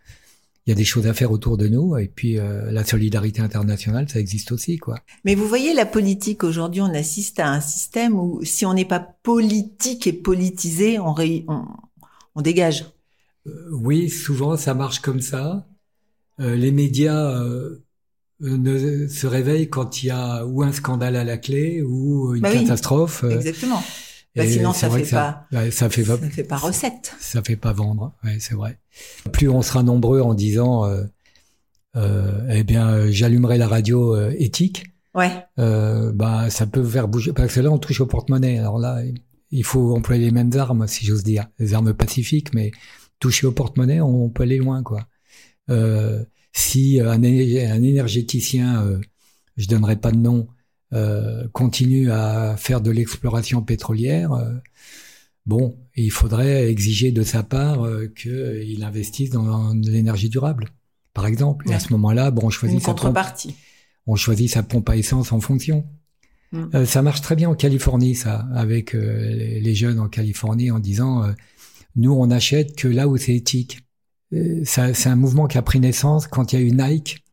il 0.66 0.70
y 0.70 0.72
a 0.72 0.76
des 0.76 0.86
choses 0.86 1.06
à 1.06 1.14
faire 1.14 1.34
autour 1.34 1.58
de 1.58 1.68
nous 1.68 1.98
et 1.98 2.08
puis 2.08 2.40
euh, 2.40 2.72
la 2.72 2.86
solidarité 2.86 3.42
internationale, 3.42 4.08
ça 4.08 4.22
existe 4.22 4.54
aussi 4.54 4.78
quoi. 4.78 5.00
Mais 5.26 5.36
vous 5.36 5.50
voyez 5.50 5.74
la 5.74 5.86
politique 5.86 6.46
aujourd'hui, 6.46 6.80
on 6.80 6.94
assiste 6.94 7.42
à 7.42 7.52
un 7.52 7.60
système 7.60 8.18
où 8.18 8.40
si 8.44 8.66
on 8.66 8.74
n'est 8.74 8.86
pas 8.86 9.02
politique 9.22 10.08
et 10.08 10.14
politisé, 10.14 10.98
on, 10.98 11.14
on, 11.50 11.66
on 12.36 12.42
dégage. 12.42 12.86
oui, 13.74 14.10
souvent 14.10 14.56
ça 14.56 14.74
marche 14.74 15.00
comme 15.00 15.20
ça. 15.20 15.68
les 16.40 16.72
médias 16.72 17.38
ne 18.42 19.08
se 19.08 19.28
réveille 19.28 19.70
quand 19.70 20.04
il 20.04 20.08
y 20.08 20.10
a 20.10 20.46
ou 20.46 20.64
un 20.64 20.74
scandale 20.74 21.16
à 21.16 21.24
la 21.24 21.38
clé 21.38 21.82
ou 21.82 22.36
une 22.36 22.42
bah 22.42 22.52
catastrophe. 22.52 23.24
Euh, 23.24 23.32
exactement. 23.32 23.82
Bah 24.36 24.48
sinon, 24.48 24.72
ça 24.72 24.90
fait, 24.90 25.10
pas, 25.10 25.46
ça, 25.72 25.90
fait 25.90 26.04
pas, 26.04 26.18
ça 26.18 26.30
fait 26.30 26.44
pas 26.44 26.58
recette. 26.58 27.16
Ça 27.20 27.42
fait 27.44 27.58
pas 27.58 27.74
vendre. 27.74 28.14
Ouais, 28.24 28.38
c'est 28.40 28.56
vrai. 28.56 28.80
Plus 29.34 29.50
on 29.50 29.62
sera 29.62 29.84
nombreux 29.84 30.22
en 30.22 30.34
disant, 30.34 30.86
euh, 30.86 31.04
euh, 31.98 32.48
eh 32.50 32.64
bien, 32.64 33.12
j'allumerai 33.12 33.58
la 33.58 33.68
radio 33.68 34.16
euh, 34.16 34.34
éthique. 34.38 34.86
Ouais. 35.14 35.46
Euh, 35.60 36.14
bah, 36.14 36.50
ça 36.50 36.66
peut 36.66 36.84
faire 36.84 37.10
bouger. 37.10 37.34
Parce 37.34 37.54
que 37.54 37.60
là, 37.60 37.70
on 37.72 37.78
touche 37.78 38.00
au 38.00 38.06
porte-monnaie. 38.06 38.58
Alors 38.60 38.80
là, 38.80 39.02
il 39.52 39.64
faut 39.66 39.96
employer 39.96 40.26
les 40.26 40.32
mêmes 40.32 40.52
armes, 40.58 40.88
si 40.88 41.06
j'ose 41.06 41.24
dire, 41.24 41.48
les 41.60 41.74
armes 41.74 41.94
pacifiques, 41.94 42.54
mais 42.54 42.72
toucher 43.20 43.48
au 43.48 43.52
porte-monnaie, 43.52 44.00
on 44.00 44.30
peut 44.30 44.44
aller 44.44 44.58
loin, 44.58 44.82
quoi. 44.82 45.08
Euh, 46.56 46.60
si 46.60 47.00
un, 47.00 47.10
un 47.10 47.84
énergéticien, 47.84 48.84
euh, 48.84 49.00
je 49.58 49.68
donnerai 49.68 49.96
pas 49.96 50.12
de 50.12 50.18
nom, 50.18 50.48
euh, 50.94 51.48
continue 51.54 52.12
à 52.12 52.56
faire 52.58 52.82
de 52.82 52.92
l'exploration 52.92 53.62
pétrolière, 53.62 54.34
euh, 54.34 54.54
bon, 55.46 55.78
il 55.96 56.12
faudrait 56.12 56.70
exiger 56.70 57.12
de 57.12 57.24
sa 57.24 57.44
part 57.44 57.86
euh, 57.86 58.08
qu'il 58.08 58.84
investisse 58.84 59.30
dans 59.30 59.74
l'énergie 59.74 60.30
durable, 60.30 60.70
par 61.14 61.26
exemple. 61.26 61.70
Et 61.70 61.74
à 61.74 61.80
ce 61.80 61.92
moment-là, 61.94 62.32
bon, 62.32 62.48
on 62.48 62.50
choisit 62.50 62.76
Une 62.76 62.82
sa 62.82 62.88
pompe, 62.88 62.98
contrepartie. 62.98 63.56
on 64.08 64.16
choisit 64.16 64.50
sa 64.50 64.64
pompe 64.64 64.90
à 64.90 64.98
essence 64.98 65.32
en 65.32 65.40
fonction. 65.40 65.86
Mm. 66.52 66.64
Euh, 66.76 66.86
ça 66.86 67.02
marche 67.02 67.22
très 67.22 67.36
bien 67.36 67.50
en 67.50 67.56
Californie, 67.56 68.16
ça, 68.16 68.48
avec 68.54 68.94
euh, 68.94 69.60
les, 69.62 69.76
jeunes 69.76 70.00
en 70.00 70.10
Californie, 70.10 70.72
en 70.72 70.80
disant 70.80 71.24
euh, 71.24 71.32
nous 71.96 72.12
on 72.14 72.30
achète 72.30 72.76
que 72.76 72.88
là 72.88 73.08
où 73.08 73.18
c'est 73.18 73.36
éthique. 73.36 73.80
Euh, 74.34 74.62
C'est 74.66 75.08
un 75.10 75.16
mouvement 75.16 75.48
qui 75.48 75.58
a 75.58 75.62
pris 75.62 75.80
naissance 75.80 76.28
quand 76.28 76.54
il 76.54 76.60
y 76.60 76.62
a 76.64 76.66
eu 76.66 76.72
Nike 76.72 77.24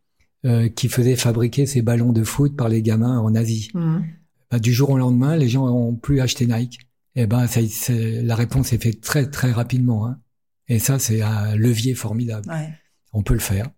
euh, 0.44 0.68
qui 0.68 0.88
faisait 0.88 1.16
fabriquer 1.16 1.66
ses 1.66 1.82
ballons 1.82 2.12
de 2.12 2.22
foot 2.24 2.56
par 2.56 2.68
les 2.68 2.82
gamins 2.82 3.18
en 3.18 3.34
Asie. 3.34 3.70
Mhm. 3.74 4.04
Bah, 4.50 4.58
du 4.58 4.72
jour 4.72 4.90
au 4.90 4.98
lendemain, 4.98 5.36
les 5.36 5.48
gens 5.48 5.66
ont 5.68 5.94
plus 5.94 6.20
acheté 6.20 6.46
Nike. 6.46 6.78
Et 7.16 7.26
ben, 7.26 7.46
ça, 7.46 7.60
c'est- 7.68 8.22
la 8.22 8.34
réponse 8.36 8.72
est 8.72 8.82
faite 8.82 9.00
très 9.00 9.28
très 9.30 9.50
rapidement. 9.52 10.06
Hein. 10.06 10.20
Et 10.68 10.78
ça, 10.78 10.98
c'est 10.98 11.22
un 11.22 11.56
levier 11.56 11.94
formidable. 11.94 12.48
Ouais. 12.50 12.70
On 13.12 13.22
peut 13.22 13.34
le 13.34 13.40
faire. 13.40 13.68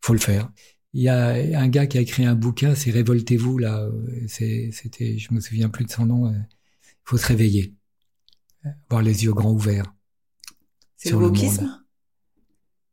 Faut 0.00 0.12
le 0.14 0.18
faire. 0.18 0.50
Il 0.94 1.02
y 1.02 1.08
a 1.08 1.28
un 1.58 1.68
gars 1.68 1.86
qui 1.86 1.96
a 1.96 2.00
écrit 2.02 2.24
un 2.26 2.34
bouquin, 2.34 2.74
c'est 2.74 2.90
Révoltez-vous 2.90 3.58
là. 3.58 3.82
euh, 3.84 4.24
C'est- 4.26 4.70
C'était, 4.72 5.16
je 5.18 5.32
me 5.32 5.40
souviens 5.40 5.68
plus 5.70 5.84
de 5.84 5.90
son 5.90 6.06
nom. 6.06 6.30
Il 6.30 6.44
faut 7.04 7.16
se 7.16 7.26
réveiller, 7.26 7.74
avoir 8.90 9.02
les 9.02 9.24
yeux 9.24 9.32
grands 9.32 9.52
ouverts. 9.52 9.94
C'est 10.96 11.10
Sur 11.10 11.20
le 11.20 11.26
wokisme? 11.26 11.81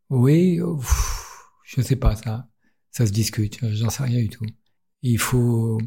Oui, 0.09 0.59
pff, 0.59 1.43
je 1.65 1.81
sais 1.81 1.95
pas 1.95 2.15
ça. 2.15 2.47
Ça 2.91 3.05
se 3.05 3.11
discute. 3.11 3.59
J'en 3.73 3.89
sais 3.89 4.03
rien 4.03 4.19
du 4.21 4.29
tout. 4.29 4.45
Il 5.03 5.17
faut. 5.19 5.79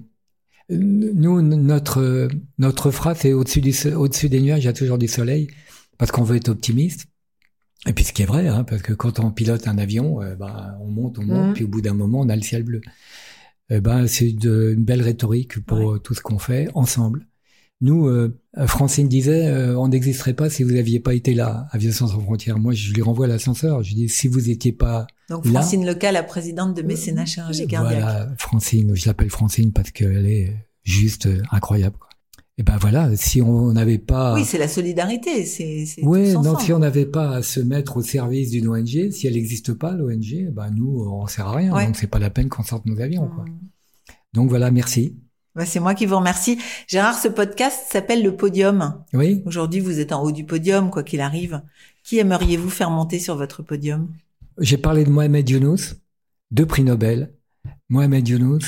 Nous, 0.71 1.43
notre 1.43 2.29
notre 2.59 2.91
phrase 2.91 3.19
c'est 3.21 3.33
au-dessus 3.33 3.61
du 3.61 3.75
au-dessus 3.95 4.29
des 4.29 4.41
nuages, 4.41 4.63
il 4.63 4.67
y 4.67 4.69
a 4.69 4.73
toujours 4.73 4.97
du 4.99 5.09
soleil, 5.09 5.49
parce 5.99 6.11
qu'on 6.13 6.23
veut 6.23 6.37
être 6.37 6.49
optimiste. 6.49 7.07
Et 7.87 7.93
puis 7.93 8.05
ce 8.05 8.13
qui 8.13 8.23
est 8.23 8.27
vrai, 8.27 8.47
hein, 8.47 8.63
parce 8.65 8.81
que 8.81 8.93
quand 8.93 9.19
on 9.19 9.33
pilote 9.33 9.67
un 9.67 9.77
avion, 9.77 10.23
euh, 10.23 10.37
bah, 10.37 10.79
on 10.81 10.87
monte, 10.89 11.19
on 11.19 11.25
monte, 11.25 11.49
Mhm. 11.49 11.53
puis 11.55 11.65
au 11.65 11.69
bout 11.69 11.81
d'un 11.83 11.95
moment, 11.95 12.21
on 12.21 12.29
a 12.29 12.37
le 12.37 12.43
ciel 12.43 12.63
bleu. 12.63 12.81
Eh 13.71 13.81
ben, 13.81 14.07
c'est 14.07 14.33
de- 14.33 14.73
une 14.77 14.85
belle 14.85 15.03
rhétorique 15.03 15.65
pour 15.67 16.01
tout 16.01 16.15
ce 16.15 16.21
qu'on 16.21 16.39
fait 16.39 16.69
ensemble. 16.75 17.27
Nous, 17.83 18.07
euh, 18.07 18.39
Francine 18.67 19.09
disait, 19.09 19.47
euh, 19.49 19.77
on 19.77 19.89
n'existerait 19.89 20.35
pas 20.35 20.49
si 20.49 20.63
vous 20.63 20.71
n'aviez 20.71 21.01
pas 21.01 21.15
été 21.15 21.35
là, 21.35 21.67
Aviation 21.73 22.07
sans 22.07 22.21
frontières. 22.21 22.59
Moi, 22.59 22.73
je 22.75 22.93
lui 22.95 23.03
renvoie 23.03 23.27
l'ascenseur. 23.27 23.83
Je 23.83 23.95
dis, 23.95 24.09
si 24.09 24.29
vous 24.29 24.41
n'étiez 24.41 24.73
pas 24.73 25.07
Donc 25.29 25.45
Là- 25.47 25.61
Francine 25.61 25.85
Lecal, 25.85 26.15
la 26.15 26.23
présidente 26.23 26.77
de 26.77 26.83
Mécénat 26.83 27.27
Chirurgie 27.27 27.67
Cardiaque. 27.67 28.01
voilà, 28.01 28.29
Francine, 28.39 28.95
je 28.95 29.07
l'appelle 29.07 29.31
Francine 29.31 29.73
parce 29.73 29.91
qu'elle 29.91 30.27
est 30.27 30.55
juste 30.85 31.27
euh, 31.27 31.43
incroyable. 31.51 31.97
Quoi. 31.99 32.09
Et 32.59 32.63
ben 32.63 32.77
voilà, 32.81 33.17
si 33.17 33.41
on 33.43 33.73
n'avait 33.73 33.99
pas, 33.99 34.35
Oui, 34.35 34.45
c'est 34.45 34.59
la 34.59 34.69
solidarité. 34.69 35.45
C'est 35.47 35.85
tous 36.03 36.35
non, 36.35 36.59
si 36.59 36.73
on 36.73 36.79
n'avait 36.79 37.07
pas 37.07 37.37
à 37.37 37.43
se 37.43 37.59
mettre 37.61 37.97
au 37.97 38.03
service 38.03 38.51
d'une 38.51 38.69
ONG, 38.69 39.11
si 39.11 39.27
elle 39.27 39.33
n'existe 39.33 39.73
pas, 39.73 39.93
l'ONG, 39.95 40.51
ben 40.53 40.71
nous, 40.71 41.03
on 41.11 41.27
sert 41.27 41.49
à 41.49 41.57
rien. 41.57 41.75
Ouais. 41.75 41.87
Donc 41.87 41.97
c'est 41.97 42.07
pas 42.07 42.19
la 42.19 42.31
peine 42.31 42.49
qu'on 42.49 42.63
sorte 42.63 42.85
nos 42.87 43.01
avions. 43.01 43.27
Quoi. 43.27 43.45
Mhm. 43.45 43.59
Donc 44.35 44.51
voilà, 44.51 44.71
merci. 44.71 45.17
Bah, 45.55 45.67
c'est 45.67 45.81
moi 45.81 45.95
qui 45.95 46.07
vous 46.07 46.17
remercie. 46.17 46.59
Gérard, 46.89 47.19
ce 47.19 47.29
podcast 47.29 47.85
s'appelle 47.91 48.23
Le 48.23 48.35
Podium. 48.37 49.05
Oui, 49.13 49.43
Aujourd'hui, 49.45 49.81
vous 49.81 50.01
êtes 50.01 50.13
en 50.13 50.23
haut 50.23 50.33
du 50.33 50.45
podium, 50.45 50.91
quoi 50.91 51.03
qu'il 51.03 51.21
arrive. 51.21 51.63
Qui 52.05 52.19
aimeriez-vous 52.19 52.71
faire 52.71 52.91
monter 52.91 53.19
sur 53.19 53.37
votre 53.37 53.63
podium? 53.63 54.09
J'ai 54.59 54.79
parlé 54.79 55.05
de 55.05 55.11
Mohamed 55.11 55.49
Younous, 55.49 55.95
deux 56.51 56.67
prix 56.67 56.85
Nobel. 56.85 57.35
Mohamed 57.91 58.27
Younous, 58.27 58.61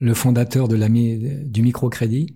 le 0.00 0.14
fondateur 0.14 0.68
de 0.68 0.76
la, 0.76 0.88
mi- 0.88 1.18
du 1.18 1.62
microcrédit, 1.62 2.34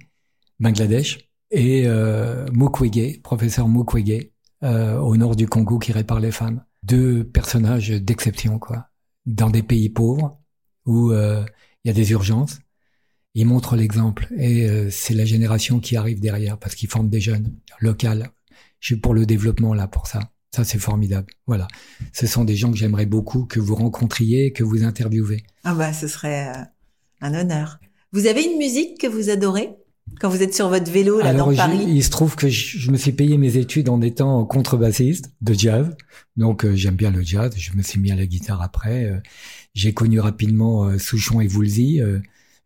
Bangladesh, 0.59 1.29
et 1.53 1.85
euh, 1.87 2.47
Mukwege, 2.53 3.23
professeur 3.23 3.69
Mukwege, 3.69 4.31
euh, 4.65 4.99
au 4.99 5.17
nord 5.17 5.37
du 5.37 5.47
Congo, 5.49 5.79
qui 5.79 5.93
répare 5.93 6.19
les 6.21 6.33
femmes. 6.33 6.65
Deux 6.83 7.25
personnages 7.25 7.91
d'exception, 7.91 8.59
quoi. 8.59 8.89
Dans 9.27 9.51
des 9.51 9.63
pays 9.63 9.89
pauvres, 9.89 10.39
où 10.85 11.13
euh, 11.13 11.45
il 11.85 11.89
y 11.89 11.91
a 11.91 11.95
des 11.95 12.11
urgences, 12.11 12.59
ils 13.35 13.47
montrent 13.47 13.77
l'exemple. 13.77 14.29
Et 14.37 14.69
euh, 14.69 14.89
c'est 14.91 15.15
la 15.15 15.25
génération 15.25 15.81
qui 15.81 15.97
arrive 15.97 16.21
derrière, 16.21 16.59
parce 16.59 16.75
qu'ils 16.75 16.89
forment 16.89 17.09
des 17.11 17.21
jeunes, 17.21 17.53
locales. 17.81 18.31
Je 18.81 18.87
suis 18.87 18.97
pour 18.97 19.15
le 19.15 19.27
développement, 19.27 19.75
là, 19.75 19.87
pour 19.87 20.07
ça. 20.07 20.21
Ça, 20.55 20.65
c'est 20.65 20.79
formidable. 20.79 21.27
Voilà. 21.47 21.69
Ce 22.13 22.27
sont 22.27 22.45
des 22.45 22.57
gens 22.57 22.71
que 22.71 22.79
j'aimerais 22.79 23.07
beaucoup 23.07 23.45
que 23.45 23.61
vous 23.61 23.75
rencontriez, 23.75 24.53
que 24.53 24.65
vous 24.65 24.83
interviewez. 24.83 25.43
Ah 25.65 25.75
bah, 25.75 25.93
ce 25.93 26.09
serait 26.09 26.49
euh, 26.49 26.63
un 27.21 27.35
honneur. 27.35 27.79
Vous 28.13 28.27
avez 28.27 28.43
une 28.45 28.57
musique 28.59 28.99
que 28.99 29.07
vous 29.07 29.31
adorez? 29.31 29.71
Quand 30.21 30.31
vous 30.31 30.43
êtes 30.43 30.55
sur 30.55 30.71
votre 30.71 30.91
vélo 30.91 31.19
là 31.21 31.27
Alors, 31.27 31.51
dans 31.51 31.57
Paris? 31.57 31.85
il 31.87 32.03
se 32.03 32.09
trouve 32.09 32.35
que 32.35 32.49
je, 32.49 32.79
je 32.79 32.91
me 32.91 32.97
suis 32.97 33.13
payé 33.13 33.37
mes 33.37 33.59
études 33.59 33.91
en 33.91 34.01
étant 34.01 34.43
contrebassiste 34.47 35.31
de 35.43 35.53
jazz. 35.53 35.95
Donc, 36.39 36.65
euh, 36.65 36.75
j'aime 36.75 36.97
bien 36.97 37.11
le 37.11 37.21
jazz. 37.23 37.53
Je 37.57 37.73
me 37.75 37.83
suis 37.83 38.01
mis 38.01 38.11
à 38.11 38.17
la 38.17 38.25
guitare 38.25 38.63
après. 38.63 39.05
Euh, 39.05 39.19
j'ai 39.75 39.93
connu 39.93 40.19
rapidement 40.19 40.87
euh, 40.87 40.99
Souchon 40.99 41.43
et 41.43 41.49
Woolsey. 41.49 42.03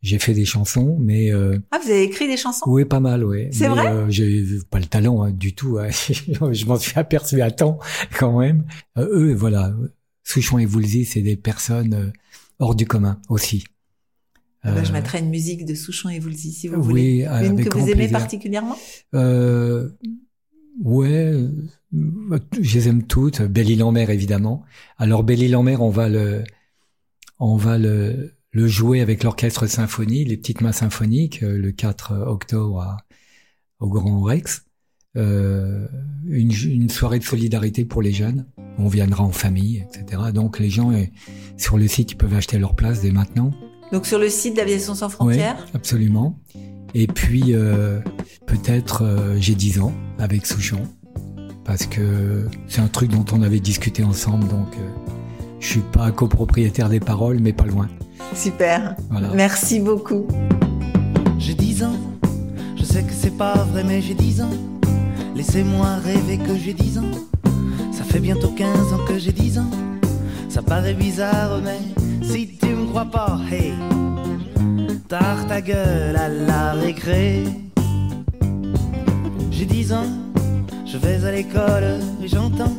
J'ai 0.03 0.18
fait 0.18 0.34
des 0.34 0.44
chansons, 0.44 0.96
mais 1.00 1.32
euh, 1.32 1.59
Ah, 1.70 1.78
vous 1.82 1.88
avez 1.90 2.03
écrit 2.03 2.26
des 2.26 2.36
chansons? 2.36 2.64
oui, 2.66 2.84
pas 2.84 2.98
mal, 3.00 3.24
oui. 3.24 3.46
C'est 3.53 3.68
vrai? 3.68 3.86
euh, 3.86 4.07
J'ai 4.11 4.44
pas 4.68 4.80
le 4.80 4.86
talent 4.86 5.22
hein, 5.22 5.30
du 5.30 5.55
tout. 5.55 5.78
hein. 5.78 5.88
je 6.53 6.66
m'en 6.66 6.76
suis 6.76 6.98
aperçu 6.98 7.40
à 7.40 7.50
temps 7.53 7.78
quand 8.18 8.38
même. 8.40 8.64
Euh, 8.98 9.09
eux, 9.12 9.32
voilà, 9.34 9.72
Souchon 10.24 10.59
et 10.59 10.66
Woolsey, 10.66 11.05
c'est 11.05 11.22
des 11.22 11.36
personnes 11.36 12.12
hors 12.59 12.74
du 12.74 12.84
commun 12.86 13.20
aussi. 13.28 13.64
Ah 14.64 14.72
bah, 14.72 14.82
Je 14.84 14.92
mettrai 14.92 15.20
une 15.20 15.30
musique 15.30 15.64
de 15.64 15.74
Souchon 15.74 16.09
et 16.09 16.18
Woolsey 16.20 16.50
si 16.50 16.66
vous 16.68 16.76
oui, 16.76 16.82
voulez. 16.82 17.20
Une 17.22 17.26
avec 17.28 17.68
que 17.68 17.78
vous 17.78 17.84
aimez 17.84 17.94
plaisir. 17.94 18.18
particulièrement? 18.18 18.76
Euh, 19.14 19.88
ouais, 20.84 21.32
je 21.92 22.74
les 22.78 22.88
aime 22.88 23.05
toutes. 23.07 23.42
Belle-Île 23.42 23.82
en 23.84 23.92
mer, 23.92 24.11
évidemment. 24.11 24.62
Alors, 24.98 25.22
Belle-Île 25.24 25.55
en 25.57 25.62
mer, 25.62 25.82
on 25.82 25.90
va 25.90 26.09
le, 26.09 26.42
on 27.38 27.57
va 27.57 27.78
le, 27.78 28.32
le 28.53 28.66
jouer 28.66 29.00
avec 29.00 29.24
l'orchestre 29.24 29.66
symphonie, 29.66 30.24
les 30.24 30.36
petites 30.36 30.61
mains 30.61 30.72
symphoniques, 30.72 31.42
euh, 31.42 31.57
le 31.59 31.72
4 31.72 32.12
octobre 32.26 32.80
à- 32.80 32.96
au 33.80 33.88
Grand 33.88 34.20
Rex. 34.22 34.64
Euh, 35.16 35.86
une, 36.26 36.53
une 36.53 36.88
soirée 36.88 37.18
de 37.18 37.24
solidarité 37.24 37.84
pour 37.84 38.00
les 38.00 38.12
jeunes. 38.12 38.46
On 38.78 38.88
viendra 38.88 39.22
en 39.24 39.30
famille, 39.32 39.84
etc. 39.86 40.22
Donc, 40.32 40.59
les 40.59 40.70
gens, 40.70 40.90
euh, 40.92 41.05
sur 41.59 41.76
le 41.76 41.86
site, 41.86 42.12
ils 42.12 42.16
peuvent 42.16 42.32
acheter 42.34 42.59
leur 42.59 42.74
place 42.74 43.03
dès 43.03 43.11
maintenant. 43.11 43.50
Donc 43.92 44.07
sur 44.07 44.18
le 44.18 44.30
site 44.30 44.57
d'Aviation 44.57 44.94
sans 44.94 45.11
frontières 45.11 45.57
Oui, 45.66 45.70
absolument. 45.74 46.40
Et 46.94 47.07
puis 47.07 47.53
euh, 47.55 48.00
peut-être 48.46 49.34
j'ai 49.38 49.55
10 49.55 49.80
ans 49.80 49.92
avec 50.18 50.46
Souchon 50.46 50.80
parce 51.66 51.84
que 51.84 52.46
c'est 52.68 52.80
un 52.80 52.88
truc 52.88 53.11
dont 53.11 53.26
on 53.32 53.42
avait 53.42 53.61
discuté 53.61 54.03
ensemble 54.03 54.48
donc 54.48 54.68
je 55.61 55.66
suis 55.66 55.80
pas 55.92 56.11
copropriétaire 56.11 56.88
des 56.88 57.00
paroles 57.00 57.38
mais 57.40 57.53
pas 57.53 57.66
loin. 57.66 57.88
Super. 58.35 58.97
Voilà. 59.11 59.28
Merci 59.35 59.80
beaucoup. 59.80 60.26
J'ai 61.39 61.55
10 61.55 61.85
ans, 61.85 61.97
je 62.76 62.85
sais 62.85 63.03
que 63.03 63.12
c'est 63.12 63.37
pas 63.37 63.55
vrai, 63.72 63.85
mais 63.85 64.01
j'ai 64.01 64.14
10 64.14 64.43
ans. 64.43 64.51
Laissez-moi 65.35 65.97
rêver 66.05 66.39
que 66.39 66.57
j'ai 66.57 66.72
10 66.72 66.99
ans. 66.99 67.11
Ça 67.91 68.05
fait 68.05 68.20
bientôt 68.20 68.49
15 68.49 68.93
ans 68.93 69.05
que 69.07 69.18
j'ai 69.18 69.33
10 69.33 69.59
ans. 69.59 69.70
Ça 70.49 70.62
paraît 70.62 70.95
bizarre, 70.95 71.61
mais 71.62 71.80
si 72.22 72.57
tu 72.61 72.66
me 72.66 72.87
crois 72.87 73.07
pas, 73.07 73.39
hey, 73.51 73.72
tard 75.09 75.47
ta 75.49 75.61
gueule 75.61 76.16
à 76.16 76.28
la 76.28 76.72
récré. 76.72 77.45
J'ai 79.51 79.64
10 79.64 79.93
ans, 79.93 80.07
je 80.87 80.99
vais 80.99 81.24
à 81.24 81.33
l'école 81.33 82.01
et 82.22 82.28
j'entends 82.28 82.76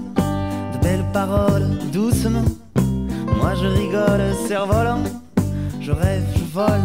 de 0.74 0.78
belles 0.82 1.06
paroles 1.14 1.78
doucement. 1.92 2.46
Moi 3.38 3.54
je 3.56 3.68
rigole, 3.68 4.22
cerf-volant, 4.48 5.04
je 5.84 5.92
rêve, 5.92 6.24
je 6.36 6.44
vole. 6.54 6.82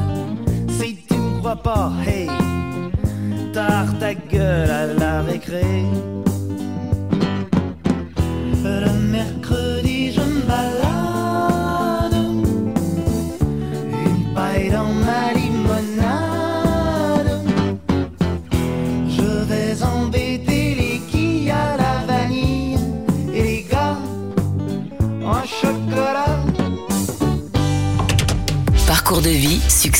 Si 0.68 0.96
tu 1.08 1.14
me 1.14 1.38
crois 1.38 1.56
pas, 1.56 1.92
hey, 2.06 2.28
tard 3.52 3.86
ta 4.00 4.14
gueule 4.14 4.70
à 4.70 4.86
la 4.86 5.22
récré. 5.22 5.84
Le 8.64 8.92
mercredi, 9.10 9.67